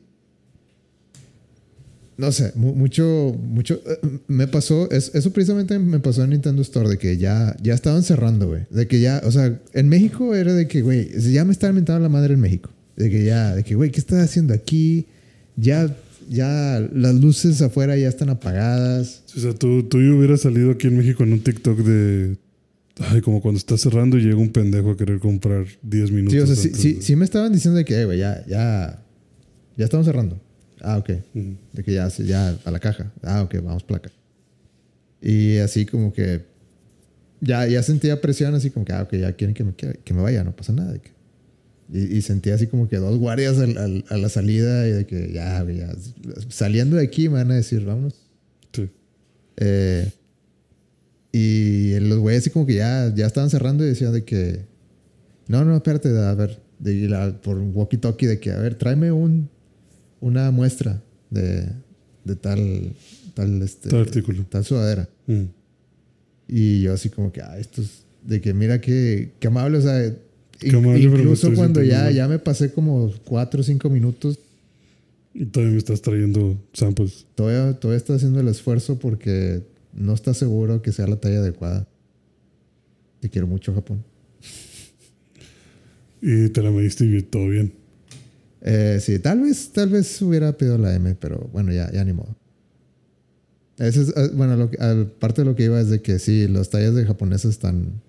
[2.17, 6.61] no sé, mu- mucho, mucho, eh, me pasó, es- eso precisamente me pasó en Nintendo
[6.61, 10.35] Store, de que ya, ya estaban cerrando, güey, de que ya, o sea, en México
[10.35, 12.69] era de que, güey, ya me estaba inventando la madre en México,
[12.99, 15.07] de que ya, de que, güey, ¿qué estás haciendo aquí?
[15.55, 15.95] Ya,
[16.29, 19.23] ya las luces afuera ya están apagadas.
[19.35, 22.37] O sea, tú, tú hubieras salido aquí en México en un TikTok de.
[22.99, 26.33] Ay, como cuando está cerrando y llega un pendejo a querer comprar 10 minutos.
[26.33, 29.01] Sí, o sea, sí, sí, de- sí me estaban diciendo de que, güey, ya, ya,
[29.77, 30.39] ya estamos cerrando.
[30.81, 31.09] Ah, ok.
[31.73, 33.11] De que ya, ya a la caja.
[33.23, 34.11] Ah, ok, vamos placa.
[35.21, 36.41] Y así como que
[37.41, 40.21] ya, ya sentía presión, así como que, ah, ok, ya quieren que me, que me
[40.21, 40.91] vaya, no pasa nada.
[40.93, 41.11] de que-
[41.91, 45.05] y, y sentía así como que dos guardias al- al- a la salida y de
[45.05, 45.93] que ya, ya,
[46.49, 48.15] saliendo de aquí me van a decir, vámonos.
[48.73, 48.89] Sí.
[49.57, 50.11] Eh,
[51.31, 54.65] y los güeyes así como que ya, ya estaban cerrando y decían de que...
[55.47, 59.49] No, no, espérate, a ver, de, la- por walkie-talkie de que, a ver, tráeme un,
[60.21, 61.67] una muestra de,
[62.23, 62.93] de tal,
[63.33, 64.45] tal, este, Tal artículo.
[64.47, 65.09] tal sudadera.
[65.27, 65.43] Mm.
[66.47, 69.81] Y yo así como que, ah, esto es de que mira qué, qué amable, o
[69.81, 70.13] sea,
[70.61, 74.39] Incluso cuando ya, ya me pasé como cuatro o cinco minutos,
[75.33, 77.25] Y todavía me estás trayendo samples.
[77.35, 79.61] todavía, todavía está haciendo el esfuerzo porque
[79.93, 81.87] no está seguro que sea la talla adecuada.
[83.19, 84.03] Te quiero mucho, Japón.
[86.21, 87.71] Y te la mediste y todo bien.
[88.61, 92.11] Eh, sí, tal vez, tal vez hubiera pedido la M, pero bueno, ya, ya ni
[92.11, 92.35] modo.
[93.77, 96.93] Es, eh, bueno, lo parte de lo que iba es de que sí, las tallas
[96.93, 98.01] de japonesas están.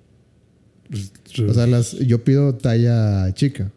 [0.90, 1.12] Pues,
[1.48, 3.70] O sea, las, yo pido talla chica,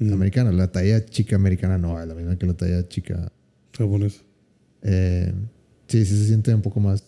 [0.00, 0.50] mm, americana.
[0.52, 3.30] La talla chica americana no es la misma que la talla chica.
[3.76, 4.22] japonés.
[4.82, 5.32] Eh,
[5.86, 7.04] sí, sí se siente un poco más,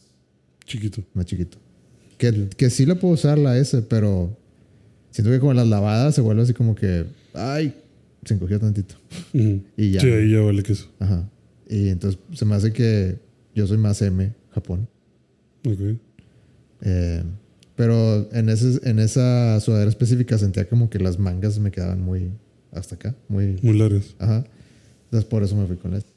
[0.65, 1.03] Chiquito.
[1.15, 1.59] más chiquito.
[2.19, 4.37] Que, que sí la puedo usar la S, pero
[5.11, 7.07] siento que con las lavadas se vuelve así como que.
[7.35, 7.75] Ay,
[8.25, 8.95] se encogió tantito.
[9.33, 10.01] Y ya.
[10.01, 10.87] Sí, ahí ya vale queso.
[11.01, 11.29] Ajá.
[11.69, 13.19] Y entonces se me hace que
[13.55, 14.89] yo soy más M, Japón.
[15.67, 15.97] Ok.
[16.83, 17.23] Eh,
[17.81, 22.31] pero en, ese, en esa sudadera específica sentía como que las mangas me quedaban muy
[22.73, 23.17] hasta acá.
[23.27, 23.59] Muy.
[23.63, 24.15] Muy largas.
[24.19, 24.45] Ajá.
[25.05, 26.11] Entonces por eso me fui con este.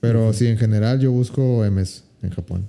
[0.00, 2.66] Pero sí, en general yo busco M's en Japón.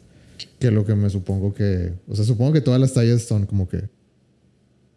[0.60, 1.94] Que lo que me supongo que.
[2.10, 3.84] O sea, supongo que todas las tallas son como que.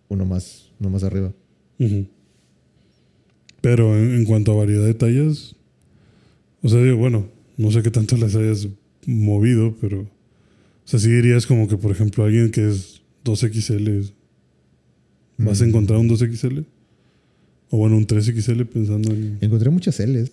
[0.09, 1.33] Uno más, uno más arriba.
[1.79, 2.07] Ujú.
[3.61, 5.55] Pero en, en cuanto a variedad de tallas,
[6.61, 8.67] o sea, digo, bueno, no sé qué tanto las hayas
[9.07, 10.09] movido, pero,
[10.91, 14.13] sea, sí dirías como que, por ejemplo, alguien que es 2XL,
[15.39, 15.69] ¿vas a Mm.
[15.69, 16.65] encontrar un 2XL?
[17.71, 19.39] O bueno, un 3XL pensando en...
[19.41, 20.33] Encontré muchas L's.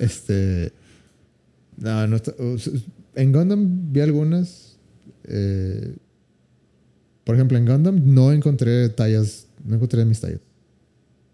[0.00, 0.72] este.
[1.76, 2.32] No, no está.
[2.38, 2.56] o
[3.14, 4.76] en Gundam vi algunas.
[5.24, 5.94] eh,
[7.24, 9.46] por ejemplo, en Gundam no encontré tallas.
[9.64, 10.40] No encontré mis tallas.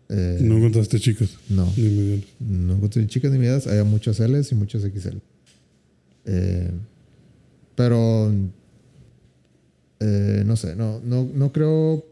[0.08, 2.24] Eh, No encontraste chicas no, ni medianas.
[2.40, 3.66] no encontré chicas ni medidas.
[3.66, 5.18] Había muchas L's y muchas XL.
[6.24, 6.70] Eh,
[7.74, 8.32] pero.
[10.00, 12.04] eh, no sé, no, no, no creo.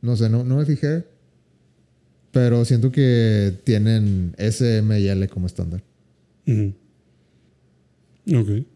[0.00, 1.04] No sé, no, no me fijé.
[2.32, 5.82] Pero siento que tienen S, M y L como estándar.
[6.46, 6.72] Ujú.
[8.38, 8.66] Ok.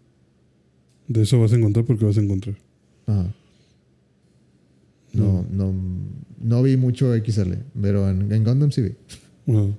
[1.08, 2.56] De eso vas a encontrar porque vas a encontrar.
[3.06, 3.32] Ajá.
[5.12, 5.72] No, no,
[6.42, 8.90] no vi mucho XL, pero en, en Gundam sí vi.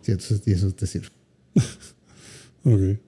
[0.02, 1.10] Sí, entonces, y eso te sirve.
[2.64, 3.00] Ok.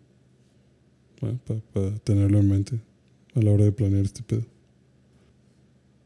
[1.21, 1.39] Bueno,
[1.73, 2.79] para tenerlo en mente
[3.35, 4.43] a la hora de planear este pedo.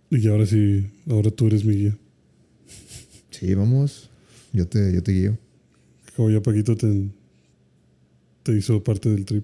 [0.09, 1.97] Y que ahora sí, ahora tú eres mi guía.
[3.31, 4.09] Sí, vamos.
[4.51, 5.37] Yo te, yo te guío.
[6.15, 7.07] Como ya Paquito te,
[8.43, 9.43] te hizo parte del trip,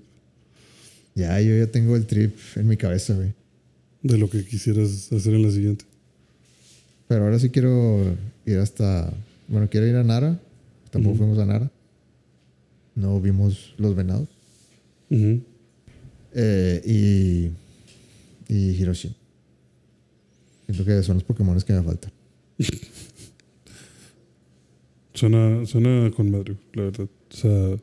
[1.15, 3.33] Ya, yo ya tengo el trip en mi cabeza, güey.
[4.03, 5.85] de lo que quisieras hacer en la siguiente.
[7.07, 8.15] Pero ahora sí quiero
[8.45, 9.11] ir hasta.
[9.47, 10.39] Bueno, quiero ir a Nara.
[10.91, 11.71] Tampoco fuimos a Nara.
[12.95, 14.27] No vimos los venados.
[15.09, 15.41] Ujú.
[16.33, 17.51] Eh, y.
[18.53, 19.15] Y Hiroshima.
[20.65, 22.11] Siento que son los Pokémon que me faltan.
[25.13, 27.07] Suena, suena con madre, la verdad.
[27.31, 27.77] O sea.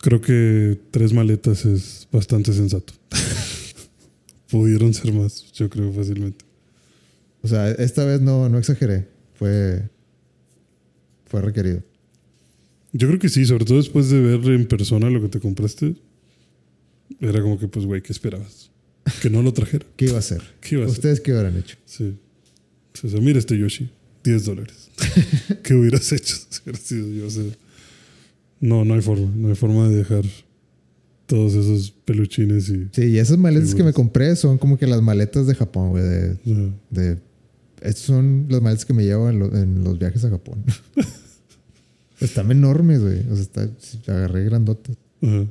[0.00, 2.92] Creo que tres maletas es bastante sensato.
[4.50, 6.44] Pudieron ser más, yo creo fácilmente.
[7.42, 9.08] O sea, esta vez no, no exageré.
[9.34, 9.88] Fue.
[11.26, 11.82] Fue requerido.
[12.96, 15.96] Yo creo que sí, sobre todo después de ver en persona lo que te compraste.
[17.20, 18.70] Era como que, pues, güey, ¿qué esperabas?
[19.20, 19.84] Que no lo trajera.
[19.96, 20.40] ¿Qué iba a hacer?
[20.60, 20.98] ¿Qué iba a hacer?
[20.98, 21.76] ¿Ustedes qué hubieran hecho?
[21.84, 22.16] Sí.
[23.02, 23.90] O sea, mira este Yoshi,
[24.22, 24.88] 10 dólares.
[25.62, 26.34] ¿Qué hubieras hecho
[26.72, 27.26] yo?
[27.26, 27.42] O sea,
[28.60, 29.30] no, no hay forma.
[29.36, 30.24] No hay forma de dejar
[31.26, 32.88] todos esos peluchines y.
[32.92, 33.94] Sí, y esas maletas que me Figuras.
[33.94, 36.04] compré son como que las maletas de Japón, güey.
[36.04, 37.18] De, sea, de,
[37.82, 40.62] estas son las maletas que me llevo en, lo- en los viajes a Japón.
[42.20, 43.20] Están enormes, güey.
[43.30, 44.96] O sea, está, agarré grandotas.
[45.22, 45.44] ajá.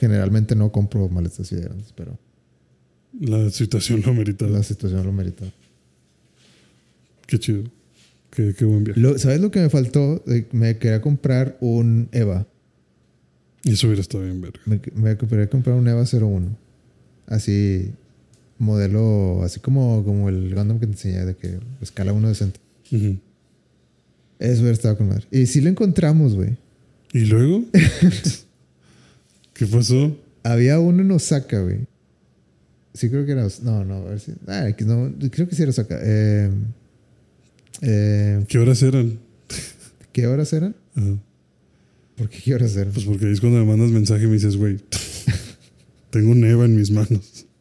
[0.00, 2.18] Generalmente no compro maletas así de grandes, pero
[3.20, 4.50] La situación lo meritaba.
[4.50, 5.44] la situación lo merita.
[7.26, 7.64] Qué chido.
[8.30, 8.98] Qué, qué buen viaje.
[8.98, 10.24] Lo- ¿Sabes lo que me faltó?
[10.26, 12.46] Eh, Me quería comprar un EVA.
[13.64, 14.60] Y eso hubiera estado bien verga.
[14.64, 16.56] Me, me quería comprar un EVA 01.
[17.26, 17.92] Así,
[18.58, 22.62] modelo, así como, como el Gundam que te enseñé, de que escala 1 de centro.
[24.42, 25.24] Eso estado con madre.
[25.30, 26.56] Y sí lo encontramos, güey.
[27.12, 27.64] ¿Y luego?
[29.54, 30.16] ¿Qué pasó?
[30.42, 31.80] Había uno en Osaka, güey.
[32.94, 33.46] Sí, creo que era.
[33.46, 34.32] Os- No, no, a ver si.
[34.48, 35.98] Ah, no, creo que sí era Osaka.
[36.02, 36.50] Eh,
[37.82, 39.18] eh, ¿Qué horas eran?
[40.12, 40.74] ¿Qué horas eran?
[40.96, 41.16] Ajá.
[42.16, 42.92] ¿Por qué qué horas eran?
[42.92, 44.78] Pues porque ahí es cuando me mandas mensaje y me dices, güey,
[46.10, 47.46] tengo un Eva en mis manos.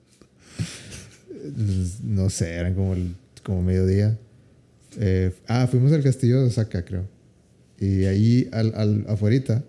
[1.44, 4.18] Pues, No sé, eran como, el, como mediodía.
[5.00, 7.06] Eh, ah, fuimos al castillo de Osaka, creo.
[7.80, 9.64] Y ahí, al, al, afuerita,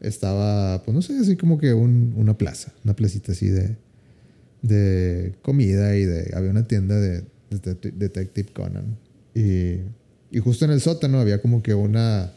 [0.00, 2.72] estaba, pues no sé, así como que un- una plaza.
[2.84, 3.76] Una placita así de,
[4.62, 6.32] de comida y de...
[6.34, 7.20] Había una tienda de,
[7.50, 8.96] de Det- Detective Conan.
[9.34, 9.76] Y,
[10.30, 12.32] y justo en el sótano había como que una...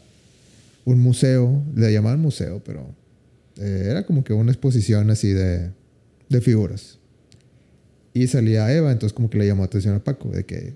[0.84, 1.62] Un museo.
[1.74, 2.86] Le llamaban museo, pero...
[3.58, 5.70] eh, era como que una exposición así de,
[6.28, 6.98] de figuras.
[8.12, 10.72] Y salía Eva, entonces como que le llamó atención a Paco, de que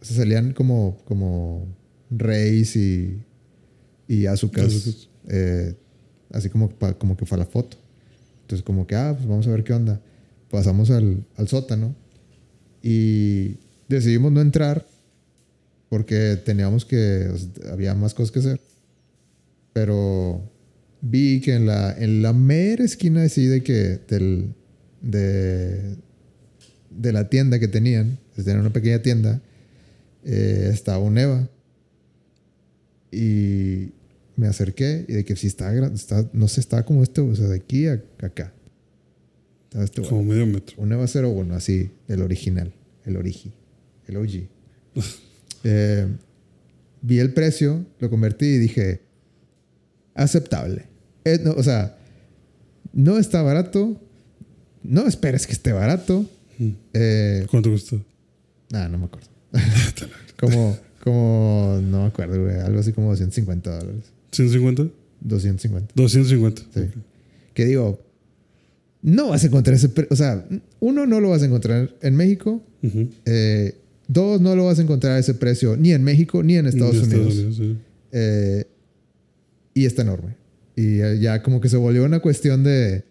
[0.00, 1.66] o sea, salían como, como
[2.10, 3.18] Reis y,
[4.06, 4.26] y
[5.28, 5.74] eh,
[6.30, 7.76] así como, pa- como que fue la foto.
[8.42, 10.00] Entonces como que, ah, pues vamos a ver qué onda.
[10.50, 11.94] Pasamos al, al sótano
[12.82, 13.56] y
[13.88, 14.86] decidimos no entrar
[15.90, 18.60] porque teníamos que, o sea, había más cosas que hacer.
[19.72, 20.42] Pero
[21.00, 24.54] vi que en la, en la mera esquina así de que del,
[25.02, 25.96] de,
[26.90, 29.40] de la tienda que tenían, tenían una pequeña tienda,
[30.24, 31.48] eh, estaba un Eva.
[33.10, 33.90] Y
[34.36, 37.34] me acerqué y de que sí estaba, gra- está, no sé, estaba como este, o
[37.34, 38.52] sea, de aquí a acá.
[39.64, 40.02] Estaba este.
[40.02, 40.76] Como medio metro.
[40.78, 42.72] Un Eva 01, así, el original,
[43.04, 43.52] el origi,
[44.06, 44.48] el OG.
[45.64, 46.06] Eh,
[47.02, 49.00] vi el precio, lo convertí y dije,
[50.14, 50.84] aceptable.
[51.24, 51.98] Eh, no, o sea,
[52.92, 54.00] no está barato,
[54.84, 56.24] no esperes que esté barato.
[56.58, 56.70] Mm.
[56.94, 58.00] Eh, ¿Cuánto costó?
[58.72, 59.28] ah, no me acuerdo.
[60.40, 64.04] como, como, no me acuerdo, güey, algo así como 250 dólares.
[64.32, 64.90] ¿150?
[65.20, 65.92] 250.
[65.94, 66.62] 250.
[66.74, 67.00] Sí.
[67.54, 68.00] Que digo,
[69.02, 70.46] no vas a encontrar ese, o sea,
[70.80, 72.62] uno no lo vas a encontrar en México.
[73.24, 73.74] Eh,
[74.06, 77.08] dos, no lo vas a encontrar a ese precio ni en México ni en Estados
[77.08, 77.56] De Unidos.
[77.56, 77.76] sí.
[78.12, 78.64] Eh,
[79.74, 80.34] y está enorme.
[80.74, 83.04] Y ya como que se volvió una cuestión de...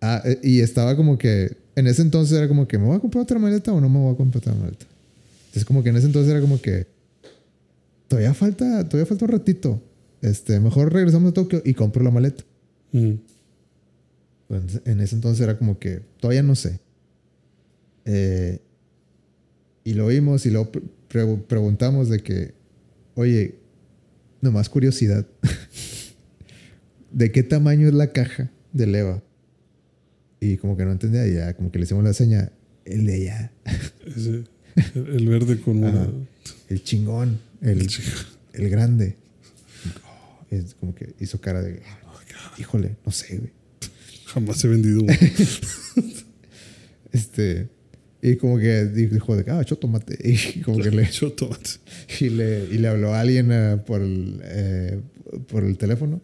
[0.00, 1.56] Ah, eh, y estaba como que...
[1.78, 3.98] En ese entonces era como que, ¿me voy a comprar otra maleta o no me
[3.98, 4.86] voy a comprar otra maleta?
[5.46, 6.86] Entonces como que en ese entonces era como que...
[8.08, 9.82] Todavía falta, todavía falta un ratito.
[10.22, 12.42] Este, mejor regresamos a Tokio y compro la maleta.
[14.48, 16.80] Pues, en ese entonces era como que todavía no sé.
[18.06, 18.60] Eh,
[19.84, 22.54] y lo vimos y luego pre- pre- preguntamos de que,
[23.14, 23.56] oye,
[24.40, 25.26] nomás curiosidad,
[27.12, 29.22] ¿de qué tamaño es la caja del EVA?
[30.40, 32.50] Y como que no entendía, y ya como que le hicimos la seña,
[32.84, 33.52] el de allá,
[34.06, 34.44] Ese,
[34.94, 35.92] el, verde con Ajá.
[35.92, 36.26] morado.
[36.68, 38.08] el chingón, el, El chico.
[38.52, 39.16] el grande.
[40.04, 41.82] Oh, es como que hizo cara de,
[42.58, 43.52] híjole, no sé, güey.
[44.26, 45.12] Jamás he vendido uno.
[47.10, 47.68] Este,
[48.20, 50.18] y como que dijo de ah, yo tomate.
[50.22, 51.08] Y como que le,
[52.20, 55.00] y le, y le habló a alguien eh, por, el, eh,
[55.48, 56.20] por el teléfono.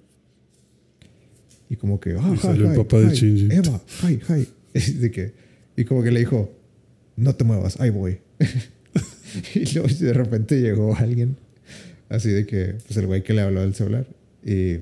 [1.75, 3.49] Y como que, ah, hi, el hi, papá de hi.
[3.51, 4.49] Eva, hi, hi.
[4.75, 5.33] Y, de que,
[5.77, 6.53] y como que le dijo,
[7.17, 8.19] no te muevas, ahí voy.
[9.57, 11.37] y luego de repente llegó alguien,
[12.09, 14.07] así de que, pues el güey que le habló del celular.
[14.45, 14.75] Y,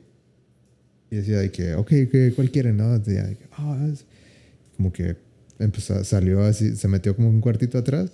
[1.10, 2.77] y decía de que, ok, ¿qué- ¿cuál quieren?
[2.77, 2.98] No?
[2.98, 4.05] Decía de que, "Ah, es-
[4.77, 5.16] como que
[5.59, 8.10] empezó, salió así, se metió como un cuartito atrás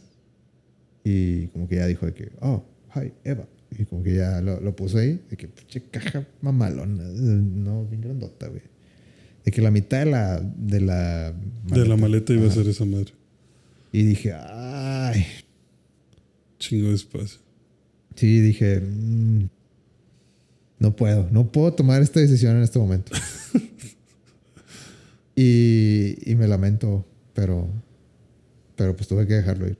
[1.02, 2.62] y como que ya dijo de que, oh,
[2.94, 3.44] hi, Eva.
[3.76, 8.00] Y como que ya lo, lo puso ahí, de que, pinche caja mamalona, no, bien
[8.00, 8.62] grandota, güey.
[9.44, 10.40] De que la mitad de la...
[10.40, 11.32] De la
[11.64, 13.12] De la maleta iba a ser esa madre.
[13.92, 15.24] Y dije, ay.
[16.58, 17.38] Chingo de espacio.
[18.16, 19.44] Sí, dije, "Mm,
[20.80, 23.12] no puedo, no puedo tomar esta decisión en este momento.
[25.36, 27.04] y, y me lamento,
[27.34, 27.68] pero,
[28.76, 29.78] pero pues tuve que dejarlo ir.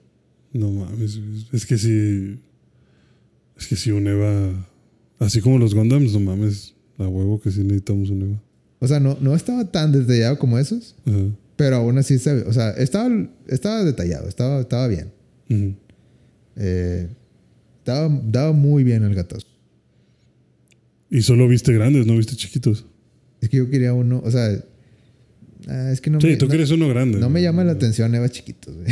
[0.53, 1.19] No mames.
[1.53, 2.41] Es que si.
[3.59, 4.69] Es que si un Eva.
[5.19, 6.75] Así como los Gundams, no mames.
[6.99, 8.43] A huevo que sí necesitamos un Eva.
[8.81, 11.19] O sea, no, no estaba tan detallado como esos, Ajá.
[11.57, 13.11] pero aún así, se, o sea, estaba,
[13.49, 15.11] estaba detallado, estaba, estaba bien.
[15.51, 15.75] Ujú.
[16.57, 17.09] Eh,
[17.85, 19.47] daba, daba muy bien el gatazo.
[21.11, 22.85] Y solo viste grandes, no viste chiquitos.
[23.41, 24.63] Es que yo quería uno, o sea,
[25.69, 27.19] ah, es que no sí, me, tú no- quieres uno grande.
[27.19, 28.87] no me llama la atención Eva chiquitos, güey.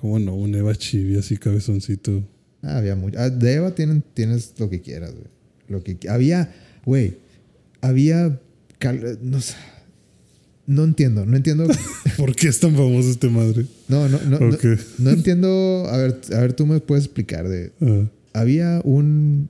[0.00, 0.34] ¿Cómo no?
[0.36, 2.22] Un Eva chibi así cabezoncito.
[2.62, 3.18] Ah, había mucho.
[3.18, 5.26] Ah, de Eva tienen, tienes lo que quieras, güey.
[5.68, 6.52] Lo que había,
[6.84, 7.18] güey,
[7.80, 8.40] había
[8.78, 9.54] cal- no sé.
[10.66, 11.66] No entiendo, no entiendo.
[12.18, 13.64] ¿Por qué es tan famoso este madre?
[13.88, 14.50] No, no, no, no,
[14.98, 15.86] no entiendo.
[15.88, 17.72] A ver, a ver, tú me puedes explicar de.
[17.80, 18.04] Ah,
[18.40, 19.48] Había un.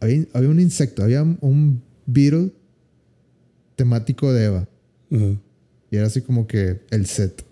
[0.00, 2.50] Había, había un insecto, había un beetle
[3.76, 4.68] temático de Eva.
[5.10, 5.36] ajá.
[5.92, 7.44] Y era así como que el set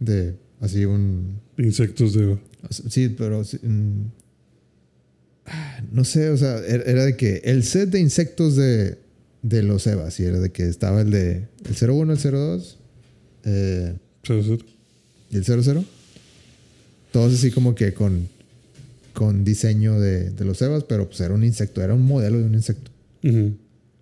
[0.00, 0.34] de.
[0.60, 1.38] Así un.
[1.56, 2.40] Insectos de Eva.
[2.70, 4.02] Sí, pero mm,
[5.46, 8.98] ah, no sé, o sea, era era de que el set de insectos de,
[9.42, 12.78] de los Evas, y era de que estaba el de el 01, el 02
[13.44, 14.46] eh, ¿Sabes?
[15.30, 15.84] y el 00.
[17.10, 18.28] Todos así como que con,
[19.12, 22.44] con diseño de, de los Evas, pero pues era un insecto, era un modelo de
[22.44, 22.90] un insecto.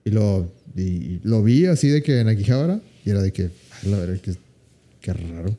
[0.04, 3.44] Y lo, y, y lo vi así de que en Akihabara, y era de que,
[3.44, 4.34] "A la verdad, que
[5.00, 5.56] qué raro.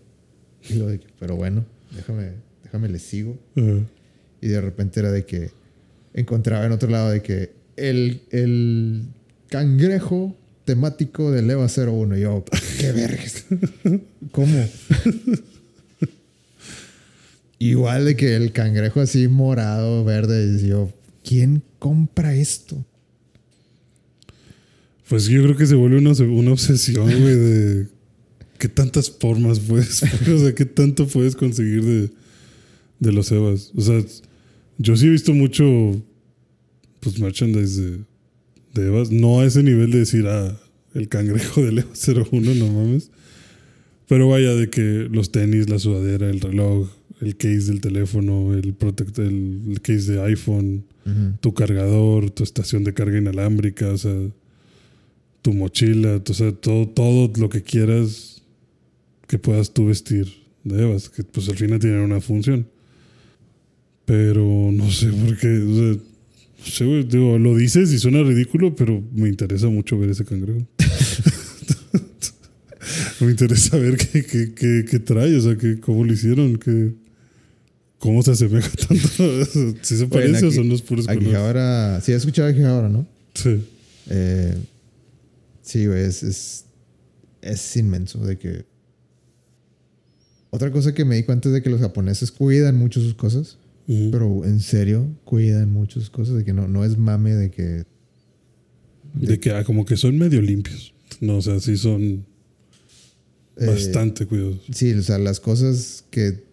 [0.69, 1.65] Y lo de que, pero bueno,
[1.95, 2.30] déjame,
[2.72, 3.38] déjame le sigo.
[3.56, 5.52] Y de repente era de que
[6.14, 9.03] encontraba en otro lado de que el, el
[9.49, 12.18] cangrejo temático del EVA 01.
[12.18, 12.45] Y yo,
[12.80, 13.45] qué vergas.
[14.31, 14.56] ¿Cómo?
[17.60, 20.57] Igual de que el cangrejo así morado, verde.
[20.61, 20.93] Y yo,
[21.26, 22.85] ¿quién compra esto?
[25.10, 27.88] Pues yo creo que se vuelve una, una obsesión, güey, de
[28.57, 32.10] qué tantas formas puedes, o sea, qué tanto puedes conseguir de,
[33.02, 33.73] de los Evas.
[33.76, 34.02] O sea,
[34.78, 36.02] yo sí he visto mucho,
[37.02, 37.98] pues, merchandise de,
[38.73, 39.11] de Evas.
[39.11, 40.57] No a ese nivel de decir, ah,
[40.94, 43.11] el cangrejo del Eva 01, no mames.
[44.07, 46.90] Pero vaya, de que los tenis, la sudadera, el reloj,
[47.22, 50.86] el case del teléfono, el, protect el, el case de iPhone,
[51.40, 54.15] tu cargador, tu estación de carga inalámbrica, o sea,
[55.41, 58.44] tu mochila, o sea, todo, todo lo que quieras
[59.28, 60.28] que puedas tú vestir
[60.64, 62.68] de Evas, que pues al final tienen una función.
[64.11, 66.03] Pero no sé por qué, o sea,
[66.59, 70.25] no sé, güey, digo, lo dices y suena ridículo, pero me interesa mucho ver ese
[70.25, 70.59] cangrejo.
[73.21, 76.91] me interesa ver qué, qué, qué, qué trae, o sea, que, cómo lo hicieron, que,
[77.99, 79.77] cómo se asemeja tanto.
[79.81, 81.29] si se parece o Aquí- son los puros colores.
[81.29, 83.07] Akihabara, sí, has escuchado Akihabara, ¿no?
[83.33, 83.63] Sí.
[84.09, 84.57] Eh,
[85.61, 86.65] sí, güey, es, es,
[87.41, 88.65] es inmenso de que...
[90.49, 93.57] Otra cosa que me di cuenta es de que los japoneses cuidan mucho sus cosas,
[93.87, 97.83] Pero en serio cuidan mucho sus cosas, de que no, no es mame de que...
[99.13, 100.93] De que ah, como que son medio limpios.
[101.19, 102.25] No, o sea, sí son
[103.57, 104.63] eh, bastante cuidadosos.
[104.73, 106.45] Sí, o sea, las cosas que,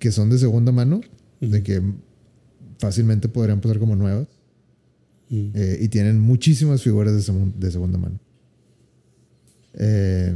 [0.00, 1.00] que son de segunda mano,
[1.40, 1.80] de que
[2.78, 4.26] fácilmente podrían pasar como nuevas,
[5.30, 8.18] eh, y tienen muchísimas figuras de, segun- de segunda mano.
[9.74, 10.34] Eh,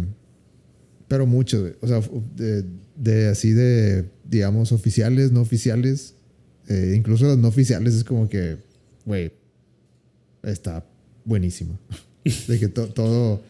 [1.08, 2.00] pero muchos, o sea,
[2.36, 2.64] de,
[2.96, 6.14] de así de, digamos, oficiales, no oficiales,
[6.68, 8.56] eh, incluso los no oficiales es como que,
[9.04, 9.32] güey,
[10.42, 10.84] está
[11.24, 11.78] buenísimo.
[12.48, 13.40] de que to- todo,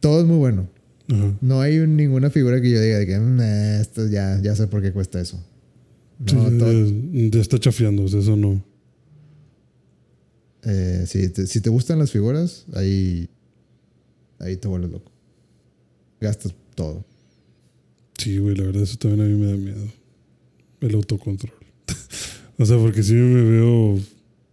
[0.00, 0.68] todo es muy bueno.
[1.40, 4.82] No hay ninguna figura que yo diga de que "Nah, esto ya, ya sé por
[4.82, 5.42] qué cuesta eso.
[6.18, 8.62] No, Sí, todo- ya, está chafeando, o sea, eso no.
[10.64, 13.28] eh, si, te, si te gustan las figuras, ahí,
[14.38, 15.10] ahí te vuelves loco.
[16.20, 17.04] Gastas todo.
[18.18, 19.86] Sí, güey, la verdad, eso también a mí me da miedo.
[20.80, 21.52] El autocontrol.
[22.58, 23.98] O sea, porque sí me veo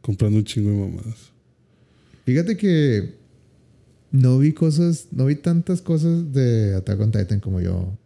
[0.01, 1.31] comprando un chingo de mamadas.
[2.25, 3.15] Fíjate que
[4.11, 7.97] no vi cosas, no vi tantas cosas de Attack on Titan como yo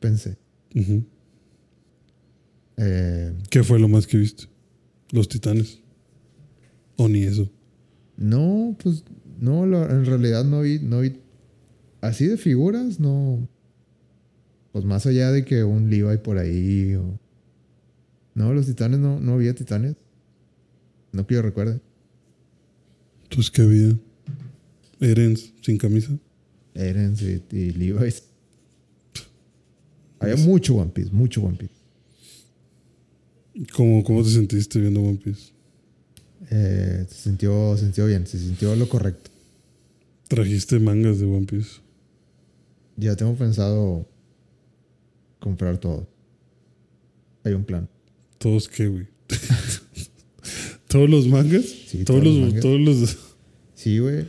[0.00, 0.36] pensé.
[2.76, 4.44] Eh, ¿Qué fue lo más que viste?
[5.12, 5.80] Los titanes.
[6.96, 7.50] O ni eso.
[8.16, 9.04] no, pues
[9.38, 11.20] no, en realidad no vi, no vi
[12.00, 13.46] así de figuras, no.
[14.72, 17.18] Pues más allá de que un Levi por ahí o.
[18.36, 19.96] No, los titanes no, no había titanes.
[21.10, 21.80] No que yo recuerde.
[23.22, 23.96] Entonces, ¿qué había?
[25.00, 26.12] Erens sin camisa.
[26.74, 28.24] Erens y, y Levi's.
[30.20, 31.72] Había mucho One Piece, mucho One Piece.
[33.74, 35.52] ¿Cómo, cómo te sentiste viendo One Piece?
[36.50, 39.30] Eh, se, sintió, se sintió bien, se sintió lo correcto.
[40.28, 41.80] Trajiste mangas de One Piece.
[42.96, 44.06] Ya tengo pensado
[45.40, 46.06] comprar todo.
[47.42, 47.88] Hay un plan.
[48.38, 49.06] ¿Todos qué, güey?
[50.88, 51.64] ¿Todos los mangas?
[51.64, 52.60] Sí, todos, todos los, mangas.
[52.62, 53.18] todos los.
[53.74, 54.26] Sí, güey.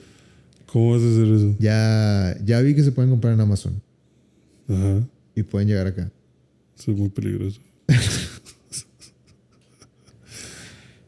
[0.66, 1.56] ¿Cómo vas a hacer eso?
[1.60, 3.82] Ya, ya vi que se pueden comprar en Amazon
[4.68, 5.08] Ajá.
[5.36, 6.12] y pueden llegar acá.
[6.78, 7.62] Eso es muy peligroso.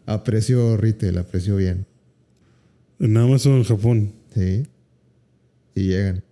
[0.06, 1.86] A precio retail, a precio bien.
[3.00, 4.12] En Amazon, en Japón.
[4.34, 4.64] Sí.
[5.76, 6.24] Y llegan.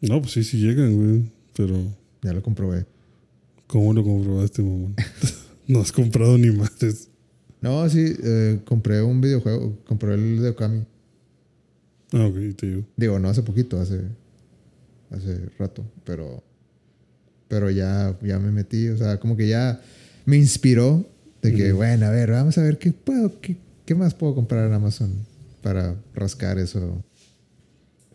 [0.00, 1.30] No, pues sí, sí llegan, güey.
[1.54, 1.76] Pero,
[2.22, 2.86] Ya lo comprobé.
[3.66, 4.94] ¿cómo lo comprobaste, mamón?
[5.66, 7.08] no has comprado ni madres.
[7.60, 9.78] No, sí, eh, compré un videojuego.
[9.86, 10.84] Compré el de Okami.
[12.12, 12.84] Ah, ok, te digo.
[12.96, 14.00] Digo, no hace poquito, hace,
[15.10, 16.42] hace rato, pero,
[17.48, 19.80] pero ya, ya me metí, o sea, como que ya
[20.26, 21.06] me inspiró
[21.40, 23.56] de que, bueno, a ver, vamos a ver qué puedo, qué,
[23.86, 25.10] qué más puedo comprar en Amazon
[25.62, 27.02] para rascar eso,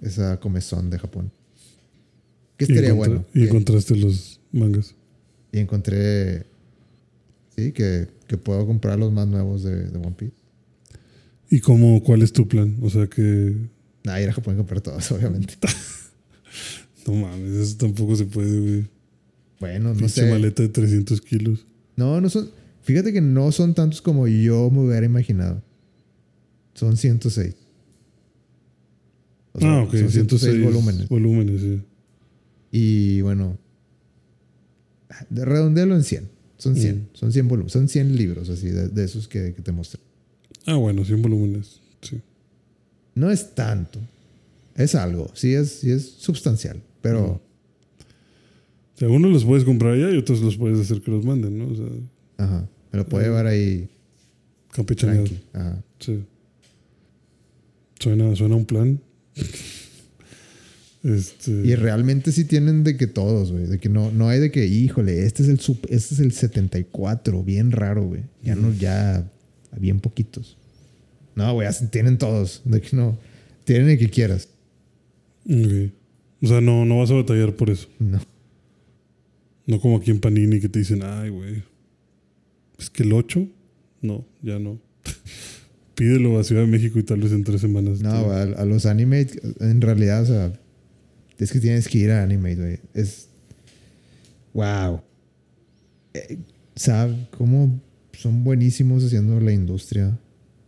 [0.02, 1.32] esa comezón de Japón.
[2.58, 3.26] Que Y estaría bueno.
[3.34, 4.94] Y encontraste los mangas.
[5.52, 6.46] y encontré,
[7.58, 10.36] sí, que, que puedo comprar los más nuevos de, de One Piece.
[11.50, 12.78] ¿Y cómo, cuál es tu plan?
[12.82, 13.56] O sea que.
[14.04, 15.56] Nah, ir a Japón y comprar todos, obviamente.
[17.06, 18.86] No mames, eso tampoco se puede, güey.
[19.62, 20.30] Bueno, no Pinche sé.
[20.30, 21.66] maleta de 300 kilos.
[21.96, 22.50] No, no son.
[22.82, 25.64] Fíjate que no son tantos como yo me hubiera imaginado.
[26.74, 27.56] Son 106.
[29.54, 29.96] O sea, ah, ok.
[29.96, 31.08] Son 106 volúmenes.
[31.08, 31.82] Volúmenes, sí.
[32.72, 33.58] Y bueno.
[35.30, 36.30] De redondealo en 100.
[36.58, 36.96] Son 100.
[36.96, 37.08] Mm.
[37.14, 37.74] Son 100 volúmenes.
[37.74, 40.00] Son 100 libros así de, de esos que, que te mostré.
[40.66, 41.80] Ah, bueno, 100 volúmenes.
[42.02, 42.20] Sí.
[43.16, 44.00] No es tanto.
[44.76, 45.30] Es algo.
[45.34, 46.82] Sí es, sí es sustancial.
[47.02, 47.42] Pero.
[48.96, 51.58] O sea, unos los puedes comprar allá y otros los puedes hacer que los manden,
[51.58, 51.68] ¿no?
[51.68, 51.86] O sea,
[52.38, 52.68] Ajá.
[52.92, 53.28] Me lo puede Mm.
[53.30, 53.90] llevar ahí
[54.72, 55.28] campechaneado.
[55.54, 55.84] Ajá.
[56.00, 56.24] Sí.
[58.00, 59.00] Suena, suena un plan.
[61.08, 61.52] Este.
[61.52, 63.66] Y realmente sí tienen de que todos, güey.
[63.66, 65.60] De que no, no hay de que, híjole, este es el
[65.90, 68.24] este es el 74, bien raro, güey.
[68.44, 69.30] Ya no, ya,
[69.80, 70.58] bien poquitos.
[71.36, 72.62] No, güey, tienen todos.
[72.66, 73.18] De que no,
[73.64, 74.50] tienen el que quieras.
[75.46, 75.92] Ok.
[76.42, 77.88] O sea, no, no vas a batallar por eso.
[78.00, 78.20] No.
[79.66, 81.64] No como aquí en Panini que te dicen, ay, güey.
[82.78, 83.48] Es que el 8,
[84.02, 84.80] no, ya no.
[85.96, 88.02] Pídelo a Ciudad de México y tal vez en tres semanas.
[88.02, 90.60] No, güey, a, a los Animate, en realidad, o sea,
[91.38, 92.80] es que tienes que ir a Animate, güey.
[92.94, 93.30] Es.
[94.54, 95.02] Wow.
[96.14, 96.38] Eh,
[96.76, 97.80] ¿Sabes cómo
[98.14, 100.18] son buenísimos haciendo la industria?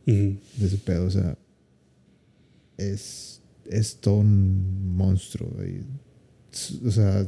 [0.06, 1.06] De ese pedo.
[1.06, 1.38] O sea,
[2.78, 5.50] es, es todo un monstruo.
[5.56, 5.82] güey.
[6.86, 7.28] O sea,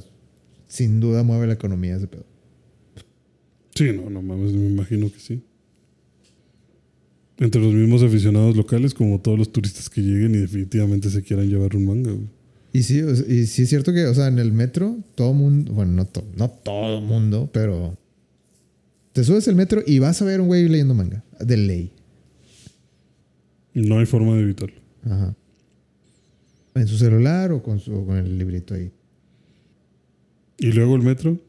[0.68, 2.26] sin duda mueve la economía ese pedo.
[3.76, 5.44] Sí, no, no mames, me imagino que sí.
[7.38, 11.50] Entre los mismos aficionados locales como todos los turistas que lleguen y definitivamente se quieran
[11.50, 12.41] llevar un manga, güey.
[12.73, 15.91] Y sí, y sí es cierto que, o sea, en el metro, todo mundo, bueno,
[15.91, 17.98] no, to- no todo mundo, pero
[19.14, 21.91] te subes el metro y vas a ver un güey leyendo manga, de ley.
[23.73, 24.80] No hay forma de evitarlo.
[25.06, 25.35] Ajá.
[26.76, 28.91] En su celular o con, su, o con el librito ahí.
[30.57, 31.39] Y luego el metro,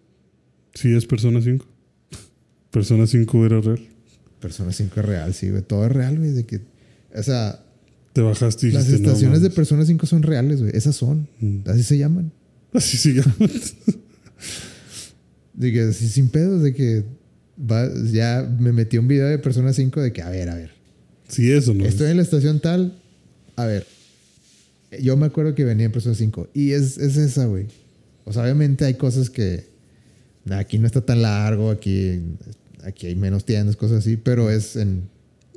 [0.75, 1.65] sí es Persona 5.
[2.71, 3.81] Persona 5 era real.
[4.41, 5.63] Persona 5 es real, sí, güey.
[5.63, 6.33] Todo es real, güey.
[6.33, 6.61] De que,
[7.15, 7.65] o sea,
[8.13, 9.57] Te bajaste y las dijiste, no, estaciones de mames".
[9.57, 10.77] Persona 5 son reales, güey.
[10.77, 11.29] Esas son.
[11.41, 11.61] Mm.
[11.67, 12.33] Así se llaman.
[12.73, 13.35] Así se llama.
[15.55, 17.05] De que así sin pedos, de que
[17.59, 20.71] va, ya me metí un video de Persona 5 de que, a ver, a ver.
[21.29, 21.85] sí, eso no.
[21.85, 22.99] Estoy en la estación tal.
[23.57, 23.87] A ver.
[25.01, 26.49] Yo me acuerdo que venía en Persona 5.
[26.55, 27.67] Y es, es esa, güey.
[28.25, 29.71] O sea, obviamente hay cosas que.
[30.51, 32.21] Aquí no está tan largo, aquí,
[32.83, 35.09] aquí hay menos tiendas, cosas así, pero es en,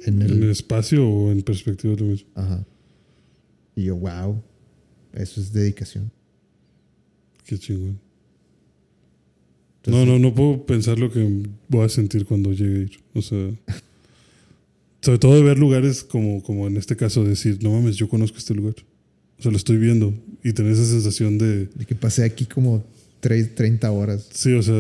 [0.04, 0.50] en ¿En el el.
[0.52, 2.28] espacio o en perspectiva de lo mismo?
[2.36, 2.66] Ajá.
[3.76, 4.42] Y yo, wow.
[5.14, 6.12] Eso es dedicación.
[7.46, 8.00] Qué chingón.
[9.84, 13.00] Entonces- no, no, no puedo pensar lo que voy a sentir cuando llegue a ir.
[13.14, 13.52] O sea,
[15.02, 18.38] sobre todo de ver lugares como, como en este caso, decir, no mames, yo conozco
[18.38, 18.76] este lugar.
[19.38, 20.14] O sea, lo estoy viendo
[20.44, 22.84] y tener esa sensación de, De que pasé aquí como
[23.22, 24.28] tre- 30 horas.
[24.32, 24.74] sí, o sea,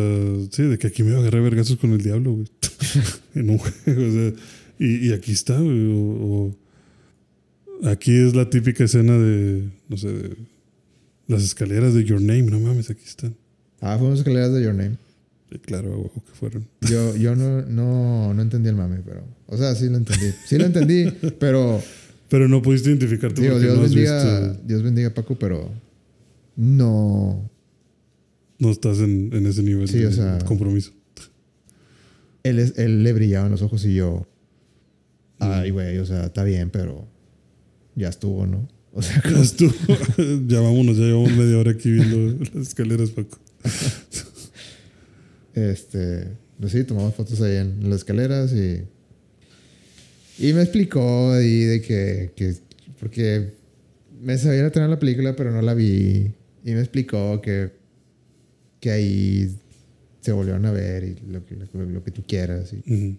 [0.51, 2.47] sí, de que aquí me agarré vergazos con el diablo, güey.
[3.35, 4.33] en un juego, o sea,
[4.79, 5.91] y, y aquí está, güey.
[5.91, 6.55] O,
[7.83, 10.35] o aquí es la típica escena de, no sé, de,
[11.27, 13.35] Las escaleras de Your Name, no mames, aquí están.
[13.81, 14.97] Ah, fueron escaleras de Your Name.
[15.51, 16.67] Sí, claro, a huevo que fueron.
[16.89, 19.23] Yo, yo no, no, no entendí el mame, pero.
[19.47, 20.25] O sea, sí lo entendí.
[20.47, 21.81] Sí lo entendí, pero.
[22.29, 24.63] Pero no pudiste identificarte Digo, porque Dios no has bendiga, visto.
[24.67, 25.71] Dios bendiga Paco, pero.
[26.55, 27.47] No.
[28.57, 30.91] No estás en, en ese nivel Sí, de o sea- compromiso.
[32.43, 34.25] Él, es- él le brillaban los ojos y yo.
[35.39, 37.07] Ay, güey, o sea, está bien, pero.
[37.95, 38.67] Ya estuvo, ¿no?
[38.93, 39.73] O sea, Ya estuvo.
[40.47, 43.37] ya vámonos, ya llevamos media hora aquí viendo las escaleras, Paco.
[45.53, 46.27] Este,
[46.59, 48.81] pues sí, tomamos fotos ahí en las escaleras y.
[50.37, 52.55] Y me explicó ahí de que, que.
[52.99, 53.53] Porque
[54.21, 56.31] me sabía tener la película, pero no la vi.
[56.63, 57.71] Y me explicó que.
[58.81, 59.55] Que ahí
[60.21, 62.73] se volvieron a ver y lo que, lo, lo que tú quieras.
[62.73, 63.17] Y, Ujú.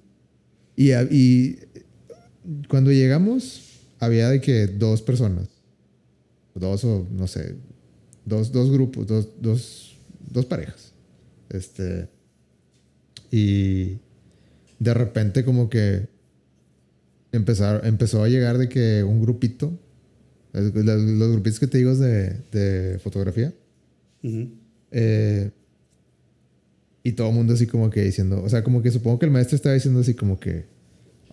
[0.76, 1.58] y, a- y
[2.68, 5.48] cuando llegamos, había de que dos personas.
[6.54, 7.56] Dos o no sé.
[8.24, 9.96] Dos, dos grupos, dos, dos,
[10.30, 10.92] dos parejas.
[11.50, 12.08] Este.
[13.30, 13.98] Y
[14.78, 16.08] de repente como que
[17.32, 19.78] empezar, empezó a llegar de que un grupito,
[20.52, 23.52] los, grupitos que te digo es de, de fotografía,
[24.90, 25.50] eh,
[27.02, 29.32] y todo el mundo así como que diciendo, o sea, como que supongo que el
[29.32, 30.64] maestro estaba diciendo así como que,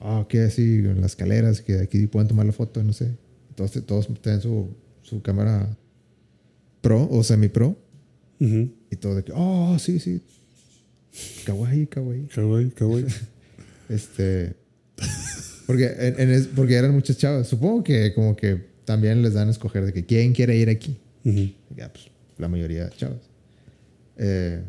[0.04, 3.12] ah, que así en las escaleras, que aquí pueden tomar la foto, no sé.
[3.56, 4.70] Todos, todos tienen su,
[5.02, 5.76] su cámara
[6.82, 7.76] pro o semi pro.
[8.40, 8.70] Ujú.
[8.92, 10.22] Y todo de que, oh, sí, sí.
[11.46, 12.28] Kawaii, kawaii.
[12.28, 13.06] Kawaii, kawaii.
[13.90, 14.56] Este.
[15.68, 17.48] Porque, en- en porque eran muchas chavas.
[17.48, 20.98] Supongo que como que también les dan a escoger de que quién quiere ir aquí.
[21.26, 21.50] Ujú.
[21.76, 23.20] Ya, pues, la mayoría chavas.
[24.18, 24.62] Eh,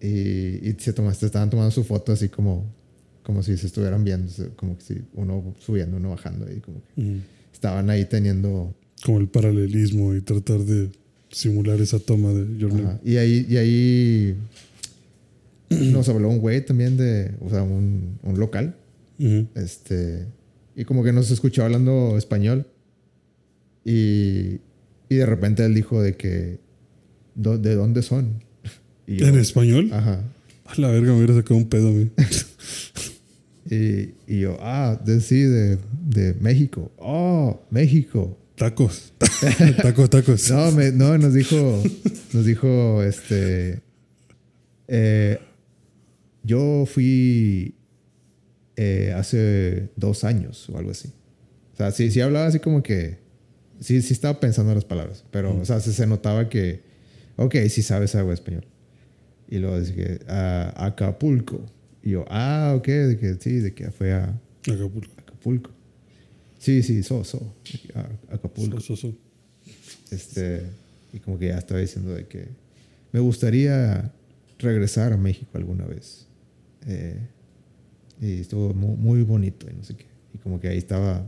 [0.00, 2.73] y, y se tomaste, estaban tomando su foto así como,
[3.24, 6.46] como si se estuvieran viendo, como que si uno subiendo, uno bajando.
[6.52, 7.18] Y como que
[7.52, 8.72] estaban ahí teniendo.
[9.04, 10.90] Como el paralelismo y tratar de
[11.30, 12.98] simular esa toma de Your Name.
[13.04, 14.36] Y ahí, y ahí
[15.70, 18.76] nos habló un güey también de, o sea, un, un local.
[19.54, 20.26] Este,
[20.76, 22.66] y como que nos escuchó hablando español.
[23.84, 24.60] Y,
[25.08, 26.58] y de repente él dijo de que,
[27.34, 28.42] "¿Dó- ¿de dónde son?
[29.06, 29.90] Y yo, ¿En español?
[29.92, 30.22] Ajá.
[30.64, 32.10] A la verga, me hubiera sacado un pedo a mí.
[33.70, 36.92] Y, y yo, ah, de, sí, de, de México.
[36.98, 38.38] Oh, México.
[38.56, 39.12] Tacos.
[39.82, 40.50] tacos, tacos.
[40.50, 41.82] No, me- no, nos dijo,
[42.32, 43.80] nos dijo, este,
[44.88, 45.38] eh,
[46.42, 47.74] yo fui
[48.76, 51.08] eh, hace dos años o algo así.
[51.72, 53.18] O sea, sí, sí hablaba así como que,
[53.80, 56.82] sí, sí estaba pensando en las palabras, pero, o sea, se, se notaba que,
[57.36, 58.64] ok, sí sabes algo de español.
[59.48, 61.64] Y luego dice que, a Acapulco.
[62.04, 65.12] Y yo, ah, ok, de que sí, de que fue a Acapulco.
[65.16, 65.70] Acapulco.
[66.58, 67.54] Sí, sí, so, so,
[67.94, 68.78] a- Acapulco.
[68.80, 69.16] So, so, so.
[70.10, 70.62] Este,
[71.12, 72.48] y como que ya estaba diciendo de que
[73.12, 74.12] me gustaría
[74.58, 76.26] regresar a México alguna vez.
[76.86, 77.18] Eh,
[78.20, 80.06] y estuvo mu- muy, bonito y no sé qué.
[80.34, 81.26] Y como que ahí estaba...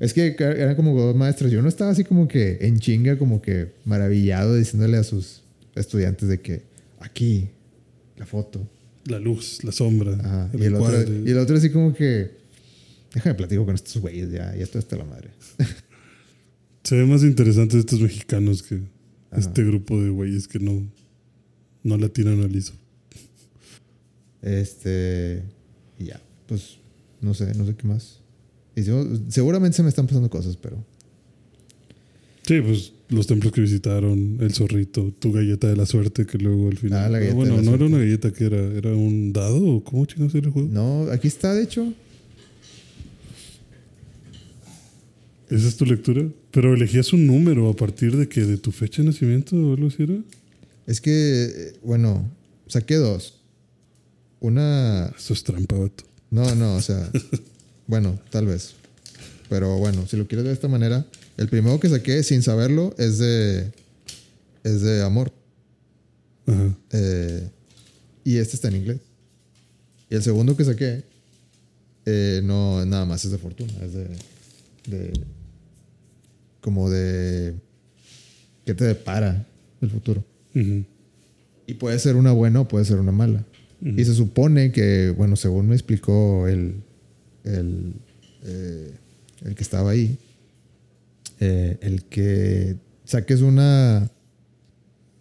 [0.00, 1.50] Es que eran como dos maestros.
[1.50, 5.42] Yo no estaba así como que en chinga, como que maravillado diciéndole a sus
[5.74, 6.62] estudiantes de que
[7.00, 7.50] aquí,
[8.16, 8.64] la foto.
[9.08, 10.12] La luz, la sombra.
[10.14, 10.50] Ajá.
[10.52, 12.38] el Y, el otro, y el otro así como que...
[13.14, 15.30] Déjame platico con estos güeyes, ya, ya estoy hasta la madre.
[16.84, 18.76] Se ve más interesante estos mexicanos que
[19.30, 19.40] Ajá.
[19.40, 20.86] este grupo de güeyes que no,
[21.82, 22.72] no la tiran al liso.
[24.42, 25.42] Este.
[25.98, 26.20] Y ya.
[26.46, 26.78] Pues
[27.20, 28.20] no sé, no sé qué más.
[28.76, 30.82] Y yo- seguramente se me están pasando cosas, pero.
[32.46, 36.68] Sí, pues los templos que visitaron, el zorrito, tu galleta de la suerte que luego
[36.68, 37.04] al final.
[37.04, 39.82] Ah, la galleta bueno, de la no era una galleta que era, era un dado
[39.82, 40.68] cómo chingados era el juego.
[40.70, 41.92] No, aquí está, de hecho.
[45.48, 46.28] ¿Esa es tu lectura?
[46.50, 49.88] Pero elegías un número a partir de que de tu fecha de nacimiento o algo
[49.88, 50.18] así era.
[50.86, 52.30] Es que, bueno,
[52.66, 53.40] saqué dos.
[54.40, 55.06] Una.
[55.16, 56.04] Eso es trampa, vato.
[56.30, 57.10] No, no, o sea.
[57.86, 58.74] bueno, tal vez.
[59.48, 61.06] Pero bueno, si lo quieres ver de esta manera.
[61.38, 63.72] El primero que saqué, sin saberlo, es de.
[64.64, 65.32] Es de amor.
[66.46, 66.76] Ajá.
[66.92, 67.48] Eh,
[68.24, 68.98] y este está en inglés.
[70.10, 71.04] Y el segundo que saqué,
[72.06, 74.08] eh, no, nada más es de fortuna, es de,
[74.88, 75.12] de.
[76.60, 77.54] como de.
[78.66, 79.46] ¿Qué te depara
[79.80, 80.24] el futuro?
[80.56, 80.84] Ujú.
[81.68, 83.44] Y puede ser una buena o puede ser una mala.
[83.80, 86.82] Y se supone que, bueno, según me explicó el,
[87.44, 87.92] el,
[88.42, 88.92] eh,
[89.44, 90.18] el que estaba ahí,
[91.40, 94.10] eh, el que saques una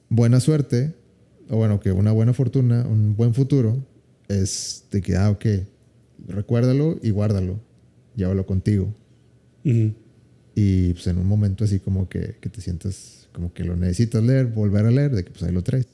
[0.09, 0.93] buena suerte,
[1.49, 3.85] o bueno, que una buena fortuna, un buen futuro,
[4.27, 5.45] es de que, ah, ok,
[6.27, 7.59] recuérdalo y guárdalo,
[8.15, 8.93] llévalo contigo.
[10.55, 14.23] Y pues en un momento así como que, que te sientas como que lo necesitas
[14.23, 15.87] leer, volver a leer, de que pues ahí lo traes.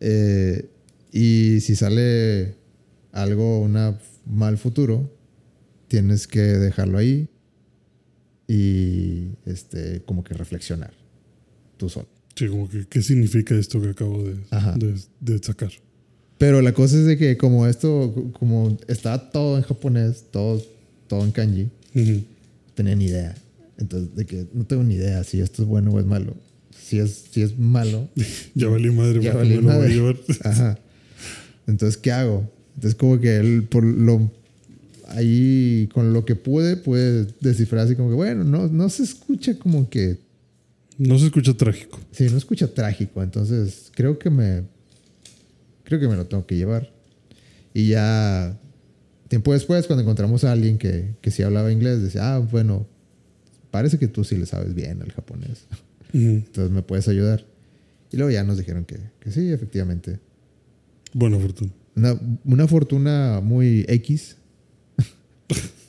[0.00, 0.68] Eh,
[1.12, 2.54] y si sale
[3.12, 3.76] algo, un
[4.26, 5.10] mal futuro,
[5.88, 7.28] tienes que dejarlo ahí
[8.48, 10.92] y este, como que reflexionar
[11.76, 12.08] tú solo.
[12.34, 14.36] Sí, como que, ¿qué significa esto que acabo de,
[14.76, 15.70] de, de, sacar?
[16.38, 20.62] Pero la cosa es de que como esto, como está todo en japonés, todo,
[21.08, 22.22] todo en kanji, no
[22.74, 23.34] tenía ni idea.
[23.76, 26.36] Entonces, de que no tengo ni idea si esto es bueno o es malo.
[26.80, 28.08] Si es, si es malo.
[28.54, 30.16] ya valí madre, ya valí madre.
[30.44, 30.78] Ajá.
[31.66, 32.48] Entonces, ¿qué hago?
[32.76, 34.30] Entonces, como que él, por lo.
[35.08, 39.58] Ahí, con lo que pude, pude descifrar así como que, bueno, no, no se escucha
[39.58, 40.18] como que
[40.98, 41.98] no se escucha trágico.
[42.10, 43.22] Sí, no escucha trágico.
[43.22, 44.64] Entonces, creo que me.
[45.84, 46.90] Creo que me lo tengo que llevar.
[47.72, 48.58] Y ya.
[49.28, 52.86] Tiempo después, cuando encontramos a alguien que, que sí hablaba inglés, decía, ah, bueno,
[53.70, 55.66] parece que tú sí le sabes bien el japonés.
[56.12, 57.44] Entonces me puedes ayudar.
[58.10, 60.18] Y luego ya nos dijeron que, que sí, efectivamente.
[61.12, 61.70] Buena fortuna.
[61.94, 64.37] Una, una fortuna muy X.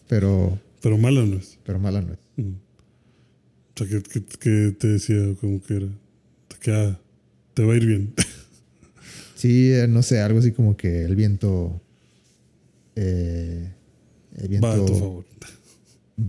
[0.08, 0.60] pero.
[0.82, 1.58] Pero mala no es.
[1.66, 2.20] Pero mala no es
[3.86, 5.88] que, te decía como que era,
[6.48, 6.98] te,
[7.54, 8.14] te va a ir bien.
[9.36, 11.82] Sí, eh, no sé, algo así como que el viento,
[12.98, 13.72] eh,
[14.36, 15.26] el viento va a tu favor.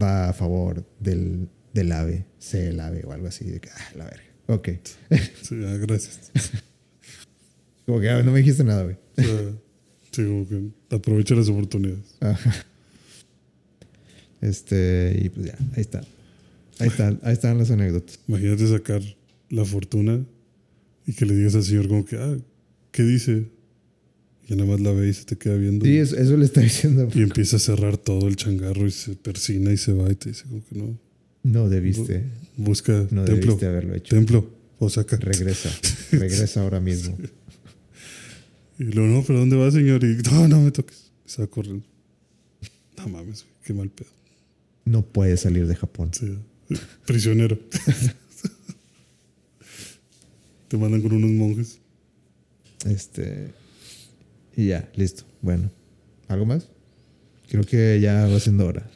[0.01, 3.47] Va a favor del, del ave, sé el ave o algo así.
[3.47, 4.23] De que, ah, la verga.
[4.47, 4.69] Ok.
[5.43, 6.31] Sí, ah, gracias.
[7.85, 8.97] como que ah, no me dijiste nada, güey.
[10.13, 12.17] sí, como que aprovecha las oportunidades.
[14.41, 16.01] Este, y pues ya, ahí está.
[16.79, 18.19] Ahí están, ahí están las anécdotas.
[18.27, 19.03] Imagínate sacar
[19.51, 20.25] la fortuna
[21.07, 22.39] y que le digas al señor como que, ah,
[22.91, 23.49] ¿qué dice?
[24.49, 25.85] Y nada más la ve y se te queda viendo.
[25.85, 27.09] Sí, eso, le está diciendo.
[27.15, 30.31] Y empieza a cerrar todo el changarro y se persina y se va y te
[30.31, 30.99] dice como que no.
[31.43, 32.25] No debiste.
[32.57, 33.47] Busca no templo.
[33.47, 34.15] Debiste haberlo hecho.
[34.15, 34.51] Templo.
[34.79, 35.17] O saca.
[35.17, 35.71] Regresa.
[36.13, 37.17] Regresa ahora mismo.
[38.79, 40.03] Y luego, no, pero ¿dónde va, señor?
[40.03, 41.13] Y no, no me toques.
[41.27, 41.85] Y se va corriendo.
[42.97, 44.09] No mames, qué mal pedo.
[44.91, 46.11] No puede salir de Japón.
[46.13, 46.37] Sí.
[47.07, 47.57] Prisionero.
[50.67, 51.79] Te mandan con unos monjes.
[52.87, 53.53] Este.
[54.57, 55.23] Y ya, listo.
[55.43, 55.71] Bueno.
[56.27, 56.67] ¿Algo más?
[57.49, 58.91] Creo que ya va siendo hora.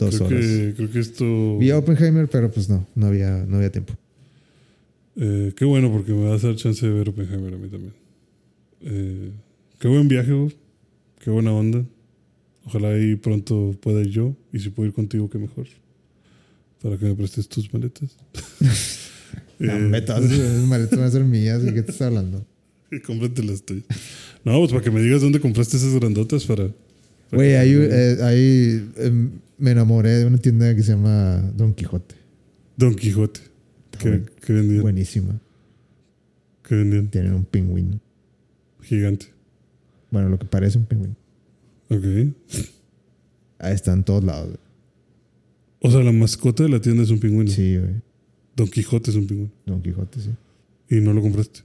[0.00, 0.44] Dos creo horas.
[0.44, 1.58] Que, creo que esto.
[1.58, 3.94] Vi a Oppenheimer, pero pues no, no había, no había tiempo.
[5.14, 7.94] Eh, qué bueno, porque me va a dar chance de ver Oppenheimer a mí también.
[8.80, 9.30] Eh,
[9.78, 10.32] qué buen viaje,
[11.20, 11.84] Qué buena onda.
[12.64, 14.36] Ojalá ahí pronto pueda ir yo.
[14.52, 15.66] Y si puedo ir contigo, qué mejor
[16.82, 18.16] para que me prestes tus maletas.
[19.58, 21.62] no, eh, todas esas maletas van a ser mías.
[21.62, 22.44] ¿De qué te estás hablando?
[23.06, 23.84] Cómprate las tuyas.
[24.44, 26.70] No, pues para que me digas dónde compraste esas grandotas para...
[27.30, 32.14] Güey, ahí, eh, ahí em, me enamoré de una tienda que se llama Don Quijote.
[32.76, 33.40] Don Quijote.
[33.98, 34.80] ¿Qué, ¿Qué, vendían?
[34.80, 35.38] Buenísima.
[36.66, 37.08] ¿Qué vendían?
[37.08, 38.00] Tienen un pingüino.
[38.80, 39.26] Gigante.
[40.10, 41.16] Bueno, lo que parece un pingüino.
[41.90, 42.04] Ok.
[43.58, 44.58] Ahí está en todos lados.
[45.80, 47.50] O sea, la mascota de la tienda es un pingüino.
[47.50, 47.94] Sí, güey.
[48.56, 49.52] Don Quijote es un pingüino.
[49.66, 50.30] Don Quijote, sí.
[50.90, 51.60] ¿Y no lo compraste?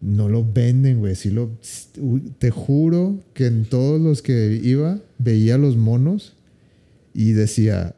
[0.00, 1.16] No lo venden, güey.
[1.16, 1.58] Sí lo,
[2.38, 6.36] te juro que en todos los que iba veía los monos
[7.14, 7.96] y decía,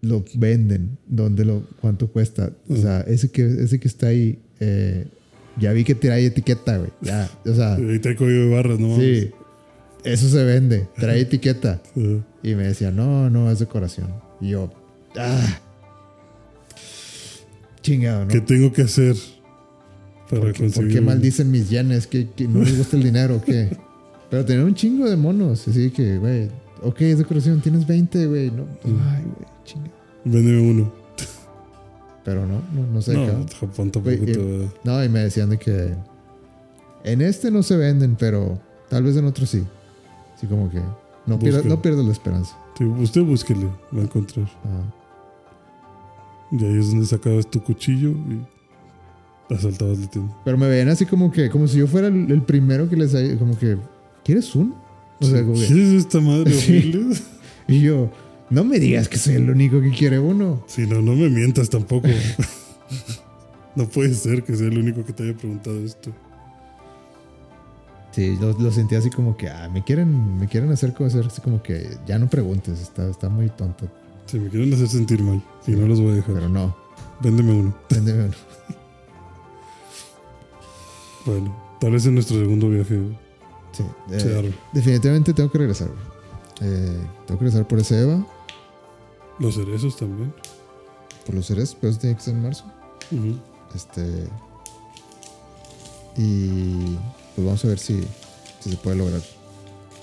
[0.00, 0.98] lo venden.
[1.06, 2.52] ¿Dónde lo, cuánto cuesta?
[2.68, 5.06] O sea, ese que, ese que está ahí, eh,
[5.58, 6.90] ya vi que trae etiqueta, güey.
[7.02, 7.74] Ya, o sea.
[7.76, 8.96] Ahí trae código de barras, ¿no?
[8.96, 9.30] Sí.
[10.04, 11.80] Eso se vende, trae etiqueta.
[12.42, 14.08] Y me decía, no, no, es decoración.
[14.40, 14.72] Y yo,
[15.16, 15.60] ah.
[17.82, 18.30] Chingado, ¿no?
[18.30, 19.16] ¿Qué tengo que hacer
[20.28, 22.06] para ¿Por qué, ¿Por qué maldicen mis yenes?
[22.06, 23.76] ¿Que, no les gusta el dinero qué?
[24.30, 25.66] Pero tenía un chingo de monos.
[25.66, 26.48] Así que, güey,
[26.82, 28.50] ok, es decoración, tienes 20, güey.
[28.50, 29.92] No, ay, güey, chingado.
[30.24, 30.92] Véndeme uno.
[32.24, 33.14] Pero no, no, no sé.
[33.14, 35.94] No, Japón tampoco y, No, y me decían de que
[37.02, 39.64] en este no se venden, pero tal vez en otro sí.
[40.40, 40.80] Así como que
[41.26, 42.56] no pierdas no la esperanza.
[42.98, 44.48] usted búsquele, va a encontrar.
[46.50, 50.34] Y ahí es donde sacabas tu cuchillo y asaltabas la tienda.
[50.42, 53.58] Pero me ven así como que, como si yo fuera el, primero que les como
[53.58, 53.76] que,
[54.24, 54.74] ¿quieres uno?
[55.20, 57.16] O sea, como ¿Quieres esta madre horrible?
[57.68, 58.10] y yo,
[58.48, 60.64] no me digas que soy el único que quiere uno.
[60.68, 62.08] Sí, no, no me mientas tampoco.
[63.76, 66.10] no puede ser que sea el único que te haya preguntado esto.
[68.12, 71.62] Sí, lo, sentí así como que, ah, me quieren, me quieren hacer cosas así como
[71.62, 73.86] que ya no preguntes, está, está muy tonto.
[74.26, 76.34] Sí, me quieren hacer sentir mal y no los voy a dejar.
[76.34, 76.74] Pero no.
[77.20, 77.74] Véndeme uno.
[77.88, 78.34] Véndeme uno.
[81.26, 83.00] bueno, tal vez en nuestro segundo viaje.
[83.72, 83.84] Sí.
[84.10, 85.88] Eh, definitivamente tengo que regresar.
[86.60, 86.96] Eh,
[87.26, 88.26] tengo que regresar por ese Eva.
[89.38, 90.32] Los cerezos también.
[91.26, 92.64] Por los cerezos, pero eso tiene que ser en marzo.
[93.74, 94.28] Este.
[96.16, 96.98] Y
[97.40, 98.02] pues vamos a ver si,
[98.60, 99.22] si se puede lograr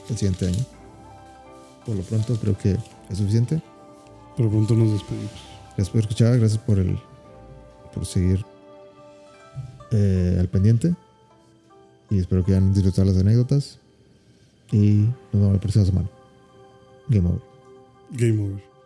[0.09, 0.65] el siguiente año.
[1.85, 2.71] Por lo pronto creo que
[3.09, 3.61] es suficiente.
[4.35, 5.31] Pero pronto nos despedimos.
[5.69, 6.97] Gracias por escuchar, gracias por el
[7.93, 8.43] por seguir
[9.91, 10.95] eh, al pendiente.
[12.09, 13.77] Y espero que hayan disfrutado las anécdotas.
[14.71, 16.09] Y nos vemos la próxima semana.
[17.07, 17.41] Game over.
[18.11, 18.76] Game over.